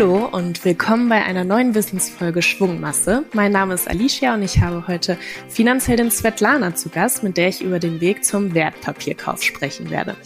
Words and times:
Hallo 0.00 0.24
und 0.32 0.64
willkommen 0.64 1.10
bei 1.10 1.22
einer 1.22 1.44
neuen 1.44 1.74
Wissensfolge 1.74 2.40
Schwungmasse. 2.40 3.26
Mein 3.34 3.52
Name 3.52 3.74
ist 3.74 3.86
Alicia 3.86 4.32
und 4.32 4.40
ich 4.40 4.58
habe 4.62 4.88
heute 4.88 5.18
Finanzheldin 5.50 6.10
Svetlana 6.10 6.74
zu 6.74 6.88
Gast, 6.88 7.22
mit 7.22 7.36
der 7.36 7.48
ich 7.48 7.60
über 7.60 7.78
den 7.78 8.00
Weg 8.00 8.24
zum 8.24 8.54
Wertpapierkauf 8.54 9.42
sprechen 9.42 9.90
werde. 9.90 10.16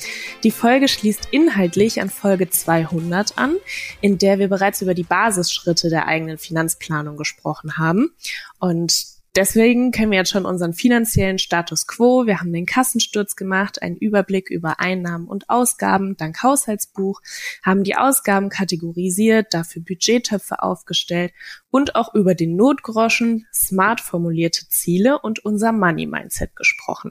Die 0.44 0.52
Folge 0.52 0.86
schließt 0.86 1.26
inhaltlich 1.32 2.00
an 2.00 2.08
Folge 2.08 2.48
200 2.48 3.36
an, 3.36 3.56
in 4.00 4.16
der 4.16 4.38
wir 4.38 4.46
bereits 4.46 4.80
über 4.80 4.94
die 4.94 5.02
Basisschritte 5.02 5.90
der 5.90 6.06
eigenen 6.06 6.38
Finanzplanung 6.38 7.16
gesprochen 7.16 7.76
haben. 7.76 8.12
Und 8.60 9.13
Deswegen 9.36 9.90
kennen 9.90 10.12
wir 10.12 10.18
jetzt 10.18 10.30
schon 10.30 10.46
unseren 10.46 10.74
finanziellen 10.74 11.38
Status 11.38 11.88
quo. 11.88 12.24
Wir 12.24 12.38
haben 12.38 12.52
den 12.52 12.66
Kassensturz 12.66 13.34
gemacht, 13.34 13.82
einen 13.82 13.96
Überblick 13.96 14.48
über 14.48 14.78
Einnahmen 14.78 15.26
und 15.26 15.50
Ausgaben 15.50 16.16
dank 16.16 16.40
Haushaltsbuch, 16.44 17.20
haben 17.64 17.82
die 17.82 17.96
Ausgaben 17.96 18.48
kategorisiert, 18.48 19.52
dafür 19.52 19.82
Budgettöpfe 19.82 20.62
aufgestellt 20.62 21.32
und 21.70 21.96
auch 21.96 22.14
über 22.14 22.36
den 22.36 22.54
Notgroschen, 22.54 23.46
smart 23.52 24.00
formulierte 24.00 24.68
Ziele 24.68 25.18
und 25.18 25.44
unser 25.44 25.72
Money 25.72 26.06
Mindset 26.06 26.54
gesprochen. 26.54 27.10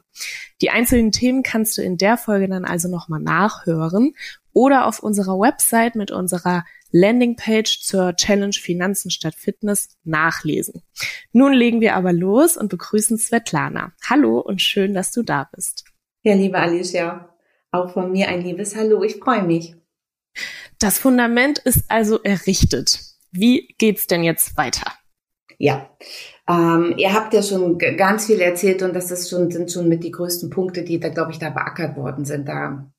Die 0.61 0.69
einzelnen 0.69 1.11
Themen 1.11 1.43
kannst 1.43 1.77
du 1.77 1.81
in 1.81 1.97
der 1.97 2.15
Folge 2.15 2.47
dann 2.47 2.63
also 2.63 2.87
nochmal 2.87 3.19
nachhören 3.19 4.13
oder 4.53 4.85
auf 4.85 4.99
unserer 4.99 5.37
Website 5.39 5.95
mit 5.95 6.11
unserer 6.11 6.63
Landingpage 6.95 7.81
zur 7.81 8.15
Challenge 8.15 8.53
Finanzen 8.53 9.09
statt 9.09 9.33
Fitness 9.35 9.97
nachlesen. 10.03 10.83
Nun 11.31 11.51
legen 11.51 11.81
wir 11.81 11.95
aber 11.95 12.13
los 12.13 12.55
und 12.55 12.69
begrüßen 12.69 13.17
Svetlana. 13.17 13.93
Hallo 14.07 14.39
und 14.39 14.61
schön, 14.61 14.93
dass 14.93 15.11
du 15.11 15.23
da 15.23 15.49
bist. 15.51 15.85
Ja, 16.21 16.35
liebe 16.35 16.59
Alicia, 16.59 17.35
auch 17.71 17.91
von 17.93 18.11
mir 18.11 18.27
ein 18.27 18.41
liebes 18.41 18.75
Hallo. 18.75 19.03
Ich 19.03 19.15
freue 19.15 19.41
mich. 19.41 19.75
Das 20.77 20.99
Fundament 20.99 21.57
ist 21.57 21.85
also 21.89 22.21
errichtet. 22.21 22.99
Wie 23.31 23.73
geht's 23.79 24.05
denn 24.05 24.23
jetzt 24.23 24.55
weiter? 24.55 24.93
Ja, 25.57 25.89
ähm, 26.47 26.93
ihr 26.97 27.11
habt 27.11 27.33
ja 27.33 27.41
schon 27.41 27.79
ganz 27.79 28.27
viel 28.27 28.39
erzählt 28.39 28.83
und 28.83 28.93
das 28.93 29.09
ist 29.09 29.31
schon, 29.31 29.49
sind 29.49 29.71
schon 29.71 29.89
mit 29.89 30.03
die 30.03 30.11
größten 30.11 30.51
Punkte, 30.51 30.83
die 30.83 30.99
da, 30.99 31.09
glaube 31.09 31.31
ich, 31.31 31.39
da 31.39 31.49
beackert 31.49 31.97
worden 31.97 32.25
sind. 32.25 32.47
Da 32.47 32.92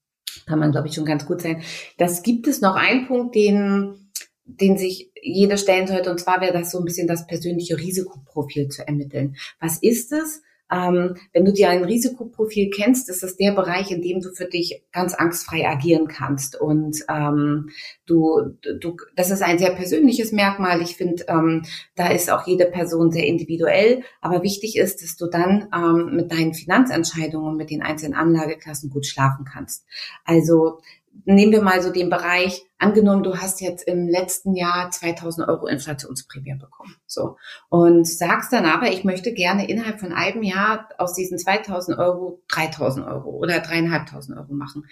kann 0.46 0.58
man, 0.58 0.72
glaube 0.72 0.88
ich, 0.88 0.94
schon 0.94 1.04
ganz 1.04 1.26
gut 1.26 1.42
sein. 1.42 1.62
Das 1.98 2.22
gibt 2.22 2.46
es 2.46 2.60
noch 2.60 2.76
einen 2.76 3.06
Punkt, 3.06 3.34
den, 3.34 4.10
den 4.44 4.76
sich 4.76 5.10
jeder 5.22 5.56
stellen 5.56 5.86
sollte, 5.86 6.10
und 6.10 6.20
zwar 6.20 6.40
wäre 6.40 6.52
das 6.52 6.70
so 6.70 6.78
ein 6.78 6.84
bisschen 6.84 7.08
das 7.08 7.26
persönliche 7.26 7.78
Risikoprofil 7.78 8.68
zu 8.68 8.86
ermitteln. 8.86 9.36
Was 9.60 9.78
ist 9.78 10.12
es? 10.12 10.42
Ähm, 10.74 11.14
wenn 11.32 11.44
du 11.44 11.52
dir 11.52 11.70
ein 11.70 11.84
Risikoprofil 11.84 12.70
kennst, 12.70 13.08
ist 13.08 13.22
das 13.22 13.36
der 13.36 13.52
Bereich, 13.52 13.92
in 13.92 14.02
dem 14.02 14.20
du 14.20 14.32
für 14.32 14.46
dich 14.46 14.82
ganz 14.92 15.14
angstfrei 15.14 15.68
agieren 15.68 16.08
kannst. 16.08 16.60
Und 16.60 17.04
ähm, 17.08 17.70
du, 18.06 18.56
du, 18.80 18.96
das 19.14 19.30
ist 19.30 19.42
ein 19.42 19.58
sehr 19.58 19.70
persönliches 19.70 20.32
Merkmal. 20.32 20.82
Ich 20.82 20.96
finde, 20.96 21.24
ähm, 21.28 21.62
da 21.94 22.08
ist 22.08 22.30
auch 22.30 22.46
jede 22.46 22.66
Person 22.66 23.12
sehr 23.12 23.26
individuell. 23.26 24.02
Aber 24.20 24.42
wichtig 24.42 24.76
ist, 24.76 25.02
dass 25.02 25.16
du 25.16 25.28
dann 25.28 25.68
ähm, 25.72 26.16
mit 26.16 26.32
deinen 26.32 26.54
Finanzentscheidungen, 26.54 27.56
mit 27.56 27.70
den 27.70 27.82
einzelnen 27.82 28.14
Anlageklassen 28.14 28.90
gut 28.90 29.06
schlafen 29.06 29.44
kannst. 29.44 29.86
Also 30.24 30.80
nehmen 31.24 31.52
wir 31.52 31.62
mal 31.62 31.82
so 31.82 31.90
den 31.90 32.10
Bereich, 32.10 32.62
angenommen, 32.78 33.22
du 33.22 33.36
hast 33.36 33.60
jetzt 33.60 33.86
im 33.86 34.08
letzten 34.08 34.54
Jahr 34.54 34.90
2000 34.90 35.48
Euro 35.48 35.66
Inflationsprämie 35.66 36.56
bekommen. 36.58 36.96
So. 37.06 37.36
Und 37.68 38.06
sagst 38.06 38.52
dann 38.52 38.66
aber, 38.66 38.90
ich 38.90 39.04
möchte 39.04 39.32
gerne 39.32 39.68
innerhalb 39.68 40.00
von 40.00 40.12
einem 40.12 40.42
Jahr 40.42 40.88
aus 40.98 41.14
diesen 41.14 41.38
2000 41.38 41.98
Euro 41.98 42.42
3000 42.48 43.06
Euro 43.06 43.30
oder 43.30 43.60
dreieinhalbtausend 43.60 44.36
Euro 44.36 44.52
machen. 44.52 44.84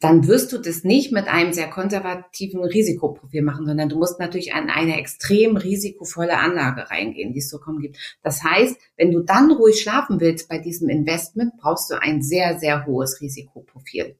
Dann 0.00 0.26
wirst 0.26 0.52
du 0.52 0.58
das 0.58 0.82
nicht 0.82 1.12
mit 1.12 1.28
einem 1.28 1.52
sehr 1.52 1.70
konservativen 1.70 2.64
Risikoprofil 2.64 3.42
machen, 3.42 3.66
sondern 3.66 3.88
du 3.88 3.96
musst 3.96 4.18
natürlich 4.18 4.52
an 4.52 4.68
eine 4.68 4.98
extrem 4.98 5.56
risikovolle 5.56 6.38
Anlage 6.38 6.90
reingehen, 6.90 7.32
die 7.32 7.38
es 7.38 7.48
so 7.48 7.60
kommen 7.60 7.78
gibt. 7.78 7.98
Das 8.20 8.42
heißt, 8.42 8.76
wenn 8.96 9.12
du 9.12 9.20
dann 9.20 9.52
ruhig 9.52 9.80
schlafen 9.80 10.18
willst 10.18 10.48
bei 10.48 10.58
diesem 10.58 10.88
Investment, 10.88 11.52
brauchst 11.56 11.88
du 11.88 12.02
ein 12.02 12.20
sehr, 12.20 12.58
sehr 12.58 12.84
hohes 12.84 13.20
Risikoprofil 13.20 14.16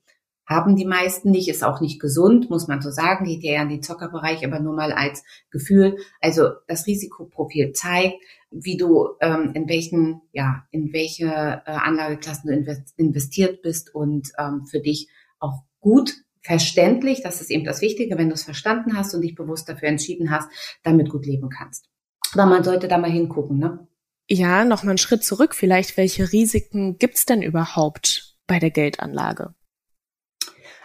haben 0.54 0.76
die 0.76 0.84
meisten 0.84 1.30
nicht, 1.30 1.48
ist 1.48 1.64
auch 1.64 1.80
nicht 1.80 2.00
gesund, 2.00 2.50
muss 2.50 2.68
man 2.68 2.80
so 2.80 2.90
sagen, 2.90 3.24
geht 3.24 3.42
ja 3.42 3.62
in 3.62 3.68
den 3.68 3.82
Zockerbereich, 3.82 4.44
aber 4.44 4.60
nur 4.60 4.74
mal 4.74 4.92
als 4.92 5.22
Gefühl. 5.50 5.96
Also 6.20 6.50
das 6.68 6.86
Risikoprofil 6.86 7.72
zeigt, 7.72 8.16
wie 8.50 8.76
du 8.76 9.08
ähm, 9.20 9.52
in 9.54 9.68
welchen, 9.68 10.22
ja, 10.32 10.64
in 10.70 10.92
welche 10.92 11.26
äh, 11.26 11.70
Anlageklassen 11.70 12.64
du 12.64 12.82
investiert 12.96 13.62
bist 13.62 13.94
und 13.94 14.30
ähm, 14.38 14.66
für 14.66 14.80
dich 14.80 15.08
auch 15.38 15.62
gut 15.80 16.14
verständlich, 16.42 17.22
das 17.22 17.40
ist 17.40 17.50
eben 17.50 17.64
das 17.64 17.80
Wichtige, 17.80 18.18
wenn 18.18 18.28
du 18.28 18.34
es 18.34 18.44
verstanden 18.44 18.96
hast 18.96 19.14
und 19.14 19.22
dich 19.22 19.34
bewusst 19.34 19.68
dafür 19.68 19.88
entschieden 19.88 20.30
hast, 20.30 20.48
damit 20.82 21.08
gut 21.08 21.24
leben 21.24 21.48
kannst. 21.48 21.88
Aber 22.34 22.46
man 22.46 22.64
sollte 22.64 22.88
da 22.88 22.98
mal 22.98 23.10
hingucken, 23.10 23.58
ne? 23.58 23.86
Ja, 24.28 24.64
noch 24.64 24.82
mal 24.82 24.90
einen 24.90 24.98
Schritt 24.98 25.24
zurück. 25.24 25.54
Vielleicht, 25.54 25.96
welche 25.96 26.32
Risiken 26.32 26.98
gibt's 26.98 27.26
denn 27.26 27.42
überhaupt 27.42 28.36
bei 28.46 28.58
der 28.58 28.70
Geldanlage? 28.70 29.54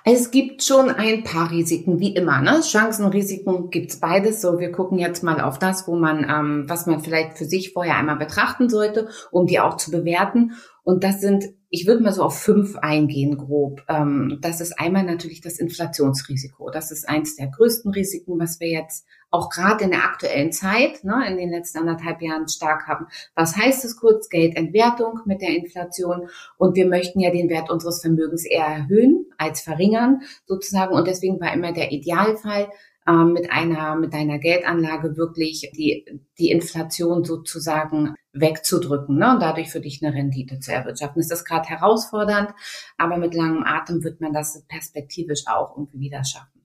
Es 0.10 0.32
gibt 0.32 0.64
schon 0.64 0.90
ein 0.90 1.26
paar 1.26 1.52
Risiken, 1.52 2.00
wie 2.00 2.16
immer. 2.16 2.40
Ne? 2.42 2.62
Chancen 2.62 3.04
und 3.04 3.14
Risiken 3.14 3.70
gibt's 3.70 4.00
beides. 4.00 4.40
So, 4.40 4.58
wir 4.58 4.72
gucken 4.72 5.00
jetzt 5.00 5.22
mal 5.22 5.42
auf 5.42 5.60
das, 5.60 5.86
wo 5.86 5.98
man, 5.98 6.24
ähm, 6.24 6.64
was 6.66 6.86
man 6.86 7.02
vielleicht 7.02 7.38
für 7.38 7.44
sich 7.44 7.74
vorher 7.74 7.98
einmal 7.98 8.16
betrachten 8.16 8.70
sollte, 8.70 9.10
um 9.32 9.48
die 9.48 9.60
auch 9.60 9.76
zu 9.76 9.92
bewerten. 9.92 10.54
Und 10.84 11.04
das 11.04 11.20
sind 11.20 11.50
ich 11.70 11.86
würde 11.86 12.02
mal 12.02 12.14
so 12.14 12.24
auf 12.24 12.40
fünf 12.40 12.78
eingehen, 12.78 13.38
grob. 13.38 13.84
Ähm, 13.90 14.40
das 14.42 14.62
ist 14.62 14.80
einmal 14.80 15.04
natürlich 15.04 15.42
das 15.42 15.60
Inflationsrisiko. 15.60 16.70
Das 16.70 16.92
ist 16.92 17.10
eins 17.10 17.36
der 17.36 17.48
größten 17.48 17.92
Risiken, 17.92 18.40
was 18.40 18.62
wir 18.62 18.70
jetzt 18.70 19.06
auch 19.30 19.50
gerade 19.50 19.84
in 19.84 19.92
der 19.92 20.06
aktuellen 20.06 20.54
Zeit, 20.54 21.04
ne, 21.04 21.26
in 21.28 21.36
den 21.36 21.50
letzten 21.50 21.80
anderthalb 21.80 22.22
Jahren 22.22 22.48
stark 22.48 22.88
haben. 22.88 23.08
Was 23.36 23.58
heißt 23.58 23.84
es 23.84 23.98
kurz? 23.98 24.30
Geldentwertung 24.30 25.20
mit 25.26 25.42
der 25.42 25.58
Inflation. 25.58 26.30
Und 26.58 26.78
wir 26.78 26.88
möchten 26.88 27.20
ja 27.20 27.32
den 27.32 27.50
Wert 27.50 27.70
unseres 27.70 28.00
Vermögens 28.00 28.46
eher 28.46 28.66
erhöhen 28.66 29.17
als 29.38 29.62
verringern, 29.62 30.22
sozusagen. 30.46 30.94
Und 30.94 31.08
deswegen 31.08 31.40
war 31.40 31.54
immer 31.54 31.74
der 31.74 31.92
Idealfall, 31.92 32.70
ähm, 33.08 33.34
mit 33.34 33.52
einer, 33.52 33.96
mit 33.96 34.14
deiner 34.14 34.38
Geldanlage 34.38 35.16
wirklich 35.16 35.72
die, 35.76 36.06
die 36.38 36.52
Inflation 36.52 37.24
sozusagen 37.24 38.16
wegzudrücken 38.34 39.18
ne? 39.18 39.32
und 39.32 39.42
dadurch 39.42 39.72
für 39.72 39.80
dich 39.80 40.04
eine 40.04 40.14
Rendite 40.14 40.60
zu 40.60 40.72
erwirtschaften. 40.74 41.22
Das 41.22 41.32
ist 41.32 41.46
gerade 41.46 41.70
herausfordernd, 41.70 42.54
aber 42.98 43.18
mit 43.18 43.34
langem 43.34 43.64
Atem 43.64 44.04
wird 44.04 44.22
man 44.22 44.34
das 44.34 44.64
perspektivisch 44.68 45.44
auch 45.48 45.76
irgendwie 45.78 46.02
wieder 46.02 46.24
schaffen. 46.24 46.62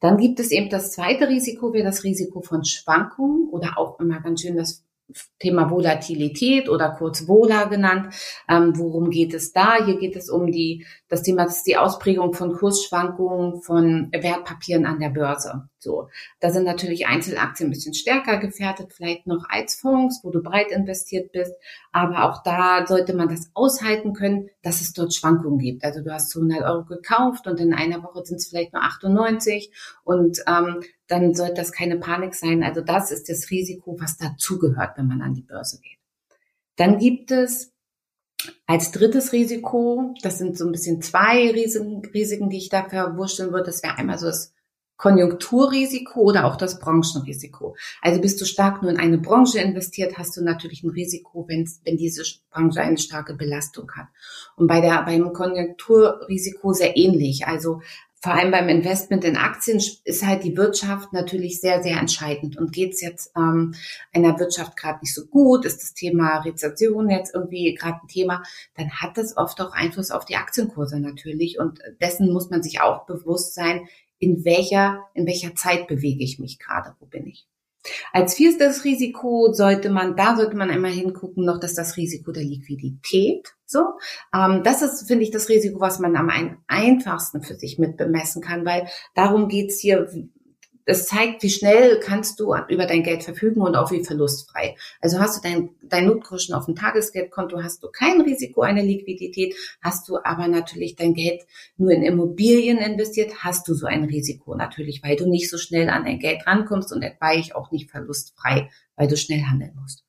Dann 0.00 0.16
gibt 0.16 0.40
es 0.40 0.50
eben 0.50 0.70
das 0.70 0.92
zweite 0.92 1.28
Risiko, 1.28 1.72
wäre 1.72 1.84
das 1.84 2.02
Risiko 2.02 2.40
von 2.40 2.64
Schwankungen 2.64 3.48
oder 3.50 3.76
auch 3.76 4.00
immer 4.00 4.20
ganz 4.20 4.40
schön 4.40 4.56
das 4.56 4.85
Thema 5.38 5.70
Volatilität 5.70 6.68
oder 6.68 6.90
kurz 6.90 7.28
Vola 7.28 7.64
genannt. 7.64 8.12
Ähm, 8.48 8.72
worum 8.76 9.10
geht 9.10 9.34
es 9.34 9.52
da? 9.52 9.84
Hier 9.84 9.98
geht 9.98 10.16
es 10.16 10.28
um 10.28 10.50
die, 10.50 10.84
das 11.08 11.22
Thema, 11.22 11.44
das 11.44 11.58
ist 11.58 11.66
die 11.66 11.76
Ausprägung 11.76 12.32
von 12.32 12.52
Kursschwankungen 12.52 13.62
von 13.62 14.10
Wertpapieren 14.12 14.84
an 14.84 14.98
der 14.98 15.10
Börse. 15.10 15.68
So. 15.78 16.08
Da 16.40 16.50
sind 16.50 16.64
natürlich 16.64 17.06
Einzelaktien 17.06 17.68
ein 17.68 17.72
bisschen 17.72 17.94
stärker 17.94 18.38
gefährdet, 18.38 18.92
vielleicht 18.92 19.28
noch 19.28 19.44
als 19.48 19.76
Fonds, 19.76 20.20
wo 20.24 20.30
du 20.30 20.42
breit 20.42 20.72
investiert 20.72 21.30
bist. 21.30 21.54
Aber 21.92 22.24
auch 22.24 22.42
da 22.42 22.86
sollte 22.86 23.14
man 23.14 23.28
das 23.28 23.50
aushalten 23.54 24.12
können, 24.12 24.48
dass 24.62 24.80
es 24.80 24.92
dort 24.92 25.14
Schwankungen 25.14 25.58
gibt. 25.58 25.84
Also 25.84 26.02
du 26.02 26.12
hast 26.12 26.34
100 26.36 26.62
Euro 26.62 26.84
gekauft 26.84 27.46
und 27.46 27.60
in 27.60 27.72
einer 27.72 28.02
Woche 28.02 28.24
sind 28.24 28.38
es 28.38 28.48
vielleicht 28.48 28.72
nur 28.72 28.82
98 28.82 29.70
und 30.02 30.40
ähm, 30.48 30.80
dann 31.08 31.34
sollte 31.34 31.54
das 31.54 31.72
keine 31.72 31.96
Panik 31.96 32.34
sein. 32.34 32.62
Also 32.62 32.80
das 32.80 33.10
ist 33.10 33.28
das 33.28 33.50
Risiko, 33.50 33.96
was 34.00 34.16
dazugehört, 34.16 34.96
wenn 34.96 35.06
man 35.06 35.22
an 35.22 35.34
die 35.34 35.42
Börse 35.42 35.80
geht. 35.80 35.98
Dann 36.76 36.98
gibt 36.98 37.30
es 37.30 37.72
als 38.66 38.92
drittes 38.92 39.32
Risiko, 39.32 40.14
das 40.22 40.38
sind 40.38 40.58
so 40.58 40.66
ein 40.66 40.72
bisschen 40.72 41.00
zwei 41.02 41.50
Risiken, 41.50 42.02
Risiken 42.12 42.50
die 42.50 42.58
ich 42.58 42.68
da 42.68 42.88
verwurschteln 42.88 43.52
würde. 43.52 43.66
Das 43.66 43.82
wäre 43.82 43.96
einmal 43.96 44.18
so 44.18 44.26
das 44.26 44.52
Konjunkturrisiko 44.96 46.20
oder 46.20 46.46
auch 46.46 46.56
das 46.56 46.78
Branchenrisiko. 46.78 47.76
Also 48.00 48.20
bist 48.20 48.40
du 48.40 48.46
stark 48.46 48.82
nur 48.82 48.90
in 48.90 48.98
eine 48.98 49.18
Branche 49.18 49.58
investiert, 49.58 50.16
hast 50.16 50.36
du 50.36 50.42
natürlich 50.42 50.82
ein 50.82 50.90
Risiko, 50.90 51.46
wenn, 51.48 51.68
wenn 51.84 51.96
diese 51.96 52.22
Branche 52.50 52.80
eine 52.80 52.96
starke 52.96 53.34
Belastung 53.34 53.90
hat. 53.92 54.08
Und 54.56 54.68
bei 54.68 54.80
der, 54.80 55.02
beim 55.02 55.32
Konjunkturrisiko 55.32 56.72
sehr 56.72 56.96
ähnlich. 56.96 57.46
Also 57.46 57.82
vor 58.26 58.34
allem 58.34 58.50
beim 58.50 58.68
Investment 58.68 59.24
in 59.24 59.36
Aktien 59.36 59.80
ist 60.02 60.26
halt 60.26 60.42
die 60.42 60.56
Wirtschaft 60.56 61.12
natürlich 61.12 61.60
sehr, 61.60 61.80
sehr 61.80 61.96
entscheidend. 61.96 62.56
Und 62.56 62.72
geht 62.72 62.94
es 62.94 63.00
jetzt 63.00 63.30
ähm, 63.36 63.72
einer 64.12 64.36
Wirtschaft 64.40 64.76
gerade 64.76 64.98
nicht 65.00 65.14
so 65.14 65.26
gut, 65.26 65.64
ist 65.64 65.80
das 65.80 65.94
Thema 65.94 66.38
Rezession 66.38 67.08
jetzt 67.08 67.32
irgendwie 67.36 67.72
gerade 67.76 68.00
ein 68.02 68.08
Thema, 68.08 68.42
dann 68.74 68.90
hat 68.90 69.16
das 69.16 69.36
oft 69.36 69.60
auch 69.60 69.70
Einfluss 69.70 70.10
auf 70.10 70.24
die 70.24 70.34
Aktienkurse 70.34 70.98
natürlich. 70.98 71.60
Und 71.60 71.78
dessen 72.00 72.32
muss 72.32 72.50
man 72.50 72.64
sich 72.64 72.80
auch 72.80 73.06
bewusst 73.06 73.54
sein, 73.54 73.86
in 74.18 74.44
welcher, 74.44 75.04
in 75.14 75.24
welcher 75.28 75.54
Zeit 75.54 75.86
bewege 75.86 76.24
ich 76.24 76.40
mich 76.40 76.58
gerade, 76.58 76.96
wo 76.98 77.06
bin 77.06 77.28
ich. 77.28 77.46
Als 78.12 78.34
vierstes 78.34 78.84
Risiko 78.84 79.52
sollte 79.52 79.90
man, 79.90 80.16
da 80.16 80.36
sollte 80.36 80.56
man 80.56 80.70
einmal 80.70 80.90
hingucken, 80.90 81.44
noch, 81.44 81.60
dass 81.60 81.74
das 81.74 81.96
Risiko 81.96 82.32
der 82.32 82.44
Liquidität. 82.44 83.54
So, 83.64 83.80
ähm, 84.34 84.62
das 84.62 84.82
ist, 84.82 85.08
finde 85.08 85.24
ich, 85.24 85.30
das 85.30 85.48
Risiko, 85.48 85.80
was 85.80 85.98
man 85.98 86.16
am 86.16 86.30
einfachsten 86.68 87.42
für 87.42 87.56
sich 87.56 87.78
mit 87.78 87.96
bemessen 87.96 88.40
kann, 88.40 88.64
weil 88.64 88.86
darum 89.14 89.48
geht's 89.48 89.80
hier 89.80 90.08
das 90.86 91.06
zeigt, 91.06 91.42
wie 91.42 91.50
schnell 91.50 92.00
kannst 92.00 92.40
du 92.40 92.54
über 92.68 92.86
dein 92.86 93.02
Geld 93.02 93.24
verfügen 93.24 93.60
und 93.60 93.76
auch 93.76 93.90
wie 93.90 94.04
verlustfrei. 94.04 94.76
Also 95.00 95.18
hast 95.18 95.36
du 95.36 95.48
dein, 95.48 95.70
dein 95.82 96.06
Notgroschen 96.06 96.54
auf 96.54 96.66
dem 96.66 96.76
Tagesgeldkonto, 96.76 97.62
hast 97.62 97.82
du 97.82 97.88
kein 97.88 98.20
Risiko, 98.20 98.62
eine 98.62 98.82
Liquidität, 98.82 99.54
hast 99.82 100.08
du 100.08 100.18
aber 100.22 100.46
natürlich 100.46 100.94
dein 100.94 101.14
Geld 101.14 101.42
nur 101.76 101.90
in 101.90 102.02
Immobilien 102.02 102.78
investiert, 102.78 103.44
hast 103.44 103.66
du 103.68 103.74
so 103.74 103.86
ein 103.86 104.04
Risiko 104.04 104.54
natürlich, 104.54 105.02
weil 105.02 105.16
du 105.16 105.28
nicht 105.28 105.50
so 105.50 105.58
schnell 105.58 105.90
an 105.90 106.04
dein 106.04 106.20
Geld 106.20 106.46
rankommst 106.46 106.92
und 106.92 107.02
etwaig 107.02 107.54
auch 107.56 107.72
nicht 107.72 107.90
verlustfrei, 107.90 108.70
weil 108.94 109.08
du 109.08 109.16
schnell 109.16 109.42
handeln 109.42 109.76
musst. 109.80 110.04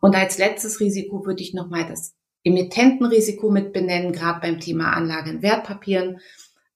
Und 0.00 0.16
als 0.16 0.38
letztes 0.38 0.80
Risiko 0.80 1.26
würde 1.26 1.42
ich 1.42 1.52
nochmal 1.52 1.86
das 1.86 2.14
Emittentenrisiko 2.44 3.50
mit 3.50 3.72
benennen, 3.72 4.12
gerade 4.12 4.40
beim 4.40 4.60
Thema 4.60 4.92
Anlage 4.92 5.30
in 5.30 5.42
Wertpapieren. 5.42 6.20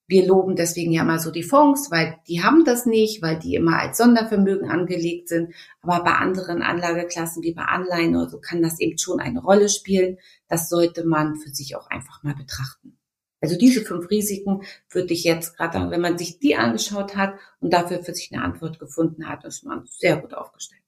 Wir 0.08 0.24
loben 0.26 0.54
deswegen 0.54 0.92
ja 0.92 1.02
mal 1.02 1.18
so 1.18 1.32
die 1.32 1.42
Fonds, 1.42 1.90
weil 1.90 2.18
die 2.28 2.42
haben 2.42 2.64
das 2.64 2.86
nicht, 2.86 3.22
weil 3.22 3.38
die 3.38 3.56
immer 3.56 3.78
als 3.80 3.98
Sondervermögen 3.98 4.70
angelegt 4.70 5.28
sind. 5.28 5.52
Aber 5.82 6.04
bei 6.04 6.12
anderen 6.12 6.62
Anlageklassen 6.62 7.42
wie 7.42 7.54
bei 7.54 7.64
Anleihen 7.64 8.14
oder 8.14 8.28
so 8.28 8.38
kann 8.38 8.62
das 8.62 8.78
eben 8.78 8.98
schon 8.98 9.18
eine 9.18 9.40
Rolle 9.40 9.68
spielen. 9.68 10.18
Das 10.48 10.68
sollte 10.68 11.04
man 11.04 11.36
für 11.36 11.50
sich 11.50 11.74
auch 11.74 11.90
einfach 11.90 12.22
mal 12.22 12.34
betrachten. 12.36 12.96
Also 13.40 13.58
diese 13.58 13.82
fünf 13.82 14.08
Risiken 14.10 14.62
würde 14.90 15.12
ich 15.12 15.24
jetzt 15.24 15.56
gerade, 15.56 15.90
wenn 15.90 16.00
man 16.00 16.18
sich 16.18 16.38
die 16.38 16.56
angeschaut 16.56 17.16
hat 17.16 17.34
und 17.60 17.72
dafür 17.72 18.02
für 18.02 18.14
sich 18.14 18.32
eine 18.32 18.42
Antwort 18.42 18.78
gefunden 18.78 19.28
hat, 19.28 19.44
ist 19.44 19.64
man 19.64 19.86
sehr 19.86 20.16
gut 20.16 20.34
aufgestellt. 20.34 20.82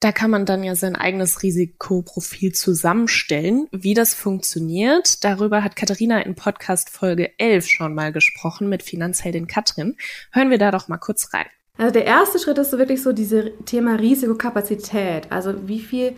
Da 0.00 0.12
kann 0.12 0.30
man 0.30 0.46
dann 0.46 0.64
ja 0.64 0.74
sein 0.74 0.96
eigenes 0.96 1.42
Risikoprofil 1.42 2.52
zusammenstellen. 2.52 3.68
Wie 3.70 3.92
das 3.92 4.14
funktioniert, 4.14 5.22
darüber 5.24 5.62
hat 5.62 5.76
Katharina 5.76 6.20
in 6.20 6.34
Podcast 6.34 6.88
Folge 6.88 7.38
11 7.38 7.66
schon 7.66 7.94
mal 7.94 8.10
gesprochen 8.10 8.70
mit 8.70 8.82
Finanzheldin 8.82 9.46
Katrin. 9.46 9.96
Hören 10.32 10.48
wir 10.48 10.56
da 10.56 10.70
doch 10.70 10.88
mal 10.88 10.96
kurz 10.96 11.34
rein. 11.34 11.44
Also 11.76 11.92
der 11.92 12.06
erste 12.06 12.38
Schritt 12.38 12.56
ist 12.56 12.70
so 12.70 12.78
wirklich 12.78 13.02
so 13.02 13.12
dieses 13.12 13.50
Thema 13.66 13.96
Risikokapazität. 13.96 15.30
Also 15.30 15.68
wie 15.68 15.80
viel 15.80 16.16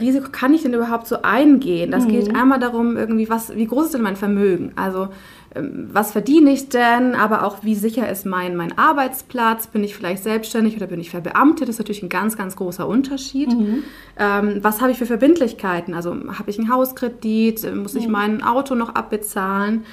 Risiko 0.00 0.30
kann 0.30 0.54
ich 0.54 0.62
denn 0.62 0.74
überhaupt 0.74 1.06
so 1.06 1.22
eingehen? 1.22 1.90
Das 1.90 2.04
mhm. 2.04 2.08
geht 2.08 2.34
einmal 2.34 2.58
darum, 2.58 2.96
irgendwie, 2.96 3.28
was, 3.28 3.54
wie 3.54 3.66
groß 3.66 3.86
ist 3.86 3.94
denn 3.94 4.02
mein 4.02 4.16
Vermögen? 4.16 4.72
Also, 4.76 5.08
was 5.54 6.12
verdiene 6.12 6.50
ich 6.50 6.68
denn? 6.68 7.14
Aber 7.14 7.44
auch, 7.44 7.62
wie 7.62 7.74
sicher 7.74 8.08
ist 8.08 8.24
mein, 8.24 8.56
mein 8.56 8.78
Arbeitsplatz? 8.78 9.66
Bin 9.66 9.84
ich 9.84 9.94
vielleicht 9.94 10.22
selbstständig 10.22 10.76
oder 10.76 10.86
bin 10.86 11.00
ich 11.00 11.10
verbeamtet? 11.10 11.68
Das 11.68 11.74
ist 11.74 11.78
natürlich 11.78 12.02
ein 12.02 12.08
ganz, 12.08 12.36
ganz 12.36 12.56
großer 12.56 12.86
Unterschied. 12.86 13.52
Mhm. 13.52 13.82
Ähm, 14.18 14.58
was 14.62 14.80
habe 14.80 14.92
ich 14.92 14.98
für 14.98 15.06
Verbindlichkeiten? 15.06 15.94
Also, 15.94 16.14
habe 16.38 16.50
ich 16.50 16.58
einen 16.58 16.72
Hauskredit? 16.72 17.74
Muss 17.74 17.94
ich 17.94 18.06
mhm. 18.06 18.12
mein 18.12 18.42
Auto 18.42 18.74
noch 18.74 18.94
abbezahlen? 18.94 19.84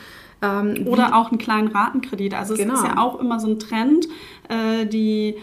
Ähm, 0.42 0.88
oder 0.88 1.16
auch 1.16 1.30
einen 1.30 1.40
kleinen 1.40 1.68
Ratenkredit. 1.68 2.34
Also, 2.34 2.54
es 2.54 2.60
genau. 2.60 2.76
ist 2.76 2.84
ja 2.84 2.98
auch 2.98 3.20
immer 3.20 3.40
so 3.40 3.48
ein 3.48 3.60
Trend, 3.60 4.08
äh, 4.48 4.86
die 4.86 5.36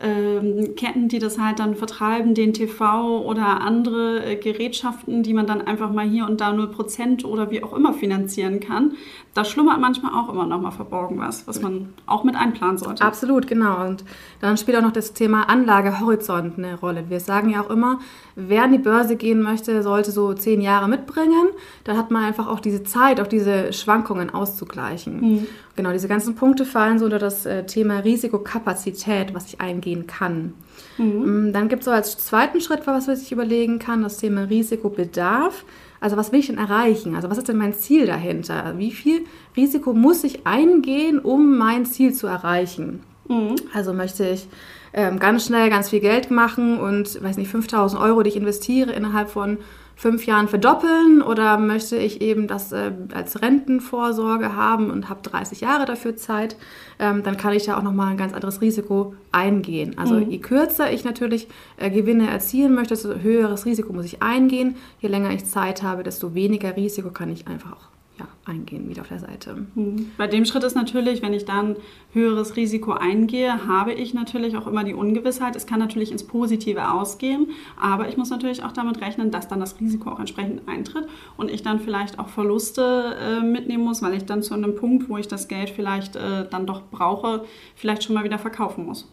ähm, 0.00 0.74
Ketten, 0.76 1.08
die 1.08 1.18
das 1.18 1.38
halt 1.38 1.60
dann 1.60 1.76
vertreiben, 1.76 2.34
den 2.34 2.52
TV 2.52 3.22
oder 3.22 3.60
andere 3.60 4.24
äh, 4.24 4.36
Gerätschaften, 4.36 5.22
die 5.22 5.32
man 5.32 5.46
dann 5.46 5.62
einfach 5.62 5.92
mal 5.92 6.06
hier 6.06 6.26
und 6.26 6.40
da 6.40 6.50
0% 6.50 7.24
oder 7.24 7.50
wie 7.50 7.62
auch 7.62 7.72
immer 7.72 7.92
finanzieren 7.92 8.60
kann. 8.60 8.92
Da 9.34 9.44
schlummert 9.44 9.80
manchmal 9.80 10.14
auch 10.14 10.28
immer 10.28 10.46
noch 10.46 10.60
mal 10.60 10.70
verborgen 10.70 11.18
was, 11.18 11.48
was 11.48 11.60
man 11.60 11.92
auch 12.06 12.22
mit 12.22 12.36
einplanen 12.36 12.78
sollte. 12.78 13.02
Absolut, 13.02 13.48
genau. 13.48 13.84
Und 13.84 14.04
dann 14.40 14.56
spielt 14.56 14.76
auch 14.76 14.82
noch 14.82 14.92
das 14.92 15.12
Thema 15.12 15.48
Anlagehorizont 15.48 16.56
eine 16.56 16.78
Rolle. 16.78 17.06
Wir 17.08 17.18
sagen 17.18 17.50
ja 17.50 17.60
auch 17.60 17.68
immer, 17.68 17.98
wer 18.36 18.62
an 18.62 18.70
die 18.70 18.78
Börse 18.78 19.16
gehen 19.16 19.42
möchte, 19.42 19.82
sollte 19.82 20.12
so 20.12 20.34
zehn 20.34 20.60
Jahre 20.60 20.88
mitbringen. 20.88 21.48
Dann 21.82 21.98
hat 21.98 22.12
man 22.12 22.22
einfach 22.22 22.46
auch 22.46 22.60
diese 22.60 22.84
Zeit, 22.84 23.20
auch 23.20 23.26
diese 23.26 23.72
Schwankungen 23.72 24.30
auszugleichen. 24.30 25.20
Mhm. 25.20 25.46
Genau, 25.74 25.90
diese 25.90 26.06
ganzen 26.06 26.36
Punkte 26.36 26.64
fallen 26.64 27.00
so 27.00 27.06
unter 27.06 27.18
das 27.18 27.44
äh, 27.44 27.66
Thema 27.66 27.98
Risikokapazität, 27.98 29.34
was 29.34 29.46
ich 29.46 29.60
eingehen 29.60 30.06
kann. 30.06 30.54
Mhm. 30.96 31.48
Mm, 31.48 31.52
dann 31.52 31.68
gibt 31.68 31.80
es 31.80 31.86
so 31.86 31.90
als 31.90 32.18
zweiten 32.18 32.60
Schritt, 32.60 32.86
was 32.86 33.08
man 33.08 33.16
sich 33.16 33.32
überlegen 33.32 33.80
kann, 33.80 34.02
das 34.02 34.18
Thema 34.18 34.42
Risikobedarf. 34.42 35.64
Also 36.04 36.18
was 36.18 36.32
will 36.32 36.40
ich 36.40 36.48
denn 36.48 36.58
erreichen? 36.58 37.16
Also 37.16 37.30
was 37.30 37.38
ist 37.38 37.48
denn 37.48 37.56
mein 37.56 37.72
Ziel 37.72 38.06
dahinter? 38.06 38.74
Wie 38.76 38.90
viel 38.90 39.24
Risiko 39.56 39.94
muss 39.94 40.22
ich 40.22 40.46
eingehen, 40.46 41.18
um 41.18 41.56
mein 41.56 41.86
Ziel 41.86 42.12
zu 42.12 42.26
erreichen? 42.26 43.00
Mhm. 43.26 43.56
Also 43.72 43.94
möchte 43.94 44.28
ich 44.28 44.46
ähm, 44.92 45.18
ganz 45.18 45.46
schnell 45.46 45.70
ganz 45.70 45.88
viel 45.88 46.00
Geld 46.00 46.30
machen 46.30 46.78
und, 46.78 47.22
weiß 47.22 47.38
nicht, 47.38 47.50
5000 47.50 48.02
Euro, 48.02 48.22
die 48.22 48.28
ich 48.28 48.36
investiere, 48.36 48.92
innerhalb 48.92 49.30
von 49.30 49.56
fünf 49.96 50.26
Jahren 50.26 50.48
verdoppeln 50.48 51.22
oder 51.22 51.58
möchte 51.58 51.96
ich 51.96 52.20
eben 52.20 52.46
das 52.46 52.72
äh, 52.72 52.92
als 53.12 53.42
Rentenvorsorge 53.42 54.56
haben 54.56 54.90
und 54.90 55.08
habe 55.08 55.22
30 55.22 55.60
Jahre 55.60 55.86
dafür 55.86 56.16
Zeit, 56.16 56.56
ähm, 56.98 57.22
dann 57.22 57.36
kann 57.36 57.52
ich 57.52 57.64
da 57.64 57.78
auch 57.78 57.82
nochmal 57.82 58.10
ein 58.10 58.16
ganz 58.16 58.32
anderes 58.32 58.60
Risiko 58.60 59.14
eingehen. 59.32 59.96
Also 59.98 60.14
mhm. 60.14 60.30
je 60.30 60.38
kürzer 60.38 60.92
ich 60.92 61.04
natürlich 61.04 61.48
äh, 61.76 61.90
Gewinne 61.90 62.28
erzielen 62.28 62.74
möchte, 62.74 62.94
desto 62.94 63.14
höheres 63.20 63.66
Risiko 63.66 63.92
muss 63.92 64.04
ich 64.04 64.22
eingehen. 64.22 64.76
Je 65.00 65.08
länger 65.08 65.30
ich 65.30 65.46
Zeit 65.46 65.82
habe, 65.82 66.02
desto 66.02 66.34
weniger 66.34 66.76
Risiko 66.76 67.10
kann 67.10 67.30
ich 67.30 67.46
einfach 67.46 67.72
auch 67.72 67.93
ja, 68.18 68.28
eingehen, 68.44 68.88
wieder 68.88 69.02
auf 69.02 69.08
der 69.08 69.18
Seite. 69.18 69.66
Mhm. 69.74 70.12
Bei 70.16 70.26
dem 70.26 70.44
Schritt 70.44 70.62
ist 70.62 70.76
natürlich, 70.76 71.20
wenn 71.20 71.32
ich 71.32 71.44
dann 71.44 71.76
höheres 72.12 72.54
Risiko 72.56 72.92
eingehe, 72.92 73.66
habe 73.66 73.92
ich 73.92 74.14
natürlich 74.14 74.56
auch 74.56 74.68
immer 74.68 74.84
die 74.84 74.94
Ungewissheit. 74.94 75.56
Es 75.56 75.66
kann 75.66 75.80
natürlich 75.80 76.12
ins 76.12 76.24
Positive 76.24 76.92
ausgehen, 76.92 77.48
aber 77.76 78.08
ich 78.08 78.16
muss 78.16 78.30
natürlich 78.30 78.62
auch 78.62 78.72
damit 78.72 79.00
rechnen, 79.00 79.32
dass 79.32 79.48
dann 79.48 79.58
das 79.58 79.80
Risiko 79.80 80.10
auch 80.10 80.20
entsprechend 80.20 80.68
eintritt 80.68 81.08
und 81.36 81.50
ich 81.50 81.62
dann 81.62 81.80
vielleicht 81.80 82.18
auch 82.20 82.28
Verluste 82.28 83.16
äh, 83.20 83.40
mitnehmen 83.40 83.84
muss, 83.84 84.00
weil 84.00 84.14
ich 84.14 84.24
dann 84.24 84.42
zu 84.42 84.54
einem 84.54 84.76
Punkt, 84.76 85.08
wo 85.08 85.18
ich 85.18 85.26
das 85.26 85.48
Geld 85.48 85.70
vielleicht 85.70 86.14
äh, 86.14 86.48
dann 86.48 86.66
doch 86.66 86.82
brauche, 86.90 87.44
vielleicht 87.74 88.04
schon 88.04 88.14
mal 88.14 88.22
wieder 88.22 88.38
verkaufen 88.38 88.86
muss. 88.86 89.10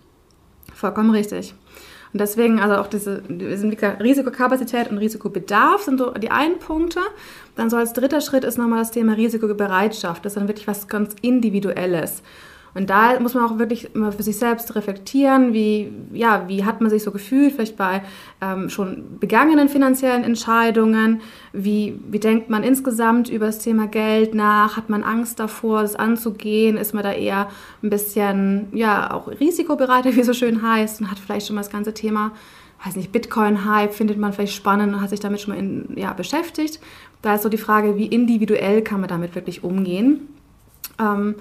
Vollkommen 0.73 1.09
richtig. 1.09 1.55
Und 2.13 2.19
deswegen, 2.19 2.59
also 2.59 2.75
auch 2.75 2.87
diese 2.87 3.23
Risikokapazität 3.29 4.91
und 4.91 4.97
Risikobedarf 4.97 5.83
sind 5.83 5.99
so 5.99 6.11
die 6.11 6.29
einen 6.29 6.59
Punkte. 6.59 6.99
Dann 7.55 7.69
so 7.69 7.77
als 7.77 7.93
dritter 7.93 8.19
Schritt 8.19 8.43
ist 8.43 8.57
nochmal 8.57 8.79
das 8.79 8.91
Thema 8.91 9.13
Risikobereitschaft. 9.13 10.25
Das 10.25 10.33
ist 10.33 10.39
dann 10.39 10.49
wirklich 10.49 10.67
was 10.67 10.87
ganz 10.87 11.15
Individuelles. 11.21 12.21
Und 12.73 12.89
da 12.89 13.19
muss 13.19 13.33
man 13.33 13.43
auch 13.43 13.59
wirklich 13.59 13.93
immer 13.93 14.11
für 14.11 14.23
sich 14.23 14.37
selbst 14.37 14.75
reflektieren, 14.75 15.53
wie, 15.53 15.91
ja, 16.13 16.47
wie 16.47 16.63
hat 16.63 16.79
man 16.79 16.89
sich 16.89 17.03
so 17.03 17.11
gefühlt, 17.11 17.53
vielleicht 17.53 17.75
bei 17.75 18.01
ähm, 18.39 18.69
schon 18.69 19.19
begangenen 19.19 19.67
finanziellen 19.67 20.23
Entscheidungen, 20.23 21.21
wie, 21.51 21.99
wie 22.09 22.19
denkt 22.19 22.49
man 22.49 22.63
insgesamt 22.63 23.29
über 23.29 23.47
das 23.47 23.59
Thema 23.59 23.87
Geld 23.87 24.33
nach, 24.33 24.77
hat 24.77 24.89
man 24.89 25.03
Angst 25.03 25.39
davor, 25.39 25.81
das 25.81 25.95
anzugehen, 25.95 26.77
ist 26.77 26.93
man 26.93 27.03
da 27.03 27.11
eher 27.11 27.49
ein 27.83 27.89
bisschen, 27.89 28.67
ja, 28.73 29.13
auch 29.13 29.27
risikobereiter, 29.27 30.15
wie 30.15 30.21
es 30.21 30.27
so 30.27 30.33
schön 30.33 30.61
heißt, 30.61 31.01
und 31.01 31.11
hat 31.11 31.19
vielleicht 31.19 31.47
schon 31.47 31.55
mal 31.55 31.61
das 31.61 31.71
ganze 31.71 31.93
Thema 31.93 32.31
weiß 32.83 32.95
nicht, 32.95 33.11
Bitcoin-Hype 33.11 33.93
findet 33.93 34.17
man 34.17 34.33
vielleicht 34.33 34.55
spannend 34.55 34.93
und 34.93 35.01
hat 35.01 35.11
sich 35.11 35.19
damit 35.19 35.41
schon 35.41 35.53
mal 35.53 35.59
in, 35.59 35.93
ja, 35.95 36.13
beschäftigt. 36.13 36.79
Da 37.21 37.35
ist 37.35 37.43
so 37.43 37.49
die 37.49 37.57
Frage, 37.57 37.97
wie 37.97 38.07
individuell 38.07 38.81
kann 38.81 39.01
man 39.01 39.09
damit 39.09 39.35
wirklich 39.35 39.63
umgehen. 39.63 40.27
Ähm, 40.99 41.35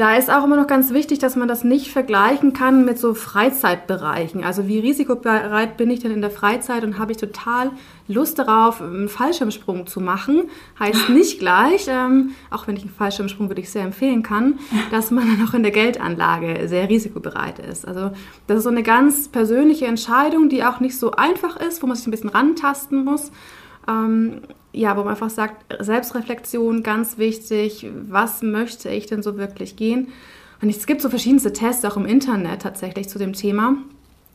da 0.00 0.16
ist 0.16 0.30
auch 0.30 0.44
immer 0.44 0.56
noch 0.56 0.66
ganz 0.66 0.94
wichtig, 0.94 1.18
dass 1.18 1.36
man 1.36 1.46
das 1.46 1.62
nicht 1.62 1.92
vergleichen 1.92 2.54
kann 2.54 2.86
mit 2.86 2.98
so 2.98 3.12
Freizeitbereichen. 3.12 4.42
Also 4.44 4.66
wie 4.66 4.78
risikobereit 4.78 5.76
bin 5.76 5.90
ich 5.90 6.00
denn 6.00 6.10
in 6.10 6.22
der 6.22 6.30
Freizeit 6.30 6.84
und 6.84 6.98
habe 6.98 7.12
ich 7.12 7.18
total 7.18 7.70
Lust 8.08 8.38
darauf, 8.38 8.80
einen 8.80 9.10
Fallschirmsprung 9.10 9.86
zu 9.86 10.00
machen. 10.00 10.48
Heißt 10.78 11.08
nicht 11.10 11.38
gleich, 11.38 11.86
ähm, 11.88 12.30
auch 12.50 12.66
wenn 12.66 12.76
ich 12.76 12.82
einen 12.82 12.94
Fallschirmsprung 12.94 13.50
wirklich 13.50 13.68
sehr 13.68 13.84
empfehlen 13.84 14.22
kann, 14.22 14.58
dass 14.90 15.10
man 15.10 15.26
dann 15.26 15.46
auch 15.46 15.52
in 15.52 15.62
der 15.62 15.72
Geldanlage 15.72 16.66
sehr 16.66 16.88
risikobereit 16.88 17.58
ist. 17.58 17.86
Also 17.86 18.12
das 18.46 18.58
ist 18.58 18.64
so 18.64 18.70
eine 18.70 18.82
ganz 18.82 19.28
persönliche 19.28 19.86
Entscheidung, 19.86 20.48
die 20.48 20.64
auch 20.64 20.80
nicht 20.80 20.98
so 20.98 21.10
einfach 21.10 21.58
ist, 21.58 21.82
wo 21.82 21.86
man 21.86 21.96
sich 21.96 22.06
ein 22.06 22.10
bisschen 22.10 22.30
rantasten 22.30 23.04
muss. 23.04 23.30
Ähm, 23.86 24.40
ja, 24.72 24.96
wo 24.96 25.00
man 25.00 25.10
einfach 25.10 25.30
sagt, 25.30 25.64
Selbstreflexion 25.82 26.82
ganz 26.82 27.18
wichtig, 27.18 27.86
was 28.08 28.42
möchte 28.42 28.88
ich 28.88 29.06
denn 29.06 29.22
so 29.22 29.36
wirklich 29.36 29.76
gehen? 29.76 30.08
Und 30.62 30.68
es 30.68 30.86
gibt 30.86 31.00
so 31.00 31.08
verschiedenste 31.08 31.52
Tests 31.52 31.84
auch 31.84 31.96
im 31.96 32.06
Internet 32.06 32.62
tatsächlich 32.62 33.08
zu 33.08 33.18
dem 33.18 33.32
Thema. 33.32 33.76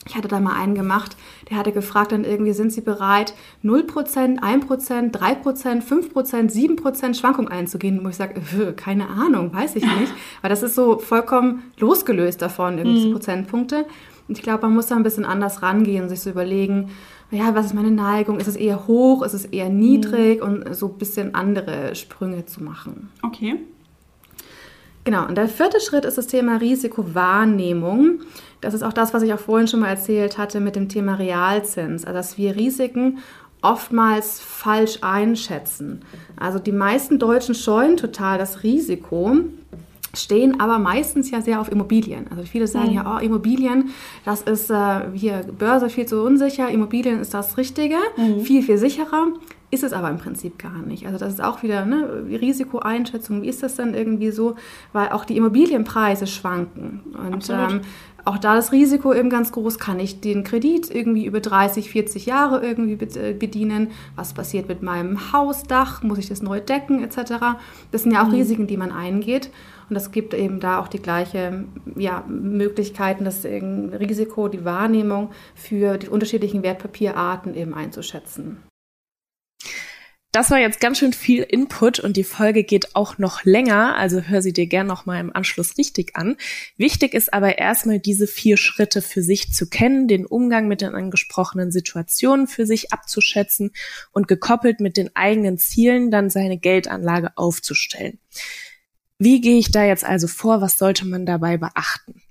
Ich 0.07 0.15
hatte 0.15 0.27
da 0.27 0.39
mal 0.39 0.55
einen 0.55 0.75
gemacht, 0.75 1.17
der 1.49 1.57
hatte 1.57 1.71
gefragt 1.71 2.11
dann 2.11 2.25
irgendwie, 2.25 2.53
sind 2.53 2.71
Sie 2.71 2.81
bereit, 2.81 3.33
0%, 3.63 4.39
1%, 4.39 5.11
3%, 5.11 5.81
5%, 5.81 6.51
7% 6.51 7.13
Schwankung 7.15 7.47
einzugehen? 7.47 8.01
Wo 8.03 8.09
ich 8.09 8.15
sage, 8.15 8.39
äh, 8.59 8.73
keine 8.73 9.09
Ahnung, 9.09 9.51
weiß 9.51 9.75
ich 9.75 9.83
nicht. 9.83 10.13
Weil 10.41 10.49
das 10.51 10.61
ist 10.61 10.75
so 10.75 10.99
vollkommen 10.99 11.71
losgelöst 11.79 12.39
davon, 12.41 12.77
irgendwie 12.77 13.07
mhm. 13.07 13.13
Prozentpunkte. 13.13 13.85
Und 14.27 14.37
ich 14.37 14.43
glaube, 14.43 14.63
man 14.63 14.75
muss 14.75 14.87
da 14.87 14.95
ein 14.95 15.03
bisschen 15.03 15.25
anders 15.25 15.63
rangehen 15.63 16.03
und 16.03 16.09
sich 16.09 16.19
so 16.19 16.29
überlegen, 16.29 16.91
ja, 17.31 17.55
was 17.55 17.67
ist 17.67 17.73
meine 17.73 17.91
Neigung? 17.91 18.39
Ist 18.39 18.47
es 18.47 18.55
eher 18.55 18.87
hoch? 18.87 19.23
Ist 19.23 19.33
es 19.33 19.45
eher 19.45 19.69
niedrig? 19.69 20.41
Mhm. 20.41 20.47
Und 20.47 20.75
so 20.75 20.87
ein 20.87 20.97
bisschen 20.97 21.35
andere 21.35 21.95
Sprünge 21.95 22.45
zu 22.45 22.63
machen. 22.63 23.09
Okay. 23.21 23.57
Genau, 25.03 25.27
und 25.27 25.35
der 25.35 25.47
vierte 25.47 25.79
Schritt 25.79 26.03
ist 26.03 26.17
das 26.17 26.27
Thema 26.27 26.57
Risikowahrnehmung. 26.57 28.21
Das 28.61 28.73
ist 28.73 28.81
auch 28.81 28.93
das, 28.93 29.13
was 29.13 29.21
ich 29.21 29.33
auch 29.33 29.39
vorhin 29.39 29.67
schon 29.67 29.81
mal 29.81 29.89
erzählt 29.89 30.39
hatte 30.39 30.59
mit 30.59 30.75
dem 30.75 30.89
Thema 30.89 31.15
Realzins. 31.15 32.05
Also, 32.05 32.17
dass 32.17 32.37
wir 32.37 32.55
Risiken 32.55 33.19
oftmals 33.61 34.39
falsch 34.39 34.99
einschätzen. 35.01 36.01
Also 36.37 36.59
die 36.59 36.71
meisten 36.71 37.17
Deutschen 37.17 37.55
scheuen 37.55 37.97
total 37.97 38.37
das 38.37 38.61
Risiko 38.63 39.37
stehen 40.15 40.59
aber 40.59 40.79
meistens 40.79 41.31
ja 41.31 41.41
sehr 41.41 41.59
auf 41.61 41.71
Immobilien. 41.71 42.27
Also 42.29 42.43
viele 42.43 42.67
sagen 42.67 42.89
mhm. 42.89 42.95
ja, 42.95 43.15
oh, 43.15 43.19
Immobilien, 43.19 43.89
das 44.23 44.41
ist 44.41 44.69
äh, 44.69 45.01
hier 45.13 45.45
Börse 45.57 45.89
viel 45.89 46.05
zu 46.05 46.21
unsicher, 46.23 46.69
Immobilien 46.69 47.19
ist 47.19 47.33
das 47.33 47.57
Richtige, 47.57 47.97
mhm. 48.17 48.41
viel, 48.41 48.63
viel 48.63 48.77
sicherer. 48.77 49.27
Ist 49.71 49.83
es 49.83 49.93
aber 49.93 50.09
im 50.09 50.17
Prinzip 50.17 50.59
gar 50.59 50.77
nicht. 50.77 51.05
Also 51.05 51.17
das 51.17 51.33
ist 51.33 51.43
auch 51.43 51.63
wieder 51.63 51.85
ne, 51.85 52.23
Risikoeinschätzung. 52.29 53.41
Wie 53.41 53.49
ist 53.49 53.63
das 53.63 53.75
dann 53.75 53.93
irgendwie 53.93 54.31
so? 54.31 54.55
Weil 54.93 55.09
auch 55.09 55.25
die 55.25 55.35
Immobilienpreise 55.35 56.27
schwanken. 56.27 57.01
Und 57.27 57.49
ähm, 57.49 57.81
auch 58.25 58.39
da 58.39 58.55
das 58.55 58.71
Risiko 58.71 59.13
eben 59.13 59.29
ganz 59.29 59.51
groß, 59.51 59.77
kann 59.77 59.99
ich 59.99 60.19
den 60.19 60.43
Kredit 60.43 60.89
irgendwie 60.93 61.25
über 61.25 61.39
30, 61.39 61.89
40 61.91 62.25
Jahre 62.25 62.65
irgendwie 62.65 62.93
äh, 63.19 63.33
bedienen? 63.33 63.89
Was 64.15 64.33
passiert 64.33 64.67
mit 64.67 64.81
meinem 64.81 65.31
Hausdach? 65.31 66.01
Muss 66.03 66.17
ich 66.17 66.27
das 66.27 66.41
neu 66.41 66.59
decken 66.59 67.03
etc.? 67.03 67.57
Das 67.91 68.03
sind 68.03 68.13
ja 68.13 68.23
auch 68.23 68.27
mhm. 68.27 68.35
Risiken, 68.35 68.67
die 68.67 68.77
man 68.77 68.91
eingeht. 68.91 69.51
Und 69.89 69.95
es 69.95 70.11
gibt 70.11 70.33
eben 70.33 70.59
da 70.59 70.79
auch 70.79 70.87
die 70.87 71.01
gleiche 71.01 71.65
ja, 71.95 72.23
Möglichkeiten, 72.27 73.25
das 73.25 73.45
Risiko, 73.45 74.47
die 74.47 74.65
Wahrnehmung 74.65 75.31
für 75.53 75.97
die 75.97 76.09
unterschiedlichen 76.09 76.63
Wertpapierarten 76.63 77.55
eben 77.55 77.73
einzuschätzen. 77.73 78.57
Das 80.35 80.51
war 80.51 80.59
jetzt 80.59 80.81
ganz 80.81 80.99
schön 80.99 81.13
viel 81.13 81.43
Input 81.43 82.01
und 82.01 82.17
die 82.17 82.25
Folge 82.25 82.65
geht 82.65 82.93
auch 82.93 83.17
noch 83.17 83.45
länger, 83.45 83.95
also 83.95 84.19
hör 84.19 84.41
sie 84.41 84.51
dir 84.51 84.67
gern 84.67 84.85
noch 84.85 85.05
mal 85.05 85.17
im 85.17 85.33
Anschluss 85.33 85.77
richtig 85.77 86.17
an. 86.17 86.35
Wichtig 86.75 87.13
ist 87.13 87.33
aber 87.33 87.57
erstmal 87.57 87.99
diese 87.99 88.27
vier 88.27 88.57
Schritte 88.57 89.01
für 89.01 89.21
sich 89.21 89.53
zu 89.53 89.69
kennen, 89.69 90.09
den 90.09 90.25
Umgang 90.25 90.67
mit 90.67 90.81
den 90.81 90.93
angesprochenen 90.93 91.71
Situationen 91.71 92.47
für 92.47 92.65
sich 92.65 92.91
abzuschätzen 92.91 93.71
und 94.11 94.27
gekoppelt 94.27 94.81
mit 94.81 94.97
den 94.97 95.15
eigenen 95.15 95.57
Zielen 95.57 96.11
dann 96.11 96.29
seine 96.29 96.57
Geldanlage 96.57 97.31
aufzustellen. 97.37 98.19
Wie 99.25 99.41
gehe 99.41 99.57
ich 99.57 99.71
da 99.71 99.83
jetzt 99.83 100.05
also 100.05 100.27
vor? 100.27 100.61
Was 100.61 100.77
sollte 100.77 101.03
man 101.03 101.25
dabei 101.25 101.57
beachten? 101.57 102.21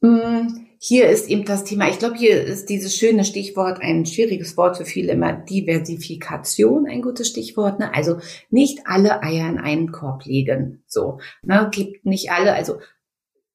Mm, 0.00 0.64
hier 0.78 1.10
ist 1.10 1.28
eben 1.28 1.44
das 1.44 1.64
Thema, 1.64 1.90
ich 1.90 1.98
glaube, 1.98 2.16
hier 2.16 2.42
ist 2.42 2.70
dieses 2.70 2.96
schöne 2.96 3.22
Stichwort, 3.22 3.82
ein 3.82 4.06
schwieriges 4.06 4.56
Wort 4.56 4.78
für 4.78 4.86
viele 4.86 5.12
immer, 5.12 5.34
Diversifikation, 5.34 6.86
ein 6.86 7.02
gutes 7.02 7.28
Stichwort. 7.28 7.80
Ne? 7.80 7.92
Also 7.92 8.18
nicht 8.48 8.86
alle 8.86 9.22
Eier 9.22 9.46
in 9.46 9.58
einen 9.58 9.92
Korb 9.92 10.24
legen. 10.24 10.84
So, 10.86 11.20
ne? 11.42 11.68
gibt 11.70 12.06
nicht 12.06 12.30
alle, 12.30 12.54
also 12.54 12.78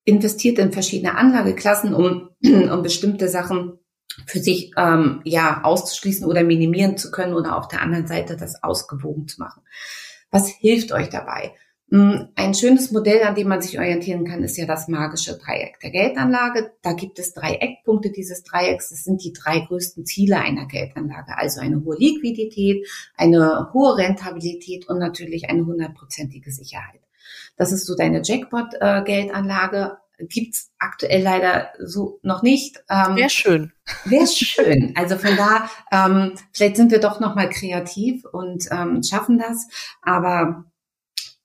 investiert 0.04 0.60
in 0.60 0.72
verschiedene 0.72 1.18
Anlageklassen, 1.18 1.96
um, 1.96 2.30
um 2.44 2.84
bestimmte 2.84 3.28
Sachen 3.28 3.80
für 4.28 4.38
sich 4.38 4.72
ähm, 4.78 5.22
ja 5.24 5.64
auszuschließen 5.64 6.28
oder 6.28 6.44
minimieren 6.44 6.96
zu 6.96 7.10
können 7.10 7.34
oder 7.34 7.58
auf 7.58 7.68
der 7.68 7.82
anderen 7.82 8.06
Seite 8.06 8.38
das 8.38 8.62
ausgewogen 8.62 9.28
zu 9.28 9.42
machen. 9.42 9.64
Was 10.30 10.48
hilft 10.48 10.92
euch 10.92 11.10
dabei? 11.10 11.56
Hm, 11.90 12.28
ein 12.36 12.54
schönes 12.54 12.92
Modell, 12.92 13.24
an 13.24 13.36
dem 13.36 13.48
man 13.48 13.62
sich 13.62 13.80
orientieren 13.80 14.26
kann, 14.26 14.44
ist 14.44 14.58
ja 14.58 14.66
das 14.66 14.90
magische 14.90 15.38
Dreieck 15.38 15.80
der 15.80 15.92
Geldanlage. 15.92 16.74
Da 16.82 16.92
gibt 16.92 17.18
es 17.18 17.34
drei 17.34 17.54
Eckpunkte 17.54 18.12
dieses 18.12 18.44
Dreiecks. 18.44 18.90
Das 18.90 19.06
sind 19.06 19.24
die 19.24 19.32
drei 19.32 19.62
größten 19.62 20.06
Ziele 20.06 20.38
einer 20.38 20.66
Geldanlage. 20.66 21.38
Also 21.38 21.62
eine 21.62 21.82
hohe 21.86 21.98
Liquidität, 21.98 22.86
eine 23.16 23.70
hohe 23.74 23.98
Rentabilität 23.98 24.90
und 24.90 25.00
natürlich 25.00 25.50
eine 25.50 25.66
hundertprozentige 25.66 26.52
Sicherheit. 26.52 27.00
Das 27.56 27.72
ist 27.72 27.86
so 27.86 27.96
deine 27.96 28.22
Jackpot-Geldanlage. 28.22 29.98
Gibt's 30.20 30.72
aktuell 30.80 31.22
leider 31.22 31.70
so 31.80 32.20
noch 32.22 32.44
nicht. 32.44 32.84
Ähm, 32.90 33.16
Wäre 33.16 33.30
schön. 33.30 33.72
Wäre 34.04 34.28
schön. 34.28 34.94
Also 34.98 35.16
von 35.16 35.38
da, 35.38 35.70
ähm, 35.92 36.34
vielleicht 36.52 36.76
sind 36.76 36.92
wir 36.92 37.00
doch 37.00 37.20
noch 37.22 37.36
mal 37.36 37.50
kreativ 37.50 38.26
und 38.26 38.66
ähm, 38.72 39.04
schaffen 39.04 39.38
das. 39.38 39.68
Aber 40.02 40.66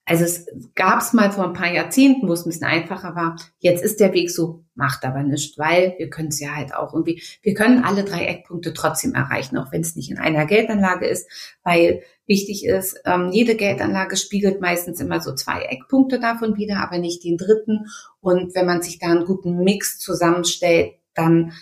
also 0.05 0.25
es 0.25 0.47
gab 0.75 1.01
es 1.01 1.13
mal 1.13 1.31
vor 1.31 1.45
ein 1.45 1.53
paar 1.53 1.73
Jahrzehnten, 1.73 2.27
wo 2.29 2.33
es 2.33 2.45
ein 2.45 2.51
bisschen 2.51 2.67
einfacher 2.67 3.15
war. 3.15 3.37
Jetzt 3.61 3.85
ist 3.85 4.01
der 4.01 4.13
Weg 4.13 4.31
so, 4.31 4.65
macht 4.75 5.05
aber 5.05 5.23
nicht, 5.23 5.59
weil 5.59 5.95
wir 5.97 6.11
können 6.11 6.29
es 6.29 6.41
ja 6.41 6.57
halt 6.57 6.75
auch 6.75 6.93
irgendwie, 6.93 7.23
wir 7.43 7.55
können 7.55 7.85
alle 7.85 8.03
drei 8.03 8.25
Eckpunkte 8.25 8.75
trotzdem 8.75 9.15
erreichen, 9.15 9.57
auch 9.59 9.71
wenn 9.71 9.83
es 9.83 9.95
nicht 9.95 10.11
in 10.11 10.19
einer 10.19 10.45
Geldanlage 10.47 11.07
ist, 11.07 11.29
weil 11.63 12.03
wichtig 12.27 12.65
ist, 12.65 13.01
ähm, 13.05 13.31
jede 13.33 13.55
Geldanlage 13.55 14.17
spiegelt 14.17 14.61
meistens 14.61 15.01
immer 15.01 15.21
so 15.21 15.35
zwei 15.35 15.63
Eckpunkte 15.63 16.19
davon 16.19 16.57
wieder, 16.57 16.79
aber 16.79 16.99
nicht 16.99 17.23
den 17.23 17.37
dritten. 17.37 17.87
Und 18.21 18.57
wenn 18.57 18.67
man 18.67 18.83
sich 18.83 18.99
da 18.99 19.07
einen 19.07 19.25
guten 19.25 19.63
Mix 19.63 19.99
zusammenstellt, 19.99 20.95
dann 21.15 21.53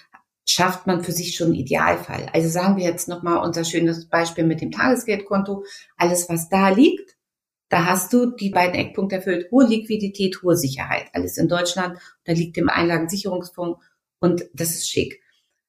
schafft 0.46 0.86
man 0.86 1.04
für 1.04 1.12
sich 1.12 1.36
schon 1.36 1.48
einen 1.48 1.56
Idealfall. 1.56 2.28
Also 2.32 2.48
sagen 2.48 2.76
wir 2.76 2.84
jetzt 2.84 3.08
nochmal 3.08 3.44
unser 3.44 3.64
schönes 3.64 4.08
Beispiel 4.08 4.44
mit 4.44 4.60
dem 4.60 4.70
Tagesgeldkonto. 4.70 5.64
Alles, 5.96 6.28
was 6.28 6.48
da 6.48 6.70
liegt, 6.70 7.16
da 7.70 7.86
hast 7.86 8.12
du 8.12 8.32
die 8.32 8.50
beiden 8.50 8.74
Eckpunkte 8.74 9.16
erfüllt. 9.16 9.50
Hohe 9.50 9.64
Liquidität, 9.64 10.42
hohe 10.42 10.56
Sicherheit. 10.56 11.06
Alles 11.12 11.38
in 11.38 11.48
Deutschland. 11.48 11.98
Da 12.24 12.32
liegt 12.32 12.58
im 12.58 12.68
Einlagensicherungsfonds 12.68 13.80
und 14.18 14.44
das 14.52 14.70
ist 14.70 14.90
schick. 14.90 15.22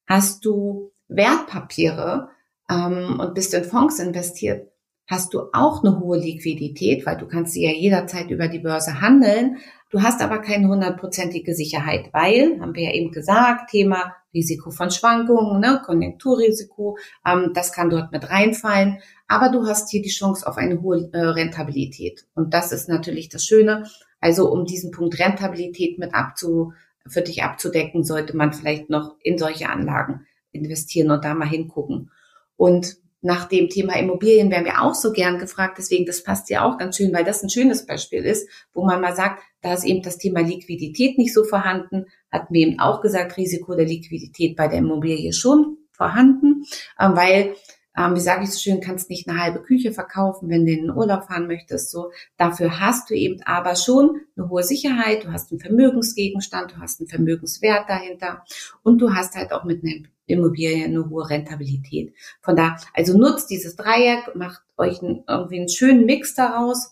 Hast 0.07 0.43
du 0.43 0.91
Wertpapiere 1.07 2.29
ähm, 2.69 3.19
und 3.19 3.35
bist 3.35 3.53
in 3.53 3.63
Fonds 3.63 3.99
investiert, 3.99 4.71
hast 5.07 5.33
du 5.33 5.41
auch 5.53 5.83
eine 5.83 5.99
hohe 5.99 6.17
Liquidität, 6.17 7.05
weil 7.05 7.17
du 7.17 7.27
kannst 7.27 7.53
sie 7.53 7.63
ja 7.63 7.71
jederzeit 7.71 8.31
über 8.31 8.47
die 8.47 8.59
Börse 8.59 8.99
handeln. 8.99 9.57
Du 9.89 10.01
hast 10.01 10.21
aber 10.21 10.39
keine 10.39 10.69
hundertprozentige 10.69 11.53
Sicherheit, 11.53 12.09
weil, 12.13 12.59
haben 12.59 12.73
wir 12.73 12.83
ja 12.85 12.93
eben 12.93 13.11
gesagt, 13.11 13.69
Thema 13.69 14.15
Risiko 14.33 14.71
von 14.71 14.91
Schwankungen, 14.91 15.59
ne, 15.59 15.81
Konjunkturrisiko, 15.85 16.97
ähm, 17.25 17.51
das 17.53 17.73
kann 17.73 17.89
dort 17.89 18.11
mit 18.11 18.29
reinfallen. 18.29 18.99
Aber 19.27 19.49
du 19.49 19.65
hast 19.65 19.89
hier 19.89 20.01
die 20.01 20.09
Chance 20.09 20.47
auf 20.47 20.57
eine 20.57 20.81
hohe 20.81 21.09
äh, 21.13 21.19
Rentabilität. 21.19 22.25
Und 22.35 22.53
das 22.53 22.71
ist 22.71 22.89
natürlich 22.89 23.29
das 23.29 23.45
Schöne. 23.45 23.87
Also 24.19 24.51
um 24.51 24.65
diesen 24.65 24.91
Punkt 24.91 25.19
Rentabilität 25.19 25.97
mit 25.97 26.13
abzu, 26.13 26.73
für 27.07 27.21
dich 27.21 27.43
abzudecken, 27.43 28.03
sollte 28.03 28.37
man 28.37 28.53
vielleicht 28.53 28.89
noch 28.89 29.15
in 29.23 29.37
solche 29.37 29.69
Anlagen 29.69 30.27
investieren 30.51 31.11
und 31.11 31.25
da 31.25 31.33
mal 31.33 31.47
hingucken. 31.47 32.11
Und 32.57 32.97
nach 33.21 33.47
dem 33.47 33.69
Thema 33.69 33.97
Immobilien 33.97 34.49
werden 34.49 34.65
wir 34.65 34.81
auch 34.81 34.95
so 34.95 35.11
gern 35.11 35.37
gefragt. 35.37 35.77
Deswegen, 35.77 36.05
das 36.05 36.23
passt 36.23 36.49
ja 36.49 36.63
auch 36.63 36.77
ganz 36.77 36.97
schön, 36.97 37.13
weil 37.13 37.23
das 37.23 37.43
ein 37.43 37.49
schönes 37.49 37.85
Beispiel 37.85 38.23
ist, 38.23 38.49
wo 38.73 38.85
man 38.85 39.01
mal 39.01 39.15
sagt, 39.15 39.43
da 39.61 39.73
ist 39.73 39.85
eben 39.85 40.01
das 40.01 40.17
Thema 40.17 40.41
Liquidität 40.41 41.17
nicht 41.17 41.33
so 41.33 41.43
vorhanden. 41.43 42.05
Hatten 42.31 42.53
wir 42.53 42.67
eben 42.67 42.79
auch 42.79 43.01
gesagt, 43.01 43.37
Risiko 43.37 43.75
der 43.75 43.85
Liquidität 43.85 44.55
bei 44.55 44.67
der 44.67 44.79
Immobilie 44.79 45.33
schon 45.33 45.77
vorhanden, 45.91 46.63
äh, 46.97 47.09
weil 47.09 47.55
ähm, 47.97 48.15
wie 48.15 48.21
sage 48.21 48.43
ich 48.43 48.51
so 48.51 48.59
schön, 48.59 48.79
kannst 48.79 49.09
nicht 49.09 49.27
eine 49.27 49.39
halbe 49.39 49.61
Küche 49.61 49.91
verkaufen, 49.91 50.49
wenn 50.49 50.65
du 50.65 50.71
in 50.71 50.81
den 50.83 50.95
Urlaub 50.95 51.25
fahren 51.25 51.47
möchtest. 51.47 51.91
So, 51.91 52.11
dafür 52.37 52.79
hast 52.79 53.09
du 53.09 53.15
eben 53.15 53.41
aber 53.43 53.75
schon 53.75 54.21
eine 54.37 54.49
hohe 54.49 54.63
Sicherheit. 54.63 55.25
Du 55.25 55.31
hast 55.31 55.51
einen 55.51 55.59
Vermögensgegenstand, 55.59 56.71
du 56.71 56.77
hast 56.77 57.01
einen 57.01 57.09
Vermögenswert 57.09 57.89
dahinter 57.89 58.45
und 58.83 58.99
du 58.99 59.13
hast 59.13 59.35
halt 59.35 59.51
auch 59.51 59.65
mit 59.65 59.83
einer 59.83 60.07
Immobilie 60.31 60.85
eine 60.85 61.09
hohe 61.09 61.29
Rentabilität. 61.29 62.13
Von 62.41 62.55
da, 62.55 62.77
also 62.93 63.17
nutzt 63.17 63.49
dieses 63.49 63.75
Dreieck, 63.75 64.35
macht 64.35 64.61
euch 64.77 65.01
einen, 65.01 65.23
irgendwie 65.27 65.59
einen 65.59 65.69
schönen 65.69 66.05
Mix 66.05 66.33
daraus, 66.35 66.91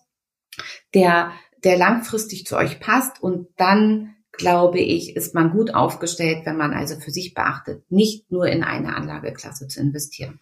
der 0.94 1.32
der 1.64 1.78
langfristig 1.78 2.46
zu 2.46 2.56
euch 2.56 2.80
passt 2.80 3.22
und 3.22 3.48
dann 3.58 4.16
glaube 4.32 4.80
ich, 4.80 5.16
ist 5.16 5.36
man 5.36 5.52
gut 5.52 5.74
aufgestellt, 5.74 6.46
wenn 6.46 6.58
man 6.58 6.74
also 6.74 7.00
für 7.00 7.12
sich 7.12 7.34
beachtet, 7.34 7.84
nicht 7.92 8.32
nur 8.32 8.48
in 8.48 8.64
eine 8.64 8.96
Anlageklasse 8.96 9.68
zu 9.68 9.82
investieren. 9.82 10.40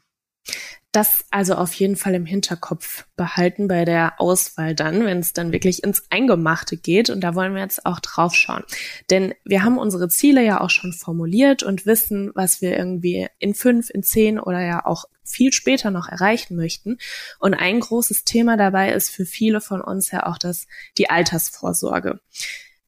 Das 0.97 1.25
also 1.29 1.53
auf 1.53 1.73
jeden 1.73 1.95
Fall 1.95 2.15
im 2.15 2.25
Hinterkopf 2.25 3.05
behalten 3.15 3.67
bei 3.67 3.85
der 3.85 4.19
Auswahl 4.19 4.73
dann, 4.73 5.05
wenn 5.05 5.19
es 5.19 5.31
dann 5.31 5.51
wirklich 5.51 5.83
ins 5.83 6.01
Eingemachte 6.09 6.75
geht. 6.75 7.11
Und 7.11 7.21
da 7.21 7.35
wollen 7.35 7.53
wir 7.53 7.61
jetzt 7.61 7.85
auch 7.85 7.99
drauf 7.99 8.33
schauen. 8.33 8.63
Denn 9.11 9.35
wir 9.45 9.63
haben 9.63 9.77
unsere 9.77 10.09
Ziele 10.09 10.43
ja 10.43 10.59
auch 10.59 10.71
schon 10.71 10.93
formuliert 10.93 11.61
und 11.61 11.85
wissen, 11.85 12.31
was 12.33 12.63
wir 12.63 12.75
irgendwie 12.75 13.27
in 13.37 13.53
fünf, 13.53 13.91
in 13.91 14.01
zehn 14.01 14.39
oder 14.39 14.59
ja 14.59 14.87
auch 14.87 15.05
viel 15.23 15.53
später 15.53 15.91
noch 15.91 16.07
erreichen 16.07 16.55
möchten. 16.55 16.97
Und 17.37 17.53
ein 17.53 17.79
großes 17.79 18.23
Thema 18.23 18.57
dabei 18.57 18.91
ist 18.91 19.11
für 19.11 19.25
viele 19.25 19.61
von 19.61 19.81
uns 19.81 20.09
ja 20.09 20.25
auch 20.25 20.39
das, 20.39 20.65
die 20.97 21.11
Altersvorsorge 21.11 22.21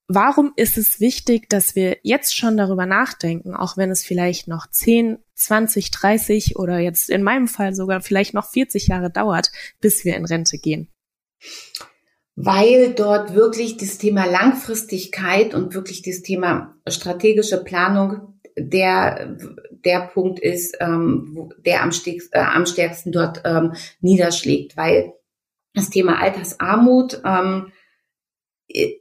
warum 0.09 0.51
ist 0.55 0.77
es 0.77 0.99
wichtig, 0.99 1.49
dass 1.49 1.75
wir 1.75 1.97
jetzt 2.01 2.35
schon 2.35 2.57
darüber 2.57 2.85
nachdenken, 2.85 3.55
auch 3.55 3.77
wenn 3.77 3.91
es 3.91 4.03
vielleicht 4.03 4.47
noch 4.47 4.67
10, 4.67 5.19
20, 5.35 5.91
30 5.91 6.55
oder 6.57 6.79
jetzt 6.79 7.09
in 7.09 7.23
meinem 7.23 7.47
Fall 7.47 7.73
sogar 7.73 8.01
vielleicht 8.01 8.33
noch 8.33 8.49
40 8.49 8.87
Jahre 8.87 9.09
dauert, 9.09 9.51
bis 9.79 10.03
wir 10.03 10.17
in 10.17 10.25
Rente 10.25 10.57
gehen? 10.57 10.89
Weil 12.35 12.93
dort 12.93 13.35
wirklich 13.35 13.77
das 13.77 13.97
Thema 13.97 14.25
Langfristigkeit 14.25 15.53
und 15.53 15.73
wirklich 15.73 16.01
das 16.01 16.21
Thema 16.21 16.75
strategische 16.87 17.63
Planung 17.63 18.39
der, 18.57 19.37
der 19.85 20.09
Punkt 20.13 20.39
ist, 20.39 20.75
ähm, 20.79 21.53
der 21.65 21.83
am, 21.83 21.91
stärksten, 21.91 22.35
äh, 22.35 22.39
am 22.39 22.65
stärksten 22.65 23.11
dort 23.11 23.41
ähm, 23.45 23.73
niederschlägt, 24.01 24.75
weil 24.75 25.13
das 25.73 25.89
Thema 25.89 26.19
Altersarmut 26.19 27.21
ähm, 27.23 27.71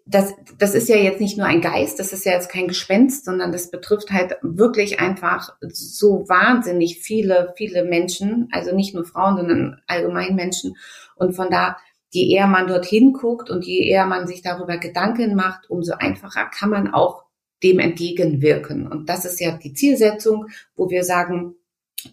das, 0.06 0.34
das 0.58 0.74
ist 0.74 0.88
ja 0.88 0.96
jetzt 0.96 1.20
nicht 1.20 1.36
nur 1.36 1.46
ein 1.46 1.60
Geist, 1.60 1.98
das 1.98 2.12
ist 2.12 2.24
ja 2.24 2.32
jetzt 2.32 2.50
kein 2.50 2.68
Gespenst, 2.68 3.26
sondern 3.26 3.52
das 3.52 3.70
betrifft 3.70 4.10
halt 4.10 4.36
wirklich 4.40 4.98
einfach 4.98 5.54
so 5.60 6.24
wahnsinnig 6.28 7.00
viele, 7.00 7.52
viele 7.56 7.84
Menschen, 7.84 8.48
also 8.50 8.74
nicht 8.74 8.94
nur 8.94 9.04
Frauen, 9.04 9.36
sondern 9.36 9.80
allgemein 9.86 10.34
Menschen. 10.34 10.76
Und 11.16 11.34
von 11.34 11.50
da 11.50 11.76
je 12.10 12.34
eher 12.34 12.46
man 12.46 12.66
dorthin 12.66 13.12
guckt 13.12 13.50
und 13.50 13.66
je 13.66 13.86
eher 13.86 14.06
man 14.06 14.26
sich 14.26 14.40
darüber 14.42 14.78
Gedanken 14.78 15.34
macht, 15.34 15.68
umso 15.68 15.92
einfacher 15.92 16.46
kann 16.46 16.70
man 16.70 16.94
auch 16.94 17.24
dem 17.62 17.78
entgegenwirken. 17.78 18.86
Und 18.86 19.08
das 19.08 19.24
ist 19.24 19.40
ja 19.40 19.52
die 19.58 19.74
Zielsetzung, 19.74 20.46
wo 20.76 20.88
wir 20.90 21.04
sagen, 21.04 21.54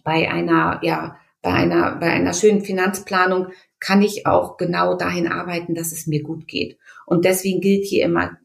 bei 0.02 0.30
einer, 0.30 0.80
ja, 0.82 1.16
bei 1.40 1.52
einer, 1.52 1.96
bei 1.96 2.10
einer 2.10 2.34
schönen 2.34 2.62
Finanzplanung 2.62 3.48
kann 3.86 4.02
ich 4.02 4.26
auch 4.26 4.56
genau 4.56 4.96
dahin 4.96 5.28
arbeiten, 5.28 5.74
dass 5.74 5.92
es 5.92 6.08
mir 6.08 6.22
gut 6.22 6.48
geht. 6.48 6.76
Und 7.06 7.24
deswegen 7.24 7.60
gilt 7.60 7.84
hier 7.84 8.04
immer 8.04 8.36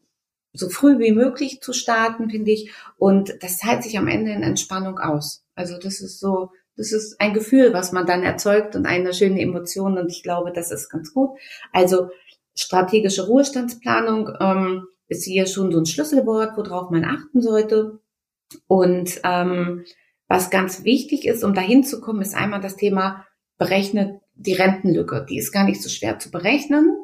so 0.52 0.68
früh 0.68 1.00
wie 1.00 1.10
möglich 1.10 1.60
zu 1.60 1.72
starten, 1.72 2.30
finde 2.30 2.52
ich. 2.52 2.70
Und 2.96 3.42
das 3.42 3.58
zahlt 3.58 3.82
sich 3.82 3.98
am 3.98 4.06
Ende 4.06 4.30
in 4.30 4.44
Entspannung 4.44 5.00
aus. 5.00 5.44
Also 5.56 5.78
das 5.78 6.00
ist 6.00 6.20
so, 6.20 6.50
das 6.76 6.92
ist 6.92 7.20
ein 7.20 7.34
Gefühl, 7.34 7.72
was 7.72 7.90
man 7.90 8.06
dann 8.06 8.22
erzeugt 8.22 8.76
und 8.76 8.86
eine 8.86 9.12
schöne 9.14 9.40
Emotion. 9.40 9.98
Und 9.98 10.12
ich 10.12 10.22
glaube, 10.22 10.52
das 10.52 10.70
ist 10.70 10.90
ganz 10.90 11.12
gut. 11.12 11.30
Also 11.72 12.10
strategische 12.54 13.26
Ruhestandsplanung 13.26 14.30
ähm, 14.38 14.86
ist 15.08 15.24
hier 15.24 15.46
schon 15.46 15.72
so 15.72 15.78
ein 15.78 15.86
Schlüsselwort, 15.86 16.56
worauf 16.56 16.90
man 16.90 17.04
achten 17.04 17.40
sollte. 17.40 17.98
Und 18.68 19.20
ähm, 19.24 19.84
was 20.28 20.50
ganz 20.50 20.84
wichtig 20.84 21.26
ist, 21.26 21.42
um 21.42 21.52
dahin 21.52 21.82
zu 21.82 22.00
kommen, 22.00 22.22
ist 22.22 22.36
einmal 22.36 22.60
das 22.60 22.76
Thema 22.76 23.26
berechnet 23.58 24.21
die 24.34 24.54
Rentenlücke. 24.54 25.26
Die 25.28 25.38
ist 25.38 25.52
gar 25.52 25.64
nicht 25.64 25.82
so 25.82 25.88
schwer 25.88 26.18
zu 26.18 26.30
berechnen, 26.30 26.96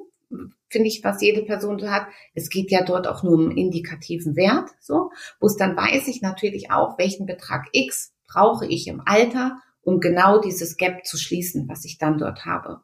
finde 0.69 0.89
ich, 0.89 1.03
was 1.03 1.23
jede 1.23 1.43
Person 1.43 1.79
so 1.79 1.91
hat. 1.91 2.07
Es 2.35 2.51
geht 2.51 2.71
ja 2.71 2.83
dort 2.85 3.07
auch 3.07 3.23
nur 3.23 3.35
um 3.35 3.51
indikativen 3.51 4.37
Wert, 4.37 4.71
so, 4.81 5.11
wo 5.41 5.47
es 5.47 5.57
dann 5.57 5.77
weiß 5.77 6.09
ich 6.09 6.23
natürlich 6.23 6.71
auch, 6.71 6.99
welchen 6.99 7.27
Betrag 7.27 7.67
X 7.73 8.13
brauche 8.27 8.67
ich 8.67 8.87
im 8.89 9.03
Alter, 9.05 9.59
um 9.83 10.01
genau 10.01 10.41
dieses 10.41 10.77
Gap 10.77 11.07
zu 11.07 11.17
schließen, 11.17 11.69
was 11.69 11.85
ich 11.85 11.99
dann 11.99 12.19
dort 12.19 12.45
habe. 12.45 12.81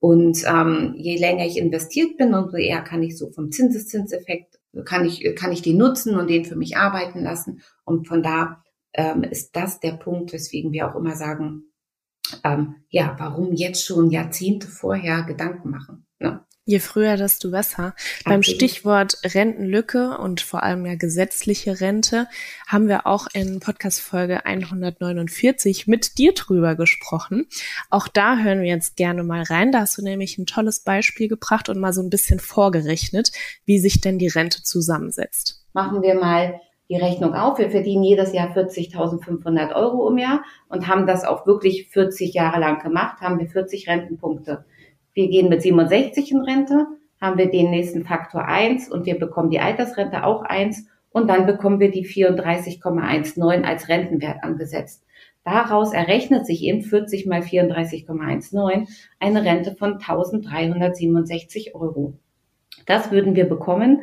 Und 0.00 0.44
ähm, 0.46 0.94
je 0.96 1.18
länger 1.18 1.46
ich 1.46 1.56
investiert 1.56 2.16
bin, 2.16 2.34
umso 2.34 2.56
eher 2.56 2.82
kann 2.82 3.02
ich 3.02 3.18
so 3.18 3.30
vom 3.30 3.50
Zinseszinseffekt, 3.50 4.58
kann 4.84 5.04
ich, 5.04 5.34
kann 5.34 5.52
ich 5.52 5.62
den 5.62 5.76
nutzen 5.76 6.16
und 6.16 6.28
den 6.28 6.44
für 6.44 6.56
mich 6.56 6.76
arbeiten 6.76 7.22
lassen. 7.22 7.62
Und 7.84 8.06
von 8.06 8.22
da 8.22 8.62
ähm, 8.92 9.24
ist 9.24 9.56
das 9.56 9.80
der 9.80 9.92
Punkt, 9.92 10.32
weswegen 10.32 10.72
wir 10.72 10.88
auch 10.88 10.96
immer 10.96 11.16
sagen, 11.16 11.64
ähm, 12.44 12.76
ja, 12.88 13.14
warum 13.18 13.52
jetzt 13.52 13.84
schon 13.84 14.10
Jahrzehnte 14.10 14.68
vorher 14.68 15.22
Gedanken 15.22 15.70
machen. 15.70 16.06
Ne? 16.18 16.44
Je 16.68 16.80
früher, 16.80 17.16
desto 17.16 17.50
besser. 17.50 17.94
Okay. 17.96 18.22
Beim 18.26 18.42
Stichwort 18.42 19.16
Rentenlücke 19.24 20.18
und 20.18 20.42
vor 20.42 20.62
allem 20.62 20.84
ja 20.84 20.96
gesetzliche 20.96 21.80
Rente 21.80 22.28
haben 22.66 22.88
wir 22.88 23.06
auch 23.06 23.26
in 23.32 23.58
Podcast 23.58 24.02
Folge 24.02 24.44
149 24.44 25.86
mit 25.86 26.18
dir 26.18 26.34
drüber 26.34 26.74
gesprochen. 26.74 27.46
Auch 27.88 28.06
da 28.06 28.36
hören 28.36 28.60
wir 28.60 28.68
jetzt 28.68 28.96
gerne 28.96 29.22
mal 29.22 29.44
rein. 29.44 29.72
Da 29.72 29.80
hast 29.80 29.96
du 29.96 30.02
nämlich 30.02 30.36
ein 30.36 30.44
tolles 30.44 30.80
Beispiel 30.80 31.28
gebracht 31.28 31.70
und 31.70 31.80
mal 31.80 31.94
so 31.94 32.02
ein 32.02 32.10
bisschen 32.10 32.38
vorgerechnet, 32.38 33.32
wie 33.64 33.78
sich 33.78 34.02
denn 34.02 34.18
die 34.18 34.28
Rente 34.28 34.62
zusammensetzt. 34.62 35.64
Machen 35.72 36.02
wir 36.02 36.16
mal 36.16 36.60
die 36.88 36.96
Rechnung 36.96 37.34
auf. 37.34 37.58
Wir 37.58 37.70
verdienen 37.70 38.02
jedes 38.02 38.32
Jahr 38.32 38.56
40.500 38.56 39.74
Euro 39.74 40.08
im 40.08 40.18
Jahr 40.18 40.42
und 40.68 40.88
haben 40.88 41.06
das 41.06 41.24
auch 41.24 41.46
wirklich 41.46 41.88
40 41.88 42.34
Jahre 42.34 42.60
lang 42.60 42.82
gemacht, 42.82 43.20
haben 43.20 43.38
wir 43.38 43.48
40 43.48 43.88
Rentenpunkte. 43.88 44.64
Wir 45.12 45.28
gehen 45.28 45.48
mit 45.48 45.62
67 45.62 46.32
in 46.32 46.40
Rente, 46.40 46.86
haben 47.20 47.38
wir 47.38 47.50
den 47.50 47.70
nächsten 47.70 48.04
Faktor 48.04 48.44
1 48.44 48.90
und 48.90 49.06
wir 49.06 49.18
bekommen 49.18 49.50
die 49.50 49.60
Altersrente 49.60 50.24
auch 50.24 50.42
1 50.42 50.86
und 51.10 51.28
dann 51.28 51.46
bekommen 51.46 51.80
wir 51.80 51.90
die 51.90 52.06
34,19 52.06 53.64
als 53.64 53.88
Rentenwert 53.88 54.42
angesetzt. 54.42 55.04
Daraus 55.44 55.92
errechnet 55.92 56.46
sich 56.46 56.64
in 56.64 56.82
40 56.82 57.26
mal 57.26 57.40
34,19 57.40 58.86
eine 59.18 59.44
Rente 59.44 59.74
von 59.74 59.94
1367 59.94 61.74
Euro. 61.74 62.14
Das 62.86 63.10
würden 63.10 63.34
wir 63.34 63.48
bekommen, 63.48 64.02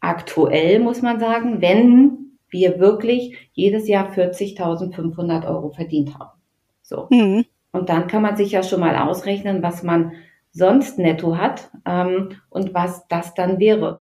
aktuell, 0.00 0.78
muss 0.80 1.02
man 1.02 1.20
sagen, 1.20 1.60
wenn 1.60 2.38
wir 2.48 2.78
wirklich 2.78 3.50
jedes 3.52 3.88
Jahr 3.88 4.12
40.500 4.12 5.46
Euro 5.48 5.70
verdient 5.70 6.18
haben. 6.18 6.40
So. 6.82 7.08
Mhm. 7.10 7.44
Und 7.72 7.88
dann 7.88 8.06
kann 8.06 8.22
man 8.22 8.36
sich 8.36 8.52
ja 8.52 8.62
schon 8.62 8.80
mal 8.80 8.96
ausrechnen, 8.96 9.62
was 9.62 9.82
man 9.82 10.12
sonst 10.52 10.98
netto 10.98 11.36
hat 11.36 11.70
ähm, 11.84 12.36
und 12.48 12.72
was 12.72 13.06
das 13.08 13.34
dann 13.34 13.58
wäre. 13.58 14.00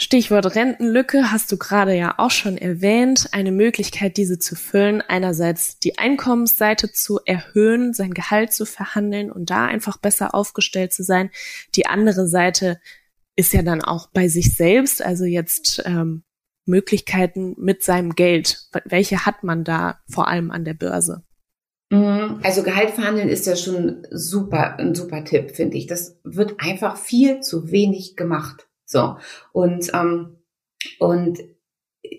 Stichwort 0.00 0.54
Rentenlücke 0.54 1.32
hast 1.32 1.50
du 1.50 1.58
gerade 1.58 1.92
ja 1.92 2.14
auch 2.18 2.30
schon 2.30 2.56
erwähnt. 2.56 3.30
Eine 3.32 3.50
Möglichkeit, 3.50 4.16
diese 4.16 4.38
zu 4.38 4.54
füllen, 4.54 5.02
einerseits 5.02 5.80
die 5.80 5.98
Einkommensseite 5.98 6.92
zu 6.92 7.18
erhöhen, 7.26 7.92
sein 7.92 8.14
Gehalt 8.14 8.52
zu 8.52 8.64
verhandeln 8.64 9.32
und 9.32 9.50
da 9.50 9.66
einfach 9.66 9.96
besser 9.96 10.36
aufgestellt 10.36 10.92
zu 10.92 11.02
sein. 11.02 11.30
Die 11.74 11.86
andere 11.86 12.28
Seite 12.28 12.80
ist 13.38 13.52
ja 13.52 13.62
dann 13.62 13.82
auch 13.82 14.08
bei 14.08 14.26
sich 14.26 14.56
selbst, 14.56 15.00
also 15.00 15.24
jetzt 15.24 15.80
ähm, 15.86 16.24
Möglichkeiten 16.64 17.54
mit 17.56 17.84
seinem 17.84 18.16
Geld. 18.16 18.68
Welche 18.84 19.26
hat 19.26 19.44
man 19.44 19.62
da 19.62 20.00
vor 20.10 20.26
allem 20.26 20.50
an 20.50 20.64
der 20.64 20.74
Börse? 20.74 21.22
Mhm. 21.90 22.40
Also 22.42 22.64
Gehalt 22.64 22.90
verhandeln 22.90 23.28
ist 23.28 23.46
ja 23.46 23.54
schon 23.54 24.04
super, 24.10 24.76
ein 24.80 24.96
super 24.96 25.24
Tipp, 25.24 25.52
finde 25.52 25.76
ich. 25.76 25.86
Das 25.86 26.18
wird 26.24 26.56
einfach 26.58 26.96
viel 26.96 27.38
zu 27.38 27.70
wenig 27.70 28.16
gemacht. 28.16 28.66
So. 28.84 29.18
Und, 29.52 29.88
ähm, 29.94 30.38
und 30.98 31.38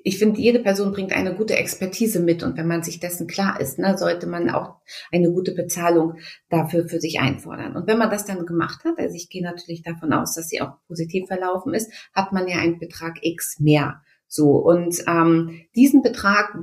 ich 0.04 0.18
finde, 0.18 0.40
jede 0.40 0.60
Person 0.60 0.92
bringt 0.92 1.14
eine 1.14 1.36
gute 1.36 1.56
Expertise 1.56 2.20
mit 2.20 2.44
und 2.44 2.58
wenn 2.58 2.68
man 2.68 2.84
sich 2.84 3.00
dessen 3.00 3.28
klar 3.28 3.60
ist, 3.60 3.80
ne, 3.80 3.98
sollte 3.98 4.28
man 4.28 4.50
auch 4.50 4.76
eine 5.12 5.32
gute 5.32 5.54
Bezahlung 5.54 6.16
dafür 6.50 6.88
für 6.88 7.00
sich 7.00 7.20
einfordern. 7.20 7.76
Und 7.76 7.88
wenn 7.88 7.98
man 7.98 8.10
das 8.10 8.26
dann 8.26 8.46
gemacht 8.46 8.84
hat, 8.84 8.98
also 8.98 9.16
ich 9.16 9.30
gehe 9.30 9.44
natürlich 9.44 9.84
davon 9.84 10.14
aus, 10.14 10.36
dass 10.36 10.50
sie 10.50 10.62
auch 10.62 10.74
positiv 10.88 11.28
verlaufen 11.28 11.74
ist, 11.74 11.92
hat 12.14 12.32
man 12.32 12.48
ja 12.48 12.58
einen 12.58 12.80
Betrag 12.80 13.20
X 13.22 13.60
mehr. 13.60 14.02
So 14.28 14.52
und 14.52 15.04
ähm, 15.08 15.62
diesen 15.76 16.02
Betrag 16.02 16.56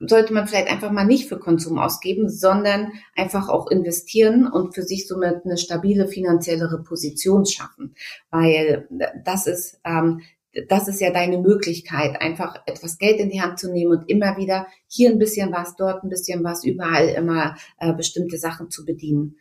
sollte 0.00 0.32
man 0.32 0.46
vielleicht 0.46 0.70
einfach 0.70 0.90
mal 0.90 1.04
nicht 1.04 1.28
für 1.28 1.38
Konsum 1.38 1.78
ausgeben, 1.78 2.28
sondern 2.28 2.92
einfach 3.14 3.48
auch 3.48 3.70
investieren 3.70 4.46
und 4.46 4.74
für 4.74 4.82
sich 4.82 5.06
somit 5.06 5.44
eine 5.44 5.58
stabile 5.58 6.08
finanziellere 6.08 6.82
Position 6.82 7.44
schaffen, 7.44 7.94
weil 8.30 8.88
das 9.24 9.46
ist 9.46 9.78
ähm, 9.84 10.22
das 10.68 10.88
ist 10.88 11.00
ja 11.00 11.12
deine 11.12 11.38
Möglichkeit, 11.38 12.20
einfach 12.20 12.56
etwas 12.66 12.98
Geld 12.98 13.20
in 13.20 13.30
die 13.30 13.40
Hand 13.40 13.58
zu 13.58 13.70
nehmen 13.70 13.92
und 13.92 14.08
immer 14.08 14.36
wieder 14.36 14.66
hier 14.88 15.10
ein 15.10 15.18
bisschen 15.18 15.52
was, 15.52 15.76
dort 15.76 16.02
ein 16.02 16.10
bisschen 16.10 16.42
was, 16.42 16.64
überall 16.64 17.08
immer 17.08 17.56
äh, 17.78 17.92
bestimmte 17.92 18.38
Sachen 18.38 18.70
zu 18.70 18.84
bedienen. 18.84 19.36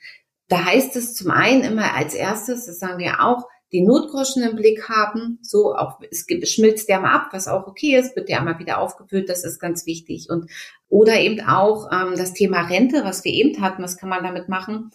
Da 0.48 0.66
heißt 0.66 0.96
es 0.96 1.16
zum 1.16 1.32
einen 1.32 1.64
immer 1.64 1.96
als 1.96 2.14
erstes, 2.14 2.66
das 2.66 2.80
sagen 2.80 3.00
wir 3.00 3.24
auch, 3.24 3.48
die 3.72 3.82
Notgroschen 3.82 4.42
im 4.44 4.56
Blick 4.56 4.90
haben, 4.90 5.38
so 5.44 5.76
auch, 5.76 6.00
es 6.10 6.26
schmilzt 6.52 6.90
ja 6.90 7.00
mal 7.00 7.14
ab, 7.14 7.30
was 7.32 7.48
auch 7.48 7.68
okay 7.68 7.96
ist, 7.98 8.16
wird 8.16 8.30
ja 8.30 8.42
mal 8.42 8.58
wieder 8.58 8.80
aufgefüllt, 8.80 9.30
das 9.30 9.44
ist 9.44 9.60
ganz 9.60 9.86
wichtig. 9.86 10.28
Und, 10.30 10.50
oder 10.88 11.20
eben 11.20 11.42
auch 11.42 11.90
ähm, 11.92 12.16
das 12.18 12.34
Thema 12.34 12.68
Rente, 12.68 13.04
was 13.04 13.24
wir 13.24 13.32
eben 13.32 13.62
hatten, 13.62 13.84
was 13.84 13.98
kann 13.98 14.10
man 14.10 14.24
damit 14.24 14.50
machen? 14.50 14.90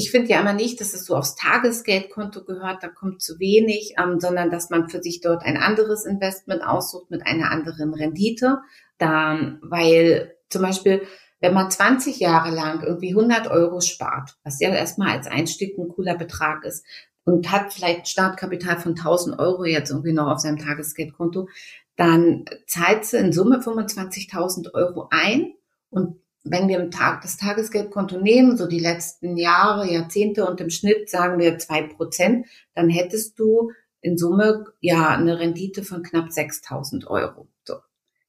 Ich 0.00 0.10
finde 0.10 0.30
ja 0.30 0.40
immer 0.40 0.54
nicht, 0.54 0.80
dass 0.80 0.94
es 0.94 1.04
so 1.04 1.14
aufs 1.14 1.34
Tagesgeldkonto 1.34 2.44
gehört, 2.44 2.82
da 2.82 2.88
kommt 2.88 3.20
zu 3.20 3.38
wenig, 3.38 3.96
ähm, 4.02 4.18
sondern 4.18 4.50
dass 4.50 4.70
man 4.70 4.88
für 4.88 5.02
sich 5.02 5.20
dort 5.20 5.44
ein 5.44 5.58
anderes 5.58 6.06
Investment 6.06 6.62
aussucht 6.62 7.10
mit 7.10 7.26
einer 7.26 7.50
anderen 7.50 7.92
Rendite. 7.92 8.60
Dann, 8.96 9.58
weil 9.62 10.34
zum 10.48 10.62
Beispiel, 10.62 11.02
wenn 11.40 11.52
man 11.52 11.70
20 11.70 12.18
Jahre 12.18 12.50
lang 12.50 12.82
irgendwie 12.82 13.10
100 13.10 13.48
Euro 13.48 13.82
spart, 13.82 14.38
was 14.42 14.58
ja 14.58 14.70
erstmal 14.70 15.10
als 15.10 15.26
Einstieg 15.26 15.76
ein 15.76 15.88
cooler 15.88 16.16
Betrag 16.16 16.64
ist, 16.64 16.86
und 17.24 17.52
hat 17.52 17.74
vielleicht 17.74 18.08
Startkapital 18.08 18.78
von 18.78 18.92
1000 18.92 19.38
Euro 19.38 19.66
jetzt 19.66 19.90
irgendwie 19.90 20.14
noch 20.14 20.28
auf 20.28 20.38
seinem 20.38 20.56
Tagesgeldkonto, 20.56 21.48
dann 21.96 22.46
zahlt 22.66 23.04
sie 23.04 23.18
in 23.18 23.34
Summe 23.34 23.58
25.000 23.58 24.72
Euro 24.72 25.08
ein 25.10 25.52
und 25.90 26.16
wenn 26.44 26.68
wir 26.68 26.90
Tag 26.90 27.22
das 27.22 27.36
Tagesgeldkonto 27.36 28.18
nehmen, 28.18 28.56
so 28.56 28.66
die 28.66 28.78
letzten 28.78 29.36
Jahre, 29.36 29.90
Jahrzehnte 29.90 30.46
und 30.46 30.60
im 30.60 30.70
Schnitt 30.70 31.10
sagen 31.10 31.38
wir 31.38 31.58
zwei 31.58 31.82
Prozent, 31.82 32.46
dann 32.74 32.88
hättest 32.88 33.38
du 33.38 33.72
in 34.00 34.16
Summe 34.16 34.64
ja 34.80 35.08
eine 35.08 35.38
Rendite 35.38 35.82
von 35.82 36.02
knapp 36.02 36.28
6.000 36.28 37.06
Euro. 37.06 37.48
So. 37.64 37.76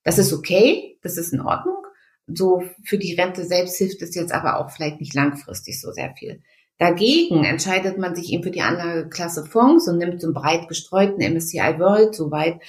Das 0.04 0.18
ist 0.18 0.34
okay, 0.34 0.98
das 1.02 1.18
ist 1.18 1.32
in 1.32 1.42
Ordnung. 1.42 1.78
So 2.28 2.64
für 2.84 2.98
die 2.98 3.16
Rente 3.16 3.46
selbst 3.46 3.78
hilft 3.78 4.02
es 4.02 4.16
jetzt 4.16 4.34
aber 4.34 4.60
auch 4.60 4.72
vielleicht 4.72 5.00
nicht 5.00 5.14
langfristig 5.14 5.80
so 5.80 5.92
sehr 5.92 6.14
viel. 6.18 6.42
Dagegen 6.78 7.44
entscheidet 7.44 8.00
man 8.00 8.16
sich 8.16 8.34
eben 8.34 8.44
für 8.44 8.52
die 8.52 8.62
Anlageklasse 8.62 9.46
Fonds 9.46 9.88
und 9.88 10.00
nimmt 10.00 10.20
so 10.20 10.28
einen 10.28 10.34
breit 10.34 10.68
gestreuten 10.68 11.22
MSCI 11.22 11.78
World 11.78 12.16
so 12.16 12.32
weit 12.32 12.60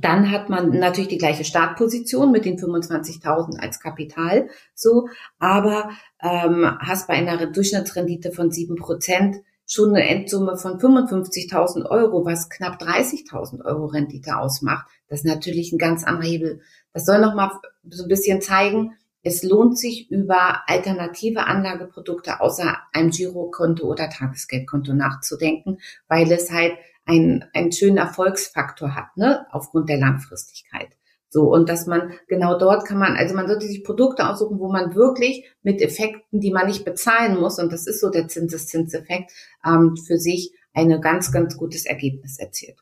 dann 0.00 0.30
hat 0.30 0.48
man 0.48 0.70
natürlich 0.70 1.08
die 1.08 1.18
gleiche 1.18 1.44
Startposition 1.44 2.32
mit 2.32 2.44
den 2.44 2.58
25.000 2.58 3.58
als 3.58 3.80
Kapital, 3.80 4.48
so, 4.74 5.08
aber 5.38 5.90
ähm, 6.22 6.76
hast 6.80 7.08
bei 7.08 7.14
einer 7.14 7.46
Durchschnittsrendite 7.46 8.32
von 8.32 8.50
sieben 8.50 8.76
Prozent 8.76 9.36
schon 9.66 9.94
eine 9.94 10.06
Endsumme 10.06 10.56
von 10.56 10.78
55.000 10.78 11.86
Euro, 11.88 12.24
was 12.24 12.50
knapp 12.50 12.80
30.000 12.80 13.64
Euro 13.64 13.86
Rendite 13.86 14.36
ausmacht. 14.36 14.86
Das 15.08 15.20
ist 15.20 15.26
natürlich 15.26 15.72
ein 15.72 15.78
ganz 15.78 16.04
anderer 16.04 16.26
Hebel. 16.26 16.60
Das 16.92 17.06
soll 17.06 17.20
nochmal 17.20 17.50
so 17.88 18.04
ein 18.04 18.08
bisschen 18.08 18.40
zeigen, 18.40 18.92
es 19.24 19.44
lohnt 19.44 19.78
sich 19.78 20.10
über 20.10 20.68
alternative 20.68 21.46
Anlageprodukte 21.46 22.40
außer 22.40 22.76
einem 22.92 23.10
Girokonto 23.10 23.86
oder 23.86 24.10
Tagesgeldkonto 24.10 24.94
nachzudenken, 24.94 25.78
weil 26.08 26.30
es 26.32 26.50
halt 26.50 26.72
einen, 27.04 27.44
einen 27.54 27.72
schönen 27.72 27.98
Erfolgsfaktor 27.98 28.94
hat, 28.94 29.16
ne, 29.16 29.46
aufgrund 29.50 29.88
der 29.88 29.98
Langfristigkeit. 29.98 30.88
So, 31.28 31.50
und 31.50 31.70
dass 31.70 31.86
man 31.86 32.12
genau 32.28 32.58
dort 32.58 32.86
kann 32.86 32.98
man, 32.98 33.16
also 33.16 33.34
man 33.34 33.48
sollte 33.48 33.66
sich 33.66 33.84
Produkte 33.84 34.28
aussuchen, 34.28 34.58
wo 34.58 34.70
man 34.70 34.94
wirklich 34.94 35.50
mit 35.62 35.80
Effekten, 35.80 36.40
die 36.40 36.52
man 36.52 36.66
nicht 36.66 36.84
bezahlen 36.84 37.40
muss, 37.40 37.58
und 37.58 37.72
das 37.72 37.86
ist 37.86 38.00
so 38.00 38.10
der 38.10 38.28
Zinseszinseffekt, 38.28 39.32
ähm, 39.64 39.96
für 39.96 40.18
sich 40.18 40.52
ein 40.74 41.00
ganz, 41.00 41.32
ganz 41.32 41.56
gutes 41.56 41.86
Ergebnis 41.86 42.38
erzielt. 42.38 42.78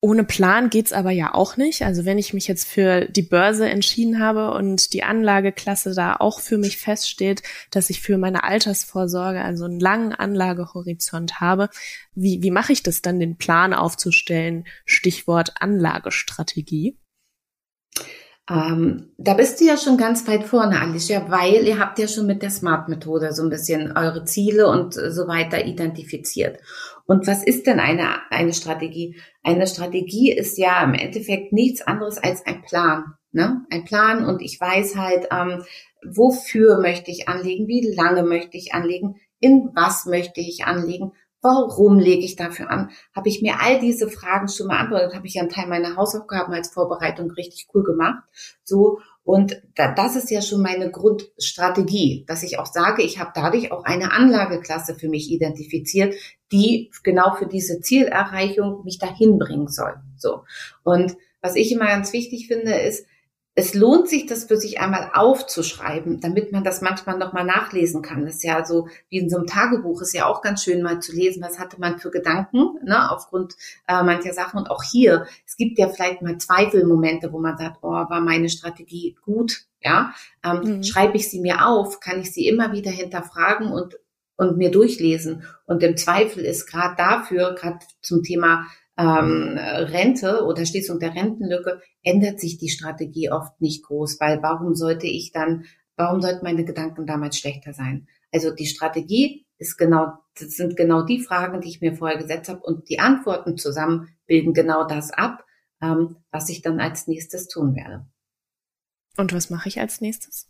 Ohne 0.00 0.22
Plan 0.22 0.70
geht's 0.70 0.92
aber 0.92 1.10
ja 1.10 1.34
auch 1.34 1.56
nicht. 1.56 1.82
Also 1.82 2.04
wenn 2.04 2.18
ich 2.18 2.32
mich 2.32 2.46
jetzt 2.46 2.68
für 2.68 3.06
die 3.06 3.22
Börse 3.22 3.68
entschieden 3.68 4.20
habe 4.20 4.52
und 4.52 4.92
die 4.92 5.02
Anlageklasse 5.02 5.92
da 5.92 6.14
auch 6.14 6.38
für 6.38 6.56
mich 6.56 6.78
feststeht, 6.78 7.42
dass 7.72 7.90
ich 7.90 8.00
für 8.00 8.16
meine 8.16 8.44
Altersvorsorge 8.44 9.40
also 9.40 9.64
einen 9.64 9.80
langen 9.80 10.12
Anlagehorizont 10.12 11.40
habe, 11.40 11.68
wie, 12.14 12.42
wie 12.42 12.52
mache 12.52 12.72
ich 12.72 12.84
das 12.84 13.02
dann, 13.02 13.18
den 13.18 13.38
Plan 13.38 13.74
aufzustellen? 13.74 14.68
Stichwort 14.84 15.54
Anlagestrategie. 15.58 16.96
Ähm, 18.48 19.10
da 19.18 19.34
bist 19.34 19.60
du 19.60 19.64
ja 19.64 19.76
schon 19.76 19.98
ganz 19.98 20.26
weit 20.26 20.44
vorne, 20.44 20.80
Alicia, 20.80 21.28
weil 21.28 21.66
ihr 21.66 21.78
habt 21.78 21.98
ja 21.98 22.08
schon 22.08 22.26
mit 22.26 22.42
der 22.42 22.50
Smart-Methode 22.50 23.32
so 23.32 23.42
ein 23.42 23.50
bisschen 23.50 23.96
eure 23.96 24.24
Ziele 24.24 24.68
und 24.68 24.94
so 24.94 25.26
weiter 25.28 25.66
identifiziert. 25.66 26.58
Und 27.08 27.26
was 27.26 27.42
ist 27.42 27.66
denn 27.66 27.80
eine, 27.80 28.30
eine 28.30 28.52
Strategie? 28.52 29.18
Eine 29.42 29.66
Strategie 29.66 30.30
ist 30.30 30.58
ja 30.58 30.84
im 30.84 30.92
Endeffekt 30.92 31.54
nichts 31.54 31.80
anderes 31.80 32.18
als 32.18 32.44
ein 32.44 32.60
Plan. 32.62 33.14
Ne? 33.32 33.64
Ein 33.70 33.84
Plan 33.84 34.26
und 34.26 34.42
ich 34.42 34.60
weiß 34.60 34.96
halt, 34.96 35.26
ähm, 35.32 35.64
wofür 36.04 36.80
möchte 36.80 37.10
ich 37.10 37.26
anlegen, 37.26 37.66
wie 37.66 37.94
lange 37.94 38.24
möchte 38.24 38.58
ich 38.58 38.74
anlegen, 38.74 39.16
in 39.40 39.70
was 39.74 40.04
möchte 40.04 40.40
ich 40.40 40.66
anlegen 40.66 41.12
Warum 41.40 42.00
lege 42.00 42.24
ich 42.24 42.34
dafür 42.34 42.68
an? 42.68 42.90
Habe 43.14 43.28
ich 43.28 43.42
mir 43.42 43.60
all 43.60 43.78
diese 43.78 44.08
Fragen 44.08 44.48
schon 44.48 44.66
beantwortet? 44.66 45.14
Habe 45.14 45.28
ich 45.28 45.34
ja 45.34 45.42
einen 45.42 45.50
Teil 45.50 45.68
meiner 45.68 45.94
Hausaufgaben 45.94 46.52
als 46.52 46.72
Vorbereitung 46.72 47.30
richtig 47.30 47.68
cool 47.72 47.84
gemacht. 47.84 48.24
So 48.64 48.98
und 49.28 49.60
da, 49.74 49.92
das 49.92 50.16
ist 50.16 50.30
ja 50.30 50.40
schon 50.40 50.62
meine 50.62 50.90
Grundstrategie, 50.90 52.24
dass 52.26 52.42
ich 52.42 52.58
auch 52.58 52.64
sage, 52.64 53.02
ich 53.02 53.18
habe 53.18 53.32
dadurch 53.34 53.72
auch 53.72 53.84
eine 53.84 54.12
Anlageklasse 54.12 54.94
für 54.94 55.10
mich 55.10 55.30
identifiziert, 55.30 56.14
die 56.50 56.90
genau 57.02 57.34
für 57.34 57.44
diese 57.44 57.82
Zielerreichung 57.82 58.84
mich 58.84 58.98
dahin 58.98 59.38
bringen 59.38 59.68
soll. 59.68 59.96
So 60.16 60.44
und 60.82 61.14
was 61.42 61.56
ich 61.56 61.70
immer 61.70 61.88
ganz 61.88 62.14
wichtig 62.14 62.46
finde, 62.46 62.72
ist 62.72 63.04
es 63.58 63.74
lohnt 63.74 64.08
sich, 64.08 64.26
das 64.26 64.44
für 64.44 64.56
sich 64.56 64.78
einmal 64.78 65.10
aufzuschreiben, 65.14 66.20
damit 66.20 66.52
man 66.52 66.62
das 66.62 66.80
manchmal 66.80 67.18
nochmal 67.18 67.44
nachlesen 67.44 68.02
kann. 68.02 68.24
Das 68.24 68.36
ist 68.36 68.44
ja 68.44 68.64
so 68.64 68.86
wie 69.08 69.18
in 69.18 69.28
so 69.28 69.36
einem 69.36 69.48
Tagebuch, 69.48 70.00
ist 70.00 70.14
ja 70.14 70.26
auch 70.26 70.42
ganz 70.42 70.62
schön 70.62 70.80
mal 70.80 71.00
zu 71.00 71.10
lesen, 71.10 71.42
was 71.42 71.58
hatte 71.58 71.80
man 71.80 71.98
für 71.98 72.12
Gedanken, 72.12 72.78
ne, 72.84 73.10
aufgrund 73.10 73.56
äh, 73.88 74.00
mancher 74.04 74.32
Sachen. 74.32 74.58
Und 74.60 74.70
auch 74.70 74.84
hier, 74.84 75.26
es 75.44 75.56
gibt 75.56 75.76
ja 75.76 75.88
vielleicht 75.88 76.22
mal 76.22 76.38
Zweifelmomente, 76.38 77.32
wo 77.32 77.40
man 77.40 77.58
sagt, 77.58 77.78
oh, 77.82 77.90
war 77.90 78.20
meine 78.20 78.48
Strategie 78.48 79.16
gut, 79.24 79.64
ja. 79.82 80.14
Ähm, 80.44 80.76
mhm. 80.76 80.82
Schreibe 80.84 81.16
ich 81.16 81.28
sie 81.28 81.40
mir 81.40 81.66
auf, 81.66 81.98
kann 81.98 82.20
ich 82.20 82.32
sie 82.32 82.46
immer 82.46 82.70
wieder 82.70 82.92
hinterfragen 82.92 83.72
und 83.72 83.98
und 84.36 84.56
mir 84.56 84.70
durchlesen. 84.70 85.42
Und 85.66 85.82
im 85.82 85.96
Zweifel 85.96 86.44
ist 86.44 86.66
gerade 86.66 86.94
dafür, 86.96 87.56
gerade 87.58 87.80
zum 88.02 88.22
Thema 88.22 88.66
ähm, 88.98 89.56
Rente 89.56 90.44
oder 90.44 90.66
Schließung 90.66 90.98
der 90.98 91.14
Rentenlücke 91.14 91.80
ändert 92.02 92.40
sich 92.40 92.58
die 92.58 92.68
Strategie 92.68 93.30
oft 93.30 93.60
nicht 93.60 93.84
groß, 93.84 94.18
weil 94.20 94.42
warum 94.42 94.74
sollte 94.74 95.06
ich 95.06 95.30
dann, 95.32 95.64
warum 95.96 96.20
sollten 96.20 96.44
meine 96.44 96.64
Gedanken 96.64 97.06
damals 97.06 97.38
schlechter 97.38 97.72
sein? 97.72 98.08
Also 98.32 98.52
die 98.52 98.66
Strategie 98.66 99.46
ist 99.58 99.76
genau, 99.76 100.12
das 100.38 100.50
sind 100.50 100.76
genau 100.76 101.02
die 101.02 101.20
Fragen, 101.20 101.60
die 101.60 101.68
ich 101.68 101.80
mir 101.80 101.94
vorher 101.94 102.18
gesetzt 102.18 102.48
habe 102.48 102.60
und 102.60 102.88
die 102.88 102.98
Antworten 102.98 103.56
zusammen 103.56 104.08
bilden 104.26 104.52
genau 104.52 104.86
das 104.86 105.12
ab, 105.12 105.44
ähm, 105.80 106.16
was 106.30 106.48
ich 106.48 106.62
dann 106.62 106.80
als 106.80 107.06
nächstes 107.06 107.46
tun 107.46 107.76
werde. 107.76 108.04
Und 109.16 109.32
was 109.32 109.48
mache 109.50 109.68
ich 109.68 109.80
als 109.80 110.00
nächstes? 110.00 110.48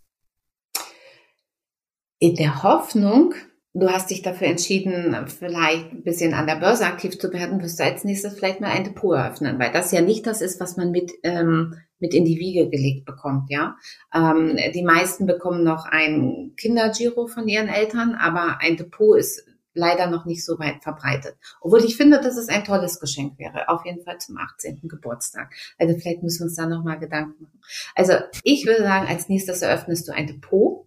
In 2.19 2.35
der 2.35 2.63
Hoffnung, 2.63 3.35
du 3.75 3.89
hast 3.89 4.11
dich 4.11 4.23
dafür 4.23 4.49
entschieden, 4.49 5.15
vielleicht 5.27 5.93
ein 5.93 6.03
bisschen 6.03 6.35
an 6.35 6.47
der 6.47 6.57
Börse 6.57 6.87
aktiv 6.87 7.19
zu 7.19 7.33
werden, 7.33 7.63
wirst 7.63 7.79
du 7.79 7.85
als 7.85 8.05
nächstes 8.05 8.35
vielleicht 8.35 8.61
mal 8.61 8.71
ein 8.71 8.85
Depot 8.85 9.17
eröffnen, 9.17 9.59
weil 9.59 9.73
das 9.73 9.93
ja 9.93 10.01
nicht 10.01 10.27
das 10.27 10.41
ist, 10.41 10.61
was 10.61 10.77
man 10.77 10.91
mit, 10.91 11.13
ähm, 11.23 11.75
mit 11.99 12.15
in 12.15 12.25
die 12.25 12.39
Wiege 12.39 12.69
gelegt 12.71 13.05
bekommt, 13.05 13.51
ja. 13.51 13.77
Ähm, 14.15 14.57
die 14.75 14.85
meisten 14.85 15.27
bekommen 15.27 15.65
noch 15.65 15.87
ein 15.87 16.53
Kindergiro 16.57 17.27
von 17.27 17.49
ihren 17.49 17.69
Eltern, 17.69 18.15
aber 18.15 18.59
ein 18.61 18.77
Depot 18.77 19.19
ist 19.19 19.45
leider 19.75 20.09
noch 20.09 20.25
nicht 20.25 20.45
so 20.45 20.59
weit 20.59 20.83
verbreitet. 20.83 21.37
Obwohl 21.61 21.85
ich 21.85 21.97
finde, 21.97 22.21
dass 22.21 22.37
es 22.37 22.49
ein 22.49 22.65
tolles 22.65 22.99
Geschenk 22.99 23.39
wäre, 23.39 23.69
auf 23.69 23.85
jeden 23.85 24.03
Fall 24.03 24.19
zum 24.19 24.37
18. 24.37 24.81
Geburtstag. 24.89 25.53
Also 25.79 25.97
vielleicht 25.97 26.23
müssen 26.23 26.41
wir 26.41 26.45
uns 26.47 26.57
da 26.57 26.67
nochmal 26.67 26.99
Gedanken 26.99 27.45
machen. 27.45 27.61
Also 27.95 28.15
ich 28.43 28.67
würde 28.67 28.83
sagen, 28.83 29.07
als 29.07 29.29
nächstes 29.29 29.63
eröffnest 29.63 30.09
du 30.09 30.13
ein 30.13 30.27
Depot 30.27 30.87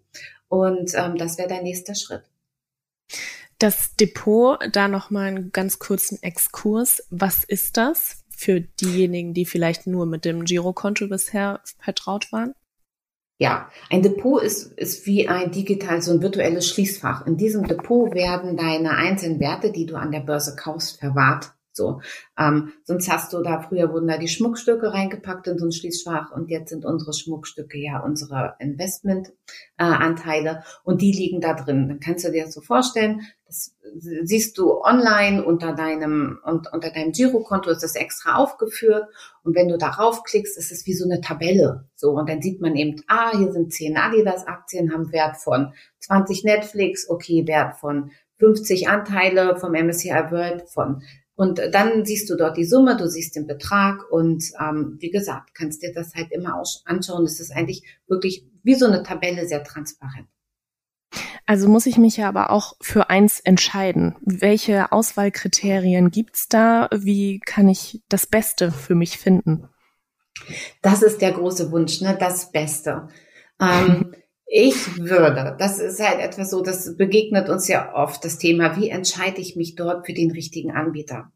und 0.49 0.91
ähm, 0.95 1.15
das 1.17 1.37
wäre 1.37 1.47
dein 1.47 1.63
nächster 1.63 1.95
Schritt. 1.95 2.23
Das 3.59 3.95
Depot, 3.95 4.57
da 4.71 4.87
nochmal 4.87 5.27
einen 5.27 5.51
ganz 5.51 5.77
kurzen 5.77 6.21
Exkurs. 6.23 7.03
Was 7.11 7.43
ist 7.43 7.77
das 7.77 8.23
für 8.29 8.61
diejenigen, 8.61 9.33
die 9.33 9.45
vielleicht 9.45 9.85
nur 9.85 10.05
mit 10.05 10.25
dem 10.25 10.45
Girokonto 10.45 11.07
bisher 11.07 11.61
vertraut 11.79 12.31
waren? 12.31 12.55
Ja, 13.37 13.69
ein 13.89 14.03
Depot 14.03 14.41
ist, 14.41 14.71
ist 14.73 15.07
wie 15.07 15.27
ein 15.27 15.51
digital, 15.51 16.01
so 16.01 16.11
ein 16.11 16.21
virtuelles 16.21 16.69
Schließfach. 16.69 17.25
In 17.25 17.37
diesem 17.37 17.67
Depot 17.67 18.13
werden 18.13 18.55
deine 18.55 18.91
einzelnen 18.91 19.39
Werte, 19.39 19.71
die 19.71 19.87
du 19.87 19.95
an 19.95 20.11
der 20.11 20.19
Börse 20.19 20.55
kaufst, 20.55 20.99
verwahrt. 20.99 21.51
So, 21.73 22.01
ähm, 22.37 22.73
sonst 22.83 23.09
hast 23.09 23.31
du 23.33 23.41
da, 23.41 23.61
früher 23.61 23.93
wurden 23.93 24.07
da 24.07 24.17
die 24.17 24.27
Schmuckstücke 24.27 24.93
reingepackt 24.93 25.47
in 25.47 25.57
so 25.57 25.65
ein 25.65 25.71
Schließfach 25.71 26.31
und 26.31 26.49
jetzt 26.49 26.69
sind 26.69 26.83
unsere 26.85 27.13
Schmuckstücke 27.13 27.77
ja 27.77 27.99
unsere 27.99 28.55
Investmentanteile 28.59 30.49
äh, 30.49 30.61
und 30.83 31.01
die 31.01 31.13
liegen 31.13 31.39
da 31.39 31.53
drin. 31.53 31.87
Dann 31.87 31.99
kannst 31.99 32.25
du 32.25 32.31
dir 32.31 32.45
das 32.45 32.53
so 32.53 32.61
vorstellen, 32.61 33.21
das 33.45 33.75
siehst 34.23 34.57
du 34.57 34.81
online 34.81 35.43
unter 35.43 35.73
deinem, 35.73 36.39
und, 36.45 36.71
unter 36.71 36.91
deinem 36.91 37.11
Girokonto 37.11 37.69
ist 37.69 37.83
das 37.83 37.95
extra 37.95 38.35
aufgeführt 38.35 39.07
und 39.43 39.55
wenn 39.55 39.67
du 39.67 39.77
darauf 39.77 40.23
klickst, 40.23 40.57
ist 40.57 40.71
es 40.71 40.85
wie 40.85 40.93
so 40.93 41.05
eine 41.05 41.21
Tabelle. 41.21 41.85
So, 41.95 42.11
und 42.11 42.29
dann 42.29 42.41
sieht 42.41 42.61
man 42.61 42.75
eben, 42.75 43.01
ah, 43.07 43.37
hier 43.37 43.51
sind 43.51 43.73
10 43.73 43.97
Adidas-Aktien, 43.97 44.93
haben 44.93 45.11
Wert 45.11 45.37
von 45.37 45.73
20 45.99 46.43
Netflix, 46.43 47.09
okay, 47.09 47.45
Wert 47.47 47.77
von 47.77 48.11
50 48.39 48.89
Anteile 48.89 49.55
vom 49.57 49.73
MSCI 49.73 50.31
World 50.31 50.69
von 50.69 51.03
und 51.35 51.59
dann 51.71 52.05
siehst 52.05 52.29
du 52.29 52.35
dort 52.35 52.57
die 52.57 52.65
Summe, 52.65 52.97
du 52.97 53.07
siehst 53.07 53.35
den 53.35 53.47
Betrag 53.47 54.11
und 54.11 54.43
ähm, 54.59 54.97
wie 54.99 55.11
gesagt, 55.11 55.55
kannst 55.55 55.81
dir 55.81 55.93
das 55.93 56.13
halt 56.13 56.31
immer 56.31 56.61
anschauen. 56.85 57.23
Das 57.23 57.39
ist 57.39 57.51
eigentlich 57.51 57.83
wirklich 58.07 58.45
wie 58.63 58.75
so 58.75 58.85
eine 58.85 59.03
Tabelle 59.03 59.47
sehr 59.47 59.63
transparent. 59.63 60.27
Also 61.45 61.67
muss 61.67 61.85
ich 61.85 61.97
mich 61.97 62.17
ja 62.17 62.29
aber 62.29 62.51
auch 62.51 62.75
für 62.79 63.09
eins 63.09 63.39
entscheiden. 63.39 64.15
Welche 64.21 64.91
Auswahlkriterien 64.91 66.11
gibt's 66.11 66.47
da? 66.47 66.87
Wie 66.93 67.39
kann 67.39 67.67
ich 67.67 68.01
das 68.07 68.25
Beste 68.25 68.71
für 68.71 68.95
mich 68.95 69.17
finden? 69.17 69.67
Das 70.81 71.01
ist 71.01 71.21
der 71.21 71.33
große 71.33 71.71
Wunsch, 71.71 72.01
ne? 72.01 72.15
Das 72.19 72.51
Beste. 72.51 73.09
Ähm, 73.59 74.15
Ich 74.53 74.99
würde, 74.99 75.55
das 75.57 75.79
ist 75.79 76.05
halt 76.05 76.19
etwas 76.19 76.49
so, 76.49 76.61
das 76.61 76.97
begegnet 76.97 77.47
uns 77.47 77.69
ja 77.69 77.95
oft, 77.95 78.25
das 78.25 78.37
Thema, 78.37 78.75
wie 78.75 78.89
entscheide 78.89 79.39
ich 79.39 79.55
mich 79.55 79.75
dort 79.75 80.05
für 80.05 80.11
den 80.11 80.29
richtigen 80.29 80.71
Anbieter? 80.71 81.31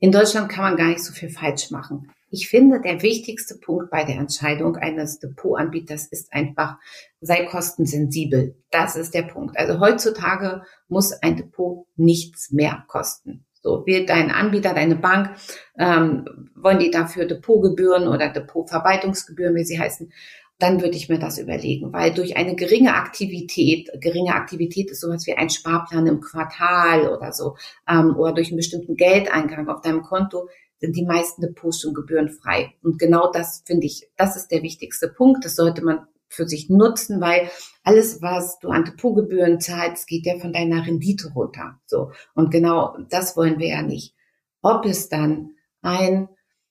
In 0.00 0.10
Deutschland 0.10 0.48
kann 0.48 0.64
man 0.64 0.76
gar 0.76 0.88
nicht 0.88 1.04
so 1.04 1.12
viel 1.12 1.30
falsch 1.30 1.70
machen. 1.70 2.10
Ich 2.28 2.48
finde, 2.48 2.80
der 2.80 3.02
wichtigste 3.02 3.54
Punkt 3.54 3.88
bei 3.90 4.02
der 4.02 4.16
Entscheidung 4.16 4.74
eines 4.74 5.20
Depotanbieters 5.20 6.08
ist 6.08 6.32
einfach, 6.32 6.78
sei 7.20 7.44
kostensensibel. 7.44 8.56
Das 8.72 8.96
ist 8.96 9.14
der 9.14 9.22
Punkt. 9.22 9.56
Also 9.56 9.78
heutzutage 9.78 10.62
muss 10.88 11.12
ein 11.12 11.36
Depot 11.36 11.86
nichts 11.94 12.50
mehr 12.50 12.82
kosten. 12.88 13.46
So 13.62 13.84
wählt 13.86 14.08
dein 14.08 14.32
Anbieter, 14.32 14.74
deine 14.74 14.96
Bank, 14.96 15.36
ähm, 15.78 16.50
wollen 16.56 16.80
die 16.80 16.90
dafür 16.90 17.26
Depotgebühren 17.26 18.08
oder 18.08 18.28
Depotverwaltungsgebühren, 18.28 19.54
wie 19.54 19.64
sie 19.64 19.78
heißen, 19.78 20.10
dann 20.58 20.80
würde 20.80 20.96
ich 20.96 21.08
mir 21.08 21.18
das 21.18 21.38
überlegen, 21.38 21.92
weil 21.92 22.14
durch 22.14 22.36
eine 22.36 22.56
geringe 22.56 22.94
Aktivität, 22.94 23.90
geringe 24.00 24.34
Aktivität 24.34 24.90
ist 24.90 25.02
sowas 25.02 25.26
wie 25.26 25.34
ein 25.34 25.50
Sparplan 25.50 26.06
im 26.06 26.20
Quartal 26.20 27.08
oder 27.08 27.32
so, 27.32 27.56
ähm, 27.88 28.16
oder 28.16 28.32
durch 28.32 28.48
einen 28.48 28.56
bestimmten 28.56 28.96
Geldeingang 28.96 29.68
auf 29.68 29.82
deinem 29.82 30.02
Konto, 30.02 30.48
sind 30.78 30.96
die 30.96 31.04
meisten 31.04 31.42
Depots 31.42 31.80
schon 31.80 31.94
gebührenfrei. 31.94 32.74
Und 32.82 32.98
genau 32.98 33.30
das 33.30 33.62
finde 33.66 33.86
ich, 33.86 34.08
das 34.16 34.36
ist 34.36 34.48
der 34.48 34.62
wichtigste 34.62 35.08
Punkt. 35.08 35.44
Das 35.44 35.56
sollte 35.56 35.82
man 35.82 36.06
für 36.28 36.46
sich 36.46 36.68
nutzen, 36.68 37.20
weil 37.20 37.50
alles, 37.82 38.20
was 38.20 38.58
du 38.58 38.68
an 38.68 38.84
Depotgebühren 38.84 39.60
zahlst, 39.60 40.06
geht 40.06 40.26
ja 40.26 40.38
von 40.38 40.52
deiner 40.52 40.86
Rendite 40.86 41.32
runter. 41.32 41.80
So. 41.86 42.12
Und 42.34 42.50
genau 42.50 42.96
das 43.08 43.36
wollen 43.36 43.58
wir 43.58 43.68
ja 43.68 43.82
nicht. 43.82 44.14
Ob 44.60 44.84
es 44.84 45.08
dann 45.08 45.52
ein 45.82 46.28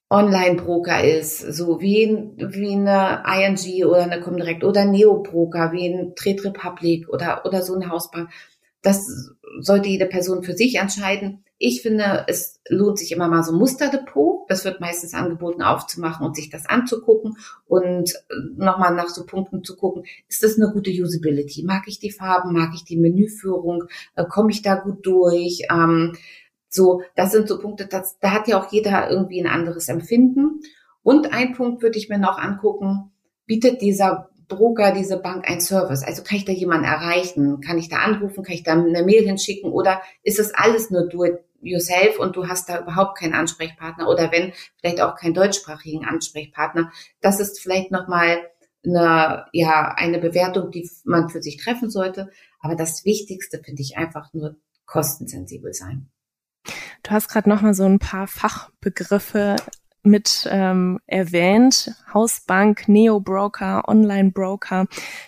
Online-Broker 0.10 1.04
ist, 1.04 1.40
so 1.40 1.82
wie, 1.82 2.32
wie 2.38 2.74
eine 2.74 3.24
ING 3.26 3.86
oder 3.86 4.04
eine 4.04 4.22
Comdirect 4.22 4.64
oder 4.64 4.86
Neo-Broker, 4.86 5.72
wie 5.72 5.88
ein 5.88 6.16
Trade 6.16 6.44
Republic 6.46 7.10
oder, 7.10 7.44
oder 7.46 7.64
so 7.64 7.74
eine 7.74 7.90
Hausbank. 7.90 8.30
Das 8.84 9.32
sollte 9.60 9.90
jede 9.90 10.06
Person 10.06 10.44
für 10.44 10.54
sich 10.54 10.76
entscheiden. 10.76 11.44
Ich 11.58 11.82
finde, 11.82 12.26
es 12.28 12.60
lohnt 12.68 13.00
sich 13.00 13.14
immer 13.14 13.30
mal 13.30 13.42
so 13.42 13.54
ein 13.54 13.58
Musterdepot. 13.58 14.50
Das 14.50 14.66
wird 14.66 14.82
meistens 14.82 15.14
angeboten 15.14 15.64
aufzumachen 15.64 16.26
und 16.26 16.36
sich 16.36 16.50
das 16.50 16.66
anzugucken 16.68 17.38
und 17.66 18.14
nochmal 18.58 18.94
nach 18.94 19.08
so 19.08 19.26
Punkten 19.26 19.64
zu 19.64 19.76
gucken. 19.78 20.04
Ist 20.28 20.44
das 20.44 20.58
eine 20.60 20.72
gute 20.72 20.92
Usability? 20.92 21.64
Mag 21.64 21.84
ich 21.88 22.00
die 22.00 22.12
Farben? 22.12 22.54
Mag 22.54 22.72
ich 22.76 22.84
die 22.84 22.98
Menüführung? 22.98 23.86
Äh, 24.16 24.26
Komme 24.26 24.52
ich 24.52 24.62
da 24.62 24.76
gut 24.76 25.06
durch? 25.06 25.64
Ähm, 25.72 26.14
so, 26.76 27.02
das 27.16 27.32
sind 27.32 27.48
so 27.48 27.60
Punkte, 27.60 27.88
das, 27.88 28.20
da 28.20 28.32
hat 28.32 28.48
ja 28.48 28.62
auch 28.62 28.72
jeder 28.72 29.10
irgendwie 29.10 29.42
ein 29.42 29.52
anderes 29.52 29.88
Empfinden. 29.88 30.60
Und 31.02 31.34
ein 31.34 31.54
Punkt 31.54 31.82
würde 31.82 31.98
ich 31.98 32.10
mir 32.10 32.18
noch 32.18 32.38
angucken, 32.38 33.12
bietet 33.46 33.82
dieser 33.82 34.30
Broker, 34.48 34.92
diese 34.92 35.18
Bank 35.18 35.50
ein 35.50 35.62
Service? 35.62 36.04
Also 36.04 36.24
kann 36.24 36.38
ich 36.38 36.46
da 36.46 36.52
jemanden 36.52 36.86
erreichen? 36.86 37.62
Kann 37.62 37.78
ich 37.78 37.90
da 37.90 37.98
anrufen? 37.98 38.44
Kann 38.44 38.56
ich 38.56 38.64
da 38.64 38.74
eine 38.74 39.04
Mail 39.04 39.26
hinschicken? 39.26 39.72
Oder 39.72 40.02
ist 40.24 40.40
das 40.40 40.54
alles 40.54 40.90
nur 40.92 41.08
do 41.08 41.24
it 41.24 41.40
yourself 41.62 42.20
und 42.20 42.36
du 42.36 42.48
hast 42.48 42.70
da 42.70 42.82
überhaupt 42.82 43.18
keinen 43.18 43.34
Ansprechpartner 43.34 44.08
oder 44.08 44.32
wenn, 44.32 44.54
vielleicht 44.80 45.02
auch 45.02 45.16
keinen 45.16 45.34
deutschsprachigen 45.34 46.06
Ansprechpartner? 46.06 46.92
Das 47.22 47.40
ist 47.40 47.60
vielleicht 47.60 47.92
nochmal 47.92 48.38
eine, 48.86 49.46
ja, 49.52 49.94
eine 49.96 50.20
Bewertung, 50.20 50.72
die 50.72 50.90
man 51.06 51.30
für 51.30 51.42
sich 51.42 51.58
treffen 51.58 51.90
sollte. 51.90 52.30
Aber 52.60 52.76
das 52.76 53.06
Wichtigste 53.06 53.62
finde 53.64 53.82
ich 53.82 53.98
einfach 53.98 54.34
nur 54.34 54.58
kostensensibel 54.86 55.74
sein. 55.74 56.10
Du 57.04 57.12
hast 57.12 57.28
gerade 57.28 57.50
noch 57.50 57.62
mal 57.62 57.74
so 57.74 57.86
ein 57.86 58.00
paar 58.00 58.28
Fachbegriffe 58.28 59.56
mit 60.06 60.48
ähm, 60.50 61.00
erwähnt, 61.08 61.92
Hausbank, 62.14 62.88
Neo-Broker, 62.88 63.88
Online-Broker. 63.88 64.86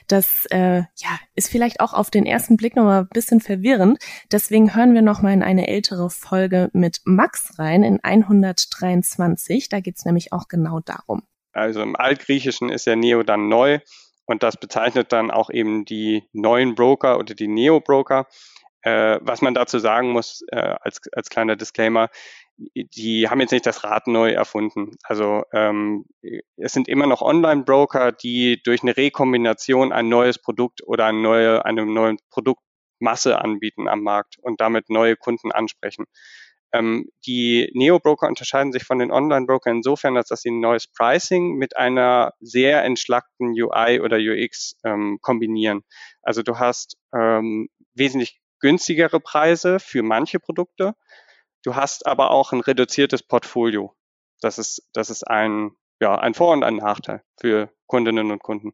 Das 0.07 0.45
äh, 0.51 0.77
ja, 0.77 1.19
ist 1.35 1.49
vielleicht 1.49 1.79
auch 1.79 1.93
auf 1.93 2.11
den 2.11 2.25
ersten 2.25 2.57
Blick 2.57 2.75
nochmal 2.75 3.01
ein 3.01 3.09
bisschen 3.09 3.41
verwirrend. 3.41 3.99
Deswegen 4.31 4.75
hören 4.75 4.93
wir 4.93 5.01
nochmal 5.01 5.33
in 5.33 5.43
eine 5.43 5.67
ältere 5.67 6.09
Folge 6.09 6.69
mit 6.73 7.01
Max 7.05 7.57
rein, 7.57 7.83
in 7.83 7.99
123. 8.03 9.69
Da 9.69 9.79
geht's 9.79 10.05
nämlich 10.05 10.31
auch 10.31 10.47
genau 10.47 10.79
darum. 10.79 11.23
Also 11.53 11.81
im 11.81 11.95
Altgriechischen 11.95 12.69
ist 12.69 12.85
ja 12.85 12.95
Neo 12.95 13.23
dann 13.23 13.49
neu 13.49 13.79
und 14.25 14.43
das 14.43 14.57
bezeichnet 14.57 15.11
dann 15.11 15.31
auch 15.31 15.49
eben 15.49 15.85
die 15.85 16.23
neuen 16.33 16.75
Broker 16.75 17.17
oder 17.17 17.33
die 17.33 17.47
Neo-Broker. 17.47 18.27
Äh, 18.87 19.19
was 19.21 19.41
man 19.41 19.53
dazu 19.53 19.79
sagen 19.79 20.11
muss, 20.11 20.43
äh, 20.49 20.75
als, 20.79 21.01
als 21.11 21.29
kleiner 21.29 21.57
Disclaimer, 21.57 22.07
die 22.57 23.27
haben 23.27 23.41
jetzt 23.41 23.51
nicht 23.51 23.65
das 23.65 23.83
Rad 23.83 24.07
neu 24.07 24.31
erfunden. 24.31 24.91
Also 25.03 25.43
ähm, 25.51 26.05
es 26.55 26.71
sind 26.71 26.87
immer 26.87 27.05
noch 27.05 27.21
Online-Broker, 27.21 28.13
die 28.13 28.61
durch 28.63 28.83
eine 28.83 28.95
Rekombination 28.95 29.91
ein 29.91 30.07
neues 30.07 30.41
Produkt 30.41 30.81
oder 30.85 31.05
eine 31.05 31.19
neue, 31.19 31.65
eine 31.65 31.85
neue 31.85 32.15
Produktmasse 32.31 33.39
anbieten 33.39 33.89
am 33.89 34.03
Markt 34.03 34.37
und 34.41 34.61
damit 34.61 34.89
neue 34.89 35.17
Kunden 35.17 35.51
ansprechen. 35.51 36.05
Ähm, 36.71 37.09
die 37.25 37.69
Neo-Broker 37.73 38.27
unterscheiden 38.27 38.71
sich 38.71 38.85
von 38.85 38.99
den 38.99 39.11
Online-Broker 39.11 39.69
insofern, 39.69 40.15
als 40.15 40.29
dass 40.29 40.41
sie 40.41 40.51
ein 40.51 40.61
neues 40.61 40.87
Pricing 40.87 41.55
mit 41.55 41.75
einer 41.75 42.31
sehr 42.39 42.85
entschlackten 42.85 43.49
UI 43.49 43.99
oder 43.99 44.17
UX 44.17 44.77
ähm, 44.85 45.17
kombinieren. 45.21 45.81
Also 46.21 46.41
du 46.41 46.57
hast 46.57 46.95
ähm, 47.13 47.67
wesentlich 47.93 48.39
günstigere 48.59 49.19
Preise 49.19 49.79
für 49.79 50.03
manche 50.03 50.39
Produkte 50.39 50.93
Du 51.67 51.75
hast 51.75 52.05
aber 52.05 52.31
auch 52.31 52.53
ein 52.53 52.61
reduziertes 52.61 53.23
Portfolio. 53.23 53.93
Das 54.39 54.57
ist, 54.57 54.87
das 54.93 55.09
ist 55.09 55.27
ein, 55.27 55.71
ja, 55.99 56.15
ein 56.15 56.33
Vor- 56.33 56.53
und 56.53 56.63
ein 56.63 56.77
Nachteil 56.77 57.23
für 57.39 57.69
Kundinnen 57.87 58.31
und 58.31 58.41
Kunden. 58.41 58.71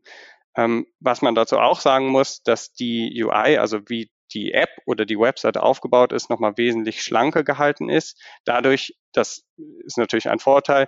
Ähm, 0.56 0.86
was 1.00 1.24
man 1.24 1.34
dazu 1.34 1.58
auch 1.58 1.80
sagen 1.80 2.10
muss, 2.10 2.44
dass 2.44 2.74
die 2.74 3.24
UI, 3.24 3.58
also 3.58 3.80
wie 3.88 4.12
die 4.32 4.52
App 4.52 4.70
oder 4.86 5.06
die 5.06 5.18
Website 5.18 5.58
aufgebaut 5.58 6.14
ist, 6.14 6.30
nochmal 6.30 6.58
wesentlich 6.58 7.02
schlanker 7.02 7.44
gehalten 7.44 7.90
ist. 7.90 8.22
Dadurch, 8.46 8.96
das 9.12 9.44
ist 9.86 9.98
natürlich 9.98 10.30
ein 10.30 10.38
Vorteil, 10.40 10.88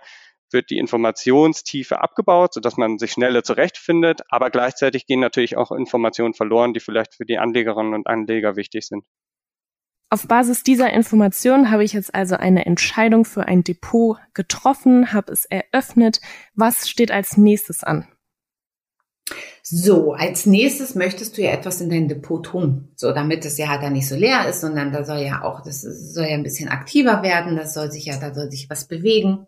wird 0.55 0.71
die 0.71 0.79
Informationstiefe 0.79 2.01
abgebaut, 2.01 2.55
sodass 2.55 2.77
man 2.77 2.97
sich 2.97 3.11
schneller 3.11 3.43
zurechtfindet, 3.43 4.21
aber 4.29 4.49
gleichzeitig 4.49 5.05
gehen 5.05 5.19
natürlich 5.19 5.57
auch 5.57 5.71
Informationen 5.71 6.33
verloren, 6.33 6.73
die 6.73 6.79
vielleicht 6.79 7.13
für 7.13 7.25
die 7.25 7.37
Anlegerinnen 7.37 7.93
und 7.93 8.07
Anleger 8.07 8.55
wichtig 8.55 8.87
sind. 8.87 9.03
Auf 10.09 10.27
Basis 10.27 10.63
dieser 10.63 10.93
Information 10.93 11.69
habe 11.69 11.83
ich 11.83 11.93
jetzt 11.93 12.15
also 12.15 12.35
eine 12.35 12.65
Entscheidung 12.65 13.25
für 13.25 13.47
ein 13.47 13.63
Depot 13.63 14.17
getroffen, 14.33 15.13
habe 15.13 15.31
es 15.31 15.45
eröffnet. 15.45 16.21
Was 16.53 16.89
steht 16.89 17.11
als 17.11 17.37
nächstes 17.37 17.83
an? 17.83 18.07
So, 19.63 20.13
als 20.13 20.45
nächstes 20.45 20.93
möchtest 20.93 21.37
du 21.37 21.41
ja 21.41 21.51
etwas 21.51 21.81
in 21.81 21.89
dein 21.89 22.07
Depot 22.07 22.45
tun. 22.45 22.89
So, 22.95 23.11
damit 23.11 23.43
es 23.45 23.57
ja 23.57 23.67
halt 23.67 23.81
da 23.81 23.89
nicht 23.89 24.07
so 24.07 24.15
leer 24.15 24.47
ist, 24.47 24.61
sondern 24.61 24.93
da 24.93 25.03
soll 25.03 25.17
ja 25.17 25.43
auch, 25.43 25.61
das 25.61 25.81
soll 25.81 26.25
ja 26.25 26.35
ein 26.35 26.43
bisschen 26.43 26.69
aktiver 26.69 27.23
werden, 27.23 27.55
das 27.55 27.73
soll 27.73 27.91
sich 27.91 28.05
ja, 28.05 28.17
da 28.17 28.33
soll 28.33 28.51
sich 28.51 28.69
was 28.69 28.87
bewegen. 28.87 29.47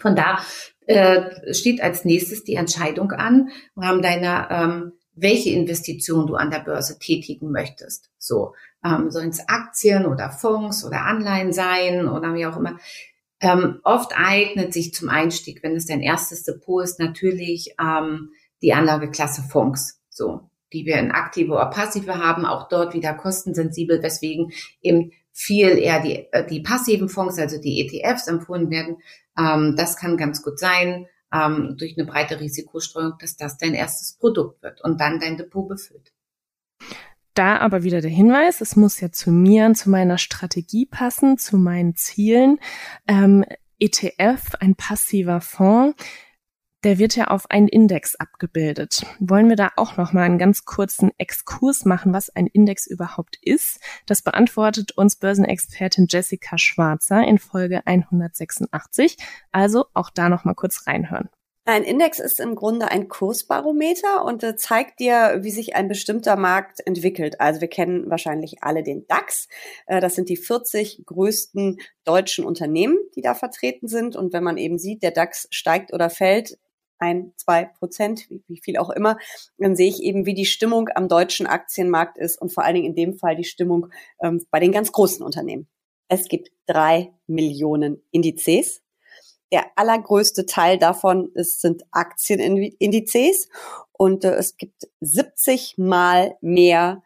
Von 0.00 0.16
da 0.16 0.40
äh, 0.86 1.52
steht 1.54 1.82
als 1.82 2.04
nächstes 2.04 2.44
die 2.44 2.54
Entscheidung 2.54 3.12
an, 3.12 3.50
im 3.76 3.82
Rahmen 3.82 4.02
deiner, 4.02 4.50
ähm, 4.50 4.92
welche 5.14 5.50
Investition 5.50 6.26
du 6.26 6.34
an 6.34 6.50
der 6.50 6.60
Börse 6.60 6.98
tätigen 6.98 7.50
möchtest. 7.50 8.10
So, 8.18 8.54
ähm, 8.84 9.10
sollen 9.10 9.30
es 9.30 9.48
Aktien 9.48 10.06
oder 10.06 10.30
Fonds 10.30 10.84
oder 10.84 11.04
Anleihen 11.04 11.52
sein 11.52 12.08
oder 12.08 12.34
wie 12.34 12.46
auch 12.46 12.56
immer. 12.56 12.78
Ähm, 13.40 13.80
oft 13.82 14.12
eignet 14.16 14.72
sich 14.72 14.94
zum 14.94 15.08
Einstieg, 15.08 15.62
wenn 15.62 15.76
es 15.76 15.86
dein 15.86 16.00
erstes 16.00 16.44
Depot 16.44 16.82
ist, 16.84 16.98
natürlich 16.98 17.74
ähm, 17.80 18.30
die 18.62 18.72
Anlageklasse 18.72 19.42
Fonds, 19.42 20.00
so 20.08 20.48
die 20.72 20.86
wir 20.86 20.96
in 20.96 21.10
aktive 21.10 21.52
oder 21.52 21.66
passive 21.66 22.16
haben, 22.16 22.46
auch 22.46 22.68
dort 22.68 22.94
wieder 22.94 23.12
kostensensibel, 23.14 24.02
weswegen 24.02 24.52
eben 24.80 25.12
viel 25.32 25.78
eher 25.78 26.00
die, 26.00 26.26
äh, 26.32 26.46
die 26.46 26.60
passiven 26.60 27.08
Fonds, 27.08 27.38
also 27.38 27.60
die 27.60 27.80
ETFs 27.80 28.28
empfohlen 28.28 28.70
werden. 28.70 28.98
Ähm, 29.38 29.74
das 29.76 29.96
kann 29.96 30.16
ganz 30.16 30.42
gut 30.42 30.58
sein, 30.58 31.06
ähm, 31.32 31.76
durch 31.78 31.96
eine 31.96 32.06
breite 32.06 32.38
Risikostreuung, 32.40 33.14
dass 33.18 33.36
das 33.36 33.56
dein 33.56 33.74
erstes 33.74 34.18
Produkt 34.18 34.62
wird 34.62 34.82
und 34.82 35.00
dann 35.00 35.18
dein 35.18 35.36
Depot 35.36 35.66
befüllt. 35.68 36.12
Da 37.34 37.58
aber 37.58 37.82
wieder 37.82 38.02
der 38.02 38.10
Hinweis, 38.10 38.60
es 38.60 38.76
muss 38.76 39.00
ja 39.00 39.10
zu 39.10 39.30
mir 39.30 39.72
zu 39.72 39.88
meiner 39.88 40.18
Strategie 40.18 40.84
passen, 40.84 41.38
zu 41.38 41.56
meinen 41.56 41.94
Zielen. 41.94 42.58
Ähm, 43.08 43.44
ETF, 43.78 44.54
ein 44.60 44.74
passiver 44.74 45.40
Fonds, 45.40 45.96
der 46.84 46.98
wird 46.98 47.16
ja 47.16 47.28
auf 47.28 47.50
einen 47.50 47.68
Index 47.68 48.16
abgebildet. 48.16 49.04
Wollen 49.20 49.48
wir 49.48 49.56
da 49.56 49.70
auch 49.76 49.96
noch 49.96 50.12
mal 50.12 50.22
einen 50.22 50.38
ganz 50.38 50.64
kurzen 50.64 51.10
Exkurs 51.18 51.84
machen, 51.84 52.12
was 52.12 52.30
ein 52.30 52.46
Index 52.46 52.86
überhaupt 52.86 53.38
ist? 53.40 53.80
Das 54.06 54.22
beantwortet 54.22 54.92
uns 54.92 55.16
Börsenexpertin 55.16 56.06
Jessica 56.08 56.58
Schwarzer 56.58 57.22
in 57.22 57.38
Folge 57.38 57.86
186. 57.86 59.16
Also 59.52 59.86
auch 59.94 60.10
da 60.10 60.28
noch 60.28 60.44
mal 60.44 60.54
kurz 60.54 60.86
reinhören. 60.86 61.28
Ein 61.64 61.84
Index 61.84 62.18
ist 62.18 62.40
im 62.40 62.56
Grunde 62.56 62.88
ein 62.88 63.06
Kursbarometer 63.06 64.24
und 64.24 64.42
äh, 64.42 64.56
zeigt 64.56 64.98
dir, 64.98 65.38
wie 65.42 65.52
sich 65.52 65.76
ein 65.76 65.86
bestimmter 65.86 66.34
Markt 66.34 66.84
entwickelt. 66.84 67.40
Also 67.40 67.60
wir 67.60 67.68
kennen 67.68 68.10
wahrscheinlich 68.10 68.64
alle 68.64 68.82
den 68.82 69.06
DAX. 69.06 69.46
Äh, 69.86 70.00
das 70.00 70.16
sind 70.16 70.28
die 70.28 70.36
40 70.36 71.04
größten 71.06 71.78
deutschen 72.04 72.44
Unternehmen, 72.44 72.98
die 73.14 73.22
da 73.22 73.34
vertreten 73.34 73.86
sind. 73.86 74.16
Und 74.16 74.32
wenn 74.32 74.42
man 74.42 74.56
eben 74.56 74.76
sieht, 74.76 75.04
der 75.04 75.12
DAX 75.12 75.46
steigt 75.52 75.92
oder 75.92 76.10
fällt, 76.10 76.58
ein, 77.02 77.32
zwei 77.36 77.64
Prozent, 77.64 78.28
wie 78.46 78.60
viel 78.60 78.76
auch 78.76 78.90
immer, 78.90 79.18
dann 79.58 79.76
sehe 79.76 79.88
ich 79.88 80.02
eben, 80.02 80.24
wie 80.24 80.34
die 80.34 80.46
Stimmung 80.46 80.88
am 80.94 81.08
deutschen 81.08 81.46
Aktienmarkt 81.46 82.16
ist 82.16 82.40
und 82.40 82.52
vor 82.52 82.64
allen 82.64 82.76
Dingen 82.76 82.86
in 82.86 82.94
dem 82.94 83.18
Fall 83.18 83.36
die 83.36 83.44
Stimmung 83.44 83.88
ähm, 84.22 84.44
bei 84.50 84.60
den 84.60 84.72
ganz 84.72 84.92
großen 84.92 85.24
Unternehmen. 85.24 85.68
Es 86.08 86.28
gibt 86.28 86.50
drei 86.66 87.12
Millionen 87.26 88.02
Indizes 88.10 88.82
der 89.52 89.66
allergrößte 89.76 90.46
Teil 90.46 90.78
davon 90.78 91.30
ist, 91.34 91.60
sind 91.60 91.82
Aktienindizes 91.92 93.48
und 93.92 94.24
äh, 94.24 94.34
es 94.34 94.56
gibt 94.56 94.88
70 95.00 95.76
mal 95.76 96.36
mehr 96.40 97.02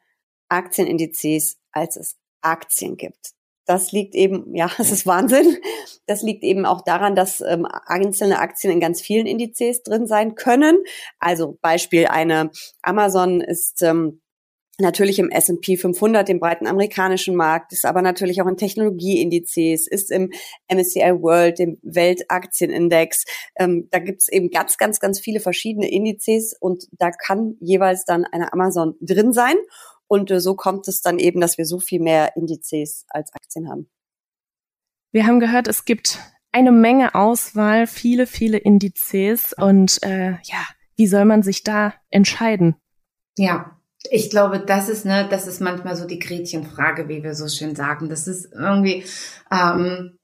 Aktienindizes, 0.48 1.58
als 1.72 1.96
es 1.96 2.16
Aktien 2.40 2.96
gibt. 2.96 3.35
Das 3.66 3.92
liegt 3.92 4.14
eben, 4.14 4.54
ja, 4.54 4.70
das 4.78 4.90
ist 4.90 5.06
Wahnsinn. 5.06 5.58
Das 6.06 6.22
liegt 6.22 6.44
eben 6.44 6.64
auch 6.64 6.82
daran, 6.82 7.14
dass 7.14 7.40
ähm, 7.40 7.66
einzelne 7.86 8.38
Aktien 8.38 8.72
in 8.72 8.80
ganz 8.80 9.00
vielen 9.00 9.26
Indizes 9.26 9.82
drin 9.82 10.06
sein 10.06 10.34
können. 10.34 10.78
Also 11.18 11.58
Beispiel 11.60 12.06
eine 12.06 12.50
Amazon 12.82 13.40
ist 13.40 13.82
ähm, 13.82 14.20
natürlich 14.78 15.18
im 15.18 15.30
S&P 15.30 15.76
500, 15.76 16.28
dem 16.28 16.38
breiten 16.38 16.66
amerikanischen 16.66 17.34
Markt, 17.34 17.72
ist 17.72 17.86
aber 17.86 18.02
natürlich 18.02 18.42
auch 18.42 18.46
in 18.46 18.56
Technologieindizes, 18.56 19.86
ist 19.86 20.10
im 20.10 20.30
MSCI 20.70 21.22
World, 21.22 21.58
dem 21.58 21.78
Weltaktienindex. 21.82 23.24
Ähm, 23.56 23.88
da 23.90 23.98
gibt's 23.98 24.28
eben 24.28 24.50
ganz, 24.50 24.76
ganz, 24.76 25.00
ganz 25.00 25.18
viele 25.18 25.40
verschiedene 25.40 25.90
Indizes 25.90 26.54
und 26.58 26.86
da 26.92 27.10
kann 27.10 27.56
jeweils 27.60 28.04
dann 28.04 28.24
eine 28.24 28.52
Amazon 28.52 28.94
drin 29.00 29.32
sein. 29.32 29.56
Und 30.08 30.30
äh, 30.30 30.40
so 30.40 30.54
kommt 30.54 30.88
es 30.88 31.00
dann 31.00 31.18
eben, 31.18 31.40
dass 31.40 31.58
wir 31.58 31.66
so 31.66 31.78
viel 31.78 32.00
mehr 32.00 32.36
Indizes 32.36 33.04
als 33.08 33.32
Aktien 33.32 33.68
haben. 33.68 33.90
Wir 35.12 35.26
haben 35.26 35.40
gehört, 35.40 35.68
es 35.68 35.84
gibt 35.84 36.18
eine 36.52 36.72
Menge 36.72 37.14
Auswahl, 37.14 37.86
viele, 37.86 38.26
viele 38.26 38.58
Indizes 38.58 39.52
und 39.52 40.02
äh, 40.02 40.32
ja, 40.42 40.66
wie 40.96 41.06
soll 41.06 41.24
man 41.24 41.42
sich 41.42 41.62
da 41.62 41.94
entscheiden? 42.10 42.76
Ja, 43.36 43.78
ich 44.10 44.30
glaube, 44.30 44.60
das 44.60 44.88
ist 44.88 45.04
ne, 45.04 45.26
das 45.28 45.46
ist 45.46 45.60
manchmal 45.60 45.96
so 45.96 46.06
die 46.06 46.18
Gretchenfrage, 46.18 47.08
wie 47.08 47.22
wir 47.22 47.34
so 47.34 47.48
schön 47.48 47.74
sagen. 47.74 48.08
Das 48.08 48.26
ist 48.26 48.52
irgendwie 48.52 49.04
ähm, 49.50 50.18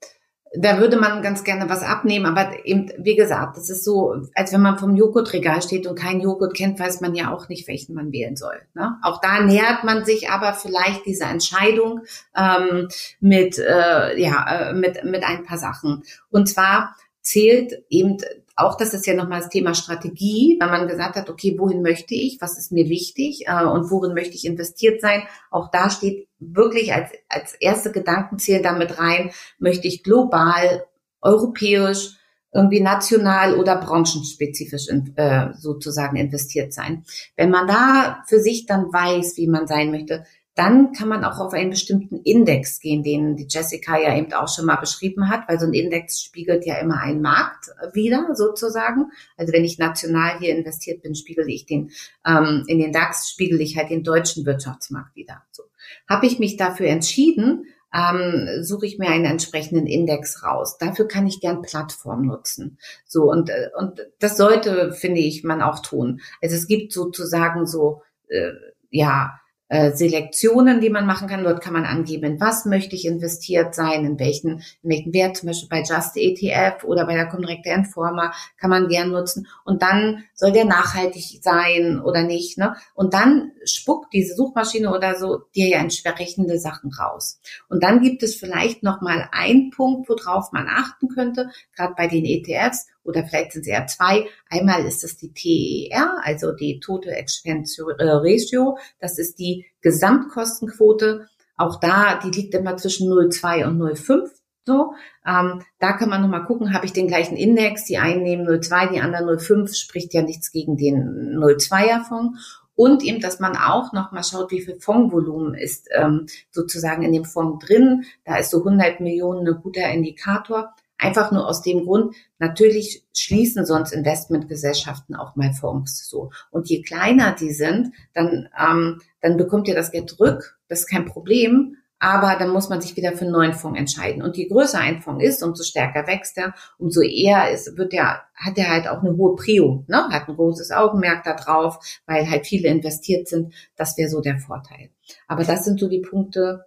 da 0.55 0.79
würde 0.79 0.99
man 0.99 1.23
ganz 1.23 1.45
gerne 1.45 1.69
was 1.69 1.83
abnehmen, 1.83 2.27
aber 2.27 2.67
eben, 2.67 2.91
wie 2.99 3.17
gesagt, 3.17 3.57
das 3.57 3.71
ist 3.71 3.85
so, 3.85 4.15
als 4.35 4.53
wenn 4.53 4.61
man 4.61 4.79
vom 4.79 4.95
Joghurtregal 4.97 5.63
steht 5.63 5.87
und 5.87 5.99
keinen 5.99 6.21
Joghurt 6.21 6.55
kennt, 6.55 6.79
weiß 6.79 7.01
man 7.01 7.15
ja 7.15 7.33
auch 7.33 7.49
nicht, 7.49 7.69
welchen 7.69 7.95
man 7.95 8.13
wählen 8.13 8.37
soll. 8.37 8.61
Ne? 8.75 8.99
Auch 9.03 9.21
da 9.21 9.41
nähert 9.41 9.85
man 9.85 10.05
sich 10.05 10.31
aber 10.31 10.53
vielleicht 10.53 11.07
dieser 11.07 11.31
Entscheidung 11.31 12.03
ähm, 12.37 12.89
mit, 13.21 13.59
äh, 13.59 14.21
ja, 14.21 14.71
äh, 14.71 14.75
mit, 14.75 15.03
mit 15.05 15.25
ein 15.25 15.45
paar 15.45 15.59
Sachen. 15.59 16.03
Und 16.31 16.49
zwar 16.49 16.97
zählt 17.23 17.85
eben 17.89 18.19
auch 18.55 18.77
das 18.77 18.93
ist 18.93 19.07
ja 19.07 19.15
nochmal 19.15 19.41
das 19.41 19.49
Thema 19.49 19.75
Strategie, 19.75 20.59
weil 20.61 20.71
man 20.71 20.87
gesagt 20.87 21.17
hat, 21.17 21.31
okay, 21.31 21.57
wohin 21.59 21.83
möchte 21.83 22.15
ich, 22.15 22.39
was 22.41 22.59
ist 22.59 22.71
mir 22.71 22.89
wichtig 22.89 23.47
äh, 23.47 23.65
und 23.65 23.91
worin 23.91 24.13
möchte 24.15 24.35
ich 24.35 24.45
investiert 24.45 25.01
sein. 25.01 25.23
Auch 25.51 25.71
da 25.71 25.89
steht 25.89 26.29
wirklich 26.51 26.93
als, 26.93 27.11
als 27.29 27.55
erste 27.55 27.93
Gedankenziel 27.93 28.63
damit 28.63 28.99
rein, 28.99 29.31
möchte 29.59 29.89
ich 29.89 30.03
global, 30.03 30.85
europäisch, 31.21 32.17
irgendwie 32.53 32.81
national 32.81 33.59
oder 33.59 33.77
branchenspezifisch 33.77 34.89
in, 34.89 35.17
äh, 35.17 35.55
sozusagen 35.55 36.17
investiert 36.17 36.73
sein. 36.73 37.05
Wenn 37.37 37.51
man 37.51 37.67
da 37.67 38.23
für 38.27 38.41
sich 38.41 38.67
dann 38.67 38.93
weiß, 38.93 39.37
wie 39.39 39.47
man 39.47 39.67
sein 39.67 39.91
möchte, 39.91 40.25
dann 40.55 40.93
kann 40.93 41.09
man 41.09 41.25
auch 41.25 41.39
auf 41.39 41.55
einen 41.55 41.71
bestimmten 41.71 42.21
Index 42.23 42.79
gehen, 42.81 43.03
den 43.03 43.37
die 43.37 43.47
Jessica 43.49 43.99
ja 43.99 44.17
eben 44.17 44.33
auch 44.35 44.49
schon 44.55 44.67
mal 44.67 44.77
beschrieben 44.77 45.31
hat, 45.31 45.49
weil 45.49 45.59
so 45.59 45.67
ein 45.67 45.73
Index 45.73 46.23
spiegelt 46.23 46.67
ja 46.67 46.77
immer 46.77 47.01
einen 47.01 47.23
Markt 47.23 47.71
wieder 47.95 48.29
sozusagen. 48.35 49.11
Also 49.37 49.53
wenn 49.53 49.65
ich 49.65 49.79
national 49.79 50.39
hier 50.39 50.55
investiert 50.55 51.03
bin, 51.03 51.15
spiegel 51.15 51.49
ich 51.49 51.65
den 51.65 51.91
ähm, 52.27 52.65
in 52.67 52.79
den 52.79 52.93
DAX, 52.93 53.31
spiegel 53.31 53.61
ich 53.63 53.77
halt 53.79 53.91
den 53.91 54.05
deutschen 54.05 54.45
Wirtschaftsmarkt 54.45 55.17
wieder. 55.17 55.43
So 55.53 55.63
habe 56.09 56.27
ich 56.27 56.39
mich 56.39 56.57
dafür 56.57 56.89
entschieden, 56.89 57.67
ähm, 57.95 58.63
suche 58.63 58.87
ich 58.87 58.99
mir 58.99 59.09
einen 59.09 59.25
entsprechenden 59.25 59.87
Index 59.87 60.43
raus. 60.43 60.79
Dafür 60.79 61.09
kann 61.09 61.27
ich 61.27 61.41
gern 61.41 61.63
Plattform 61.63 62.27
nutzen. 62.27 62.79
So 63.07 63.31
und 63.31 63.51
äh, 63.51 63.71
und 63.77 64.01
das 64.19 64.37
sollte, 64.37 64.93
finde 64.93 65.21
ich, 65.21 65.45
man 65.45 65.63
auch 65.63 65.81
tun. 65.81 66.21
Also 66.43 66.57
es 66.57 66.67
gibt 66.67 66.93
sozusagen 66.93 67.67
so 67.67 68.03
äh, 68.29 68.53
ja 68.91 69.39
äh, 69.73 69.97
Selektionen, 69.97 70.83
die 70.83 70.91
man 70.91 71.07
machen 71.07 71.29
kann. 71.29 71.45
Dort 71.45 71.63
kann 71.63 71.73
man 71.73 71.87
angeben, 71.87 72.25
in 72.25 72.41
was 72.41 72.67
möchte 72.67 72.95
ich 72.95 73.07
investiert 73.07 73.75
sein, 73.75 74.05
in 74.05 74.19
welchen, 74.19 74.63
in 74.83 74.91
welchen 74.91 75.15
Wert, 75.15 75.39
zum 75.39 75.47
Beispiel 75.47 75.71
bei 75.71 75.83
Just 75.83 76.15
ETF 76.17 76.85
oder 76.85 77.07
bei 77.07 77.15
der 77.15 77.27
Comdirect 77.27 77.65
Informer 77.65 78.35
kann 78.59 78.69
man 78.69 78.89
gern 78.89 79.11
nutzen. 79.11 79.49
Und 79.65 79.81
dann 79.81 80.25
soll 80.35 80.53
der 80.53 80.67
nachhaltig 80.67 81.39
sein 81.41 82.03
oder 82.05 82.23
nicht. 82.23 82.59
Ne? 82.59 82.77
Und 82.95 83.15
dann 83.15 83.53
spuckt 83.65 84.13
diese 84.13 84.35
Suchmaschine 84.35 84.95
oder 84.95 85.19
so 85.19 85.39
dir 85.55 85.69
ja 85.69 85.79
entsprechende 85.79 86.59
Sachen 86.59 86.93
raus. 86.93 87.41
Und 87.71 87.83
dann 87.83 88.03
gibt 88.03 88.23
es 88.23 88.35
vielleicht 88.35 88.83
noch 88.83 89.01
mal 89.01 89.31
einen 89.33 89.71
Punkt, 89.71 90.07
worauf 90.07 90.53
man 90.53 90.69
achten 90.69 91.09
könnte, 91.09 91.49
gerade 91.75 91.95
bei 91.97 92.09
den 92.09 92.27
ETFs 92.27 92.89
oder 93.05 93.25
vielleicht 93.25 93.53
sind 93.53 93.63
es 93.63 93.69
eher 93.69 93.87
zwei. 93.87 94.27
Einmal 94.49 94.85
ist 94.85 95.05
es 95.05 95.17
die 95.17 95.33
TER, 95.33 96.19
also 96.23 96.53
die 96.53 96.81
Total 96.81 97.13
Expense 97.13 97.83
Ratio. 97.99 98.79
Das 99.01 99.19
ist 99.19 99.39
die 99.39 99.67
Gesamtkostenquote. 99.81 101.27
Auch 101.57 101.81
da, 101.81 102.19
die 102.19 102.31
liegt 102.31 102.55
immer 102.55 102.77
zwischen 102.77 103.11
0,2 103.11 103.67
und 103.67 103.79
0,5. 103.81 104.31
So, 104.65 104.95
ähm, 105.27 105.63
da 105.81 105.93
kann 105.93 106.09
man 106.09 106.23
nochmal 106.23 106.45
gucken, 106.45 106.73
habe 106.73 106.87
ich 106.87 106.93
den 106.93 107.09
gleichen 107.09 107.37
Index, 107.37 107.85
die 107.85 107.99
einen 107.99 108.23
nehmen 108.23 108.47
0,2, 108.47 108.93
die 108.93 109.01
anderen 109.01 109.29
0,5, 109.29 109.75
spricht 109.75 110.15
ja 110.15 110.23
nichts 110.23 110.53
gegen 110.53 110.77
den 110.77 111.37
0,2er 111.37 112.05
Fonds. 112.05 112.63
Und 112.75 113.03
eben, 113.03 113.21
dass 113.21 113.39
man 113.39 113.57
auch 113.57 113.93
nochmal 113.93 114.25
schaut, 114.25 114.51
wie 114.51 114.63
viel 114.63 114.79
Fondsvolumen 114.81 115.55
ist 115.55 115.89
ähm, 115.93 116.27
sozusagen 116.51 117.03
in 117.03 117.13
dem 117.13 117.25
Fonds 117.25 117.67
drin. 117.67 118.05
Da 118.25 118.37
ist 118.39 118.51
so 118.51 118.59
100 118.59 119.01
Millionen 119.01 119.47
ein 119.47 119.61
guter 119.63 119.91
Indikator. 119.91 120.75
Einfach 121.03 121.33
nur 121.33 121.49
aus 121.49 121.63
dem 121.63 121.85
Grund, 121.85 122.15
natürlich 122.39 123.05
schließen 123.13 123.67
sonst 123.67 123.91
Investmentgesellschaften 123.91 125.17
auch 125.17 125.35
mal 125.35 125.53
Fonds 125.53 126.09
so. 126.09 126.31
Und 126.53 126.69
je 126.69 126.81
kleiner 126.81 127.35
die 127.35 127.53
sind, 127.53 127.93
dann, 128.15 128.49
ähm, 128.57 129.01
dann 129.21 129.37
bekommt 129.37 129.67
ihr 129.67 129.75
das 129.75 129.91
Geld 129.91 130.11
zurück. 130.11 130.61
Das 130.69 130.81
ist 130.81 130.87
kein 130.87 131.05
Problem. 131.05 131.77
Aber 131.99 132.37
dann 132.39 132.51
muss 132.51 132.69
man 132.69 132.81
sich 132.81 132.97
wieder 132.97 133.13
für 133.13 133.23
einen 133.23 133.33
neuen 133.33 133.53
Fonds 133.53 133.81
entscheiden. 133.81 134.23
Und 134.23 134.37
je 134.37 134.47
größer 134.47 134.79
ein 134.79 135.03
Fonds 135.03 135.25
ist, 135.25 135.43
umso 135.43 135.65
stärker 135.65 136.07
wächst 136.07 136.39
er, 136.39 136.55
umso 136.79 137.01
eher 137.01 137.51
ist, 137.51 137.77
wird 137.77 137.93
der, 137.93 138.23
hat 138.37 138.57
er 138.57 138.71
halt 138.71 138.87
auch 138.87 139.03
eine 139.03 139.17
hohe 139.17 139.35
Prio, 139.35 139.85
ne? 139.89 140.09
hat 140.09 140.29
ein 140.29 140.37
großes 140.37 140.71
Augenmerk 140.71 141.25
da 141.25 141.35
drauf, 141.35 141.81
weil 142.07 142.31
halt 142.31 142.47
viele 142.47 142.69
investiert 142.69 143.27
sind. 143.27 143.55
Das 143.75 143.99
wäre 143.99 144.09
so 144.09 144.21
der 144.21 144.39
Vorteil. 144.39 144.91
Aber 145.27 145.43
das 145.43 145.65
sind 145.65 145.81
so 145.81 145.89
die 145.89 146.01
Punkte, 146.01 146.65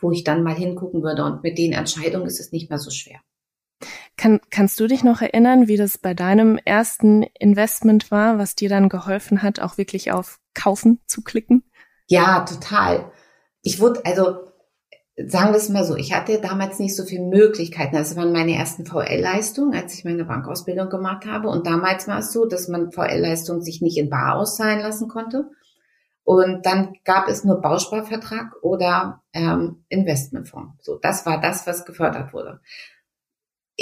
wo 0.00 0.10
ich 0.10 0.24
dann 0.24 0.42
mal 0.42 0.56
hingucken 0.56 1.04
würde. 1.04 1.24
Und 1.24 1.44
mit 1.44 1.56
den 1.56 1.72
Entscheidungen 1.72 2.26
ist 2.26 2.40
es 2.40 2.50
nicht 2.50 2.68
mehr 2.68 2.80
so 2.80 2.90
schwer. 2.90 3.20
Kann, 4.16 4.40
kannst 4.50 4.78
du 4.80 4.86
dich 4.86 5.04
noch 5.04 5.22
erinnern, 5.22 5.68
wie 5.68 5.76
das 5.76 5.98
bei 5.98 6.14
deinem 6.14 6.58
ersten 6.64 7.22
Investment 7.38 8.10
war, 8.10 8.38
was 8.38 8.54
dir 8.54 8.68
dann 8.68 8.88
geholfen 8.88 9.42
hat, 9.42 9.60
auch 9.60 9.78
wirklich 9.78 10.12
auf 10.12 10.38
Kaufen 10.54 11.00
zu 11.06 11.22
klicken? 11.22 11.64
Ja, 12.06 12.40
total. 12.40 13.10
Ich 13.62 13.80
wurde, 13.80 14.04
also 14.04 14.50
sagen 15.16 15.52
wir 15.52 15.56
es 15.56 15.68
mal 15.68 15.84
so, 15.84 15.96
ich 15.96 16.14
hatte 16.14 16.40
damals 16.40 16.78
nicht 16.78 16.96
so 16.96 17.04
viele 17.04 17.24
Möglichkeiten. 17.24 17.96
Das 17.96 18.16
waren 18.16 18.32
meine 18.32 18.54
ersten 18.54 18.84
VL-Leistungen, 18.84 19.74
als 19.74 19.94
ich 19.94 20.04
meine 20.04 20.24
Bankausbildung 20.24 20.88
gemacht 20.88 21.24
habe. 21.26 21.48
Und 21.48 21.66
damals 21.66 22.08
war 22.08 22.18
es 22.18 22.32
so, 22.32 22.46
dass 22.46 22.68
man 22.68 22.92
VL-Leistungen 22.92 23.62
sich 23.62 23.80
nicht 23.80 23.96
in 23.96 24.10
Bar 24.10 24.36
auszahlen 24.36 24.80
lassen 24.80 25.08
konnte. 25.08 25.50
Und 26.24 26.66
dann 26.66 26.94
gab 27.04 27.28
es 27.28 27.44
nur 27.44 27.60
Bausparvertrag 27.60 28.54
oder 28.62 29.22
ähm, 29.32 29.84
Investmentfonds. 29.88 30.84
So, 30.84 30.98
das 31.00 31.26
war 31.26 31.40
das, 31.40 31.66
was 31.66 31.86
gefördert 31.86 32.32
wurde 32.32 32.60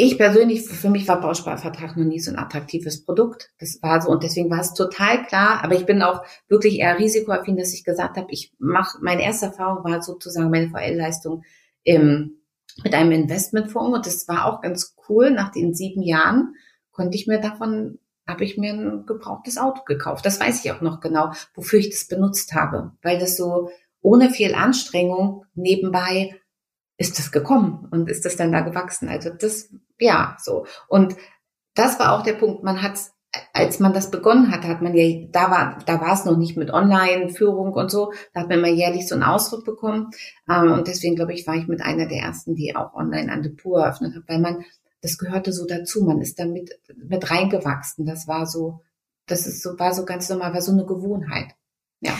ich 0.00 0.16
persönlich, 0.16 0.62
für 0.62 0.90
mich 0.90 1.08
war 1.08 1.20
Bausparvertrag 1.20 1.96
noch 1.96 2.04
nie 2.04 2.20
so 2.20 2.30
ein 2.30 2.38
attraktives 2.38 3.04
Produkt. 3.04 3.50
Das 3.58 3.82
war 3.82 4.00
so 4.00 4.10
und 4.10 4.22
deswegen 4.22 4.48
war 4.48 4.60
es 4.60 4.72
total 4.72 5.26
klar. 5.26 5.64
Aber 5.64 5.74
ich 5.74 5.86
bin 5.86 6.02
auch 6.02 6.22
wirklich 6.46 6.78
eher 6.78 7.00
risikoaffin, 7.00 7.56
dass 7.56 7.74
ich 7.74 7.82
gesagt 7.82 8.16
habe, 8.16 8.30
ich 8.30 8.52
mache, 8.60 8.98
meine 9.02 9.24
erste 9.24 9.46
Erfahrung 9.46 9.82
war 9.82 10.00
sozusagen 10.00 10.50
meine 10.50 10.68
VL-Leistung 10.68 11.42
im, 11.82 12.38
mit 12.84 12.94
einem 12.94 13.10
Investmentfonds 13.10 13.96
und 13.96 14.06
das 14.06 14.28
war 14.28 14.46
auch 14.46 14.60
ganz 14.60 14.94
cool. 15.08 15.32
Nach 15.32 15.50
den 15.50 15.74
sieben 15.74 16.02
Jahren 16.02 16.54
konnte 16.92 17.16
ich 17.16 17.26
mir 17.26 17.40
davon, 17.40 17.98
habe 18.24 18.44
ich 18.44 18.56
mir 18.56 18.74
ein 18.74 19.04
gebrauchtes 19.04 19.58
Auto 19.58 19.82
gekauft. 19.82 20.24
Das 20.24 20.38
weiß 20.38 20.64
ich 20.64 20.70
auch 20.70 20.80
noch 20.80 21.00
genau, 21.00 21.32
wofür 21.56 21.80
ich 21.80 21.90
das 21.90 22.06
benutzt 22.06 22.54
habe, 22.54 22.92
weil 23.02 23.18
das 23.18 23.36
so 23.36 23.70
ohne 24.00 24.30
viel 24.30 24.54
Anstrengung 24.54 25.44
nebenbei 25.56 26.36
ist 26.98 27.18
das 27.18 27.32
gekommen 27.32 27.88
und 27.90 28.10
ist 28.10 28.24
das 28.24 28.36
dann 28.36 28.52
da 28.52 28.60
gewachsen. 28.60 29.08
Also 29.08 29.30
das, 29.30 29.70
ja, 29.98 30.36
so. 30.42 30.66
Und 30.88 31.16
das 31.74 31.98
war 32.00 32.12
auch 32.12 32.24
der 32.24 32.32
Punkt. 32.32 32.64
Man 32.64 32.82
hat, 32.82 32.98
als 33.52 33.78
man 33.78 33.94
das 33.94 34.10
begonnen 34.10 34.50
hat, 34.50 34.64
hat 34.64 34.82
man 34.82 34.94
ja, 34.94 35.28
da 35.30 35.50
war, 35.50 35.78
da 35.86 36.00
war 36.00 36.12
es 36.12 36.24
noch 36.24 36.36
nicht 36.36 36.56
mit 36.56 36.70
Online-Führung 36.70 37.72
und 37.72 37.90
so. 37.90 38.12
Da 38.34 38.40
hat 38.40 38.48
man 38.48 38.60
mal 38.60 38.70
jährlich 38.70 39.06
so 39.06 39.14
einen 39.14 39.22
Ausdruck 39.22 39.64
bekommen. 39.64 40.10
Ähm, 40.50 40.72
und 40.72 40.88
deswegen 40.88 41.14
glaube 41.14 41.34
ich, 41.34 41.46
war 41.46 41.54
ich 41.54 41.68
mit 41.68 41.80
einer 41.80 42.06
der 42.06 42.18
ersten, 42.18 42.56
die 42.56 42.74
auch 42.74 42.92
online 42.94 43.30
ein 43.30 43.42
Depot 43.42 43.78
eröffnet 43.78 44.16
hat, 44.16 44.24
weil 44.26 44.40
man, 44.40 44.64
das 45.00 45.18
gehörte 45.18 45.52
so 45.52 45.66
dazu. 45.66 46.04
Man 46.04 46.20
ist 46.20 46.40
damit 46.40 46.80
mit 46.96 47.30
reingewachsen. 47.30 48.06
Das 48.06 48.26
war 48.26 48.44
so, 48.44 48.80
das 49.26 49.46
ist 49.46 49.62
so, 49.62 49.78
war 49.78 49.94
so 49.94 50.04
ganz 50.04 50.28
normal, 50.28 50.52
war 50.52 50.62
so 50.62 50.72
eine 50.72 50.84
Gewohnheit. 50.84 51.54
Ja. 52.00 52.16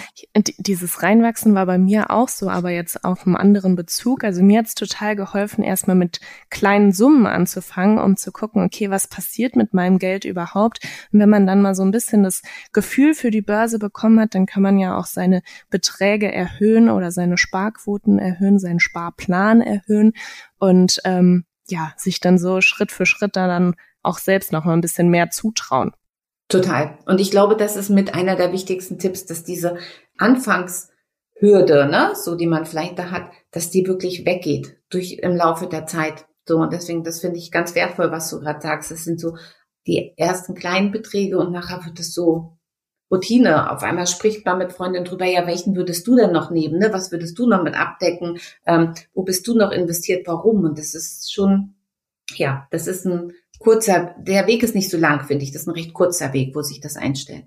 Dieses 0.58 1.04
Reinwachsen 1.04 1.54
war 1.54 1.64
bei 1.64 1.78
mir 1.78 2.10
auch 2.10 2.28
so, 2.28 2.50
aber 2.50 2.70
jetzt 2.70 3.04
auf 3.04 3.24
einem 3.24 3.36
anderen 3.36 3.76
Bezug. 3.76 4.24
Also 4.24 4.42
mir 4.42 4.58
hat's 4.58 4.74
total 4.74 5.14
geholfen, 5.14 5.62
erstmal 5.62 5.94
mit 5.94 6.18
kleinen 6.50 6.90
Summen 6.90 7.26
anzufangen, 7.26 7.98
um 7.98 8.16
zu 8.16 8.32
gucken, 8.32 8.64
okay, 8.64 8.90
was 8.90 9.06
passiert 9.06 9.54
mit 9.54 9.74
meinem 9.74 10.00
Geld 10.00 10.24
überhaupt? 10.24 10.80
Und 11.12 11.20
wenn 11.20 11.28
man 11.28 11.46
dann 11.46 11.62
mal 11.62 11.76
so 11.76 11.84
ein 11.84 11.92
bisschen 11.92 12.24
das 12.24 12.42
Gefühl 12.72 13.14
für 13.14 13.30
die 13.30 13.40
Börse 13.40 13.78
bekommen 13.78 14.18
hat, 14.18 14.34
dann 14.34 14.46
kann 14.46 14.64
man 14.64 14.78
ja 14.78 14.98
auch 14.98 15.06
seine 15.06 15.42
Beträge 15.70 16.32
erhöhen 16.32 16.90
oder 16.90 17.12
seine 17.12 17.38
Sparquoten 17.38 18.18
erhöhen, 18.18 18.58
seinen 18.58 18.80
Sparplan 18.80 19.60
erhöhen 19.60 20.12
und 20.58 21.00
ähm, 21.04 21.44
ja, 21.68 21.92
sich 21.96 22.18
dann 22.18 22.38
so 22.38 22.60
Schritt 22.60 22.90
für 22.90 23.06
Schritt 23.06 23.36
da 23.36 23.46
dann 23.46 23.76
auch 24.02 24.18
selbst 24.18 24.50
noch 24.50 24.64
mal 24.64 24.72
ein 24.72 24.80
bisschen 24.80 25.08
mehr 25.08 25.30
zutrauen. 25.30 25.92
Total. 26.48 26.98
Und 27.04 27.20
ich 27.20 27.30
glaube, 27.30 27.56
das 27.56 27.76
ist 27.76 27.90
mit 27.90 28.14
einer 28.14 28.34
der 28.34 28.52
wichtigsten 28.52 28.98
Tipps, 28.98 29.26
dass 29.26 29.44
diese 29.44 29.76
Anfangshürde, 30.16 31.86
ne, 31.86 32.12
so 32.14 32.34
die 32.36 32.46
man 32.46 32.64
vielleicht 32.64 32.98
da 32.98 33.10
hat, 33.10 33.30
dass 33.50 33.70
die 33.70 33.86
wirklich 33.86 34.24
weggeht 34.24 34.78
durch 34.88 35.18
im 35.22 35.36
Laufe 35.36 35.66
der 35.66 35.86
Zeit. 35.86 36.26
So 36.46 36.56
und 36.56 36.72
deswegen, 36.72 37.04
das 37.04 37.20
finde 37.20 37.36
ich 37.36 37.50
ganz 37.50 37.74
wertvoll, 37.74 38.10
was 38.10 38.30
du 38.30 38.40
gerade 38.40 38.62
sagst. 38.62 38.90
Das 38.90 39.04
sind 39.04 39.20
so 39.20 39.36
die 39.86 40.14
ersten 40.16 40.54
kleinen 40.54 40.90
Beträge 40.90 41.38
und 41.38 41.52
nachher 41.52 41.84
wird 41.84 42.00
es 42.00 42.14
so 42.14 42.58
Routine. 43.10 43.70
Auf 43.70 43.82
einmal 43.82 44.06
spricht 44.06 44.46
man 44.46 44.56
mit 44.56 44.72
Freundinnen 44.72 45.04
drüber, 45.04 45.26
ja, 45.26 45.46
welchen 45.46 45.76
würdest 45.76 46.06
du 46.06 46.16
denn 46.16 46.32
noch 46.32 46.50
nehmen? 46.50 46.78
Ne? 46.78 46.92
Was 46.92 47.12
würdest 47.12 47.38
du 47.38 47.46
noch 47.46 47.62
mit 47.62 47.74
abdecken? 47.74 48.38
Ähm, 48.66 48.94
wo 49.12 49.22
bist 49.22 49.46
du 49.46 49.54
noch 49.54 49.70
investiert? 49.70 50.26
Warum? 50.26 50.64
Und 50.64 50.78
das 50.78 50.94
ist 50.94 51.30
schon 51.32 51.74
ja, 52.34 52.66
das 52.70 52.86
ist 52.86 53.06
ein 53.06 53.32
kurzer, 53.58 54.14
der 54.18 54.46
Weg 54.46 54.62
ist 54.62 54.74
nicht 54.74 54.90
so 54.90 54.98
lang, 54.98 55.26
finde 55.26 55.44
ich. 55.44 55.52
Das 55.52 55.62
ist 55.62 55.68
ein 55.68 55.74
recht 55.74 55.92
kurzer 55.92 56.32
Weg, 56.32 56.54
wo 56.54 56.62
sich 56.62 56.80
das 56.80 56.96
einstellt. 56.96 57.46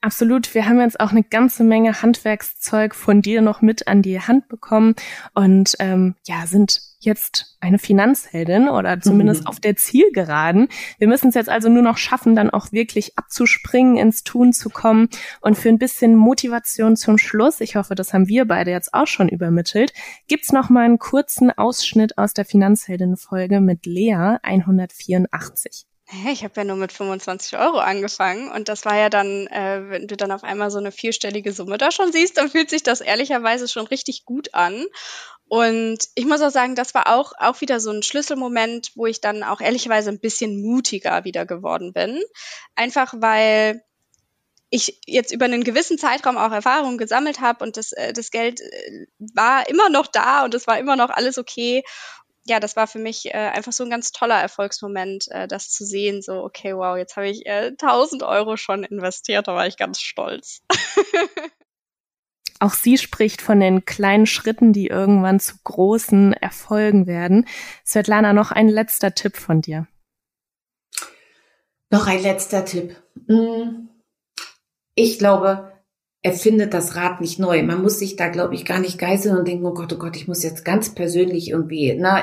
Absolut. 0.00 0.54
Wir 0.54 0.66
haben 0.66 0.78
jetzt 0.80 1.00
auch 1.00 1.10
eine 1.10 1.24
ganze 1.24 1.64
Menge 1.64 2.02
Handwerkszeug 2.02 2.94
von 2.94 3.20
dir 3.20 3.42
noch 3.42 3.62
mit 3.62 3.88
an 3.88 4.00
die 4.00 4.20
Hand 4.20 4.46
bekommen 4.46 4.94
und 5.34 5.74
ähm, 5.80 6.14
ja, 6.24 6.46
sind 6.46 6.80
jetzt 7.00 7.56
eine 7.60 7.80
Finanzheldin 7.80 8.68
oder 8.68 9.00
zumindest 9.00 9.42
mhm. 9.42 9.46
auf 9.48 9.58
der 9.58 9.74
Zielgeraden. 9.74 10.68
Wir 10.98 11.08
müssen 11.08 11.28
es 11.28 11.34
jetzt 11.34 11.48
also 11.48 11.68
nur 11.68 11.82
noch 11.82 11.96
schaffen, 11.96 12.36
dann 12.36 12.50
auch 12.50 12.70
wirklich 12.70 13.18
abzuspringen, 13.18 13.96
ins 13.96 14.22
Tun 14.22 14.52
zu 14.52 14.70
kommen 14.70 15.08
und 15.40 15.56
für 15.56 15.68
ein 15.68 15.78
bisschen 15.78 16.14
Motivation 16.14 16.96
zum 16.96 17.18
Schluss, 17.18 17.60
ich 17.60 17.74
hoffe, 17.74 17.96
das 17.96 18.12
haben 18.12 18.28
wir 18.28 18.44
beide 18.44 18.70
jetzt 18.70 18.94
auch 18.94 19.08
schon 19.08 19.28
übermittelt, 19.28 19.92
gibt's 20.28 20.52
noch 20.52 20.70
mal 20.70 20.84
einen 20.84 20.98
kurzen 21.00 21.50
Ausschnitt 21.50 22.18
aus 22.18 22.34
der 22.34 22.44
Finanzheldin-Folge 22.44 23.60
mit 23.60 23.84
Lea 23.84 24.36
184 24.42 25.87
ich 26.10 26.42
habe 26.42 26.54
ja 26.56 26.64
nur 26.64 26.76
mit 26.76 26.92
25 26.92 27.58
Euro 27.58 27.78
angefangen 27.78 28.50
und 28.50 28.68
das 28.68 28.84
war 28.84 28.96
ja 28.96 29.10
dann, 29.10 29.46
äh, 29.48 29.90
wenn 29.90 30.06
du 30.06 30.16
dann 30.16 30.32
auf 30.32 30.42
einmal 30.42 30.70
so 30.70 30.78
eine 30.78 30.90
vierstellige 30.92 31.52
Summe 31.52 31.76
da 31.76 31.90
schon 31.90 32.12
siehst, 32.12 32.38
dann 32.38 32.50
fühlt 32.50 32.70
sich 32.70 32.82
das 32.82 33.00
ehrlicherweise 33.00 33.68
schon 33.68 33.86
richtig 33.86 34.24
gut 34.24 34.54
an. 34.54 34.86
Und 35.48 35.98
ich 36.14 36.26
muss 36.26 36.42
auch 36.42 36.50
sagen, 36.50 36.74
das 36.74 36.94
war 36.94 37.14
auch, 37.14 37.32
auch 37.38 37.60
wieder 37.60 37.80
so 37.80 37.90
ein 37.90 38.02
Schlüsselmoment, 38.02 38.92
wo 38.94 39.06
ich 39.06 39.20
dann 39.20 39.42
auch 39.42 39.60
ehrlicherweise 39.60 40.10
ein 40.10 40.20
bisschen 40.20 40.62
mutiger 40.62 41.24
wieder 41.24 41.46
geworden 41.46 41.92
bin. 41.92 42.20
Einfach 42.74 43.14
weil 43.16 43.82
ich 44.70 45.00
jetzt 45.06 45.32
über 45.32 45.46
einen 45.46 45.64
gewissen 45.64 45.98
Zeitraum 45.98 46.36
auch 46.36 46.52
Erfahrungen 46.52 46.98
gesammelt 46.98 47.40
habe 47.40 47.64
und 47.64 47.76
das, 47.76 47.92
äh, 47.92 48.12
das 48.12 48.30
Geld 48.30 48.60
äh, 48.60 49.06
war 49.34 49.68
immer 49.68 49.88
noch 49.88 50.06
da 50.06 50.44
und 50.44 50.54
es 50.54 50.66
war 50.66 50.78
immer 50.78 50.96
noch 50.96 51.10
alles 51.10 51.38
okay 51.38 51.82
ja, 52.48 52.60
das 52.60 52.76
war 52.76 52.86
für 52.86 52.98
mich 52.98 53.26
äh, 53.26 53.32
einfach 53.32 53.72
so 53.72 53.84
ein 53.84 53.90
ganz 53.90 54.10
toller 54.10 54.40
Erfolgsmoment, 54.40 55.28
äh, 55.30 55.46
das 55.46 55.70
zu 55.70 55.84
sehen, 55.84 56.22
so, 56.22 56.42
okay, 56.42 56.74
wow, 56.74 56.96
jetzt 56.96 57.16
habe 57.16 57.28
ich 57.28 57.46
äh, 57.46 57.72
1000 57.78 58.22
Euro 58.22 58.56
schon 58.56 58.84
investiert, 58.84 59.46
da 59.46 59.54
war 59.54 59.66
ich 59.66 59.76
ganz 59.76 60.00
stolz. 60.00 60.62
Auch 62.60 62.72
sie 62.72 62.98
spricht 62.98 63.40
von 63.40 63.60
den 63.60 63.84
kleinen 63.84 64.26
Schritten, 64.26 64.72
die 64.72 64.88
irgendwann 64.88 65.38
zu 65.38 65.54
großen 65.62 66.32
Erfolgen 66.32 67.06
werden. 67.06 67.46
Svetlana, 67.86 68.32
noch 68.32 68.50
ein 68.50 68.68
letzter 68.68 69.14
Tipp 69.14 69.36
von 69.36 69.60
dir. 69.60 69.86
Noch 71.90 72.06
ein 72.06 72.20
letzter 72.20 72.64
Tipp. 72.64 72.96
Hm. 73.28 73.88
Ich 74.96 75.18
glaube, 75.18 75.77
er 76.22 76.32
findet 76.32 76.74
das 76.74 76.96
Rad 76.96 77.20
nicht 77.20 77.38
neu. 77.38 77.62
Man 77.62 77.82
muss 77.82 77.98
sich 77.98 78.16
da, 78.16 78.28
glaube 78.28 78.54
ich, 78.54 78.64
gar 78.64 78.80
nicht 78.80 78.98
geißeln 78.98 79.36
und 79.36 79.46
denken, 79.46 79.66
oh 79.66 79.74
Gott, 79.74 79.92
oh 79.92 79.98
Gott, 79.98 80.16
ich 80.16 80.26
muss 80.26 80.42
jetzt 80.42 80.64
ganz 80.64 80.94
persönlich 80.94 81.50
irgendwie 81.50 81.96
na, 81.98 82.22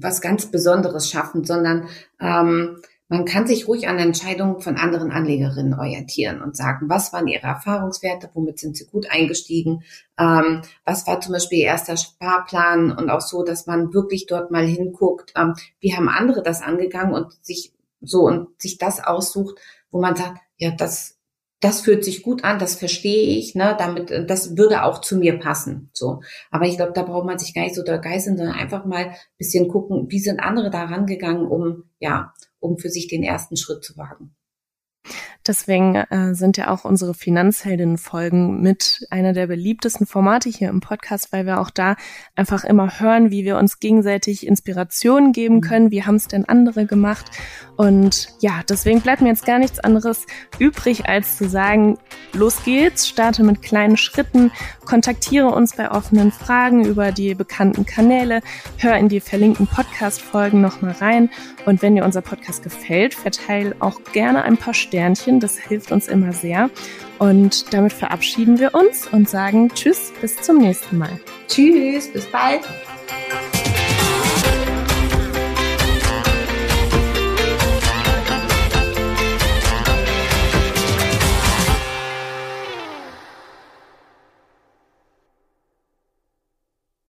was 0.00 0.20
ganz 0.20 0.46
Besonderes 0.46 1.10
schaffen, 1.10 1.44
sondern 1.44 1.88
ähm, 2.20 2.78
man 3.08 3.24
kann 3.24 3.46
sich 3.46 3.68
ruhig 3.68 3.88
an 3.88 3.98
Entscheidungen 3.98 4.60
von 4.60 4.76
anderen 4.76 5.12
Anlegerinnen 5.12 5.74
orientieren 5.74 6.40
und 6.42 6.56
sagen, 6.56 6.88
was 6.88 7.12
waren 7.12 7.28
ihre 7.28 7.46
Erfahrungswerte, 7.46 8.30
womit 8.34 8.58
sind 8.58 8.76
sie 8.76 8.86
gut 8.86 9.10
eingestiegen, 9.10 9.84
ähm, 10.18 10.62
was 10.84 11.06
war 11.06 11.20
zum 11.20 11.32
Beispiel 11.32 11.58
ihr 11.58 11.66
erster 11.66 11.96
Sparplan 11.96 12.90
und 12.90 13.10
auch 13.10 13.20
so, 13.20 13.44
dass 13.44 13.66
man 13.66 13.94
wirklich 13.94 14.26
dort 14.26 14.50
mal 14.50 14.66
hinguckt, 14.66 15.32
ähm, 15.36 15.54
wie 15.78 15.94
haben 15.94 16.08
andere 16.08 16.42
das 16.42 16.62
angegangen 16.62 17.14
und 17.14 17.32
sich 17.44 17.72
so 18.00 18.22
und 18.22 18.60
sich 18.60 18.78
das 18.78 19.02
aussucht, 19.02 19.58
wo 19.90 20.00
man 20.00 20.16
sagt, 20.16 20.38
ja, 20.56 20.72
das 20.72 21.15
das 21.60 21.80
fühlt 21.80 22.04
sich 22.04 22.22
gut 22.22 22.44
an, 22.44 22.58
das 22.58 22.74
verstehe 22.74 23.38
ich, 23.38 23.54
ne, 23.54 23.74
damit, 23.78 24.10
das 24.28 24.56
würde 24.56 24.84
auch 24.84 25.00
zu 25.00 25.16
mir 25.16 25.38
passen, 25.38 25.90
so. 25.92 26.20
Aber 26.50 26.66
ich 26.66 26.76
glaube, 26.76 26.92
da 26.92 27.02
braucht 27.02 27.26
man 27.26 27.38
sich 27.38 27.54
gar 27.54 27.62
nicht 27.62 27.74
so 27.74 27.82
da 27.82 27.96
geißeln, 27.96 28.36
sondern 28.36 28.56
einfach 28.56 28.84
mal 28.84 29.14
bisschen 29.38 29.68
gucken, 29.68 30.06
wie 30.10 30.20
sind 30.20 30.40
andere 30.40 30.70
da 30.70 30.84
rangegangen, 30.84 31.46
um, 31.46 31.84
ja, 31.98 32.34
um 32.60 32.78
für 32.78 32.90
sich 32.90 33.08
den 33.08 33.22
ersten 33.22 33.56
Schritt 33.56 33.84
zu 33.84 33.96
wagen. 33.96 34.34
Deswegen 35.46 35.94
äh, 35.94 36.34
sind 36.34 36.56
ja 36.56 36.70
auch 36.70 36.84
unsere 36.84 37.14
Finanzheldinnen-Folgen 37.14 38.60
mit 38.60 39.06
einer 39.10 39.32
der 39.32 39.46
beliebtesten 39.46 40.06
Formate 40.06 40.48
hier 40.48 40.68
im 40.68 40.80
Podcast, 40.80 41.32
weil 41.32 41.46
wir 41.46 41.60
auch 41.60 41.70
da 41.70 41.96
einfach 42.34 42.64
immer 42.64 42.98
hören, 43.00 43.30
wie 43.30 43.44
wir 43.44 43.56
uns 43.56 43.78
gegenseitig 43.78 44.46
Inspirationen 44.46 45.32
geben 45.32 45.56
mhm. 45.56 45.60
können. 45.60 45.90
Wie 45.90 46.04
haben 46.04 46.16
es 46.16 46.28
denn 46.28 46.44
andere 46.46 46.86
gemacht? 46.86 47.30
Und 47.76 48.28
ja, 48.40 48.62
deswegen 48.68 49.00
bleibt 49.00 49.22
mir 49.22 49.28
jetzt 49.28 49.44
gar 49.44 49.58
nichts 49.58 49.78
anderes 49.78 50.26
übrig, 50.58 51.08
als 51.08 51.36
zu 51.36 51.48
sagen, 51.48 51.98
los 52.32 52.64
geht's, 52.64 53.06
starte 53.06 53.42
mit 53.44 53.62
kleinen 53.62 53.96
Schritten, 53.96 54.50
kontaktiere 54.84 55.48
uns 55.48 55.76
bei 55.76 55.90
offenen 55.90 56.32
Fragen 56.32 56.84
über 56.84 57.12
die 57.12 57.34
bekannten 57.34 57.84
Kanäle, 57.84 58.40
hör 58.78 58.96
in 58.96 59.08
die 59.08 59.20
verlinkten 59.20 59.66
Podcast-Folgen 59.66 60.60
nochmal 60.60 60.92
rein. 60.92 61.30
Und 61.66 61.82
wenn 61.82 61.96
dir 61.96 62.04
unser 62.04 62.22
Podcast 62.22 62.62
gefällt, 62.62 63.14
verteile 63.14 63.76
auch 63.80 64.00
gerne 64.12 64.42
ein 64.44 64.56
paar 64.56 64.74
Sternchen. 64.74 65.35
Das 65.40 65.58
hilft 65.58 65.92
uns 65.92 66.08
immer 66.08 66.32
sehr. 66.32 66.70
Und 67.18 67.72
damit 67.72 67.92
verabschieden 67.92 68.58
wir 68.58 68.74
uns 68.74 69.06
und 69.06 69.28
sagen 69.28 69.70
Tschüss, 69.74 70.12
bis 70.20 70.36
zum 70.36 70.58
nächsten 70.58 70.98
Mal. 70.98 71.20
Tschüss, 71.48 72.12
bis 72.12 72.26
bald. 72.26 72.62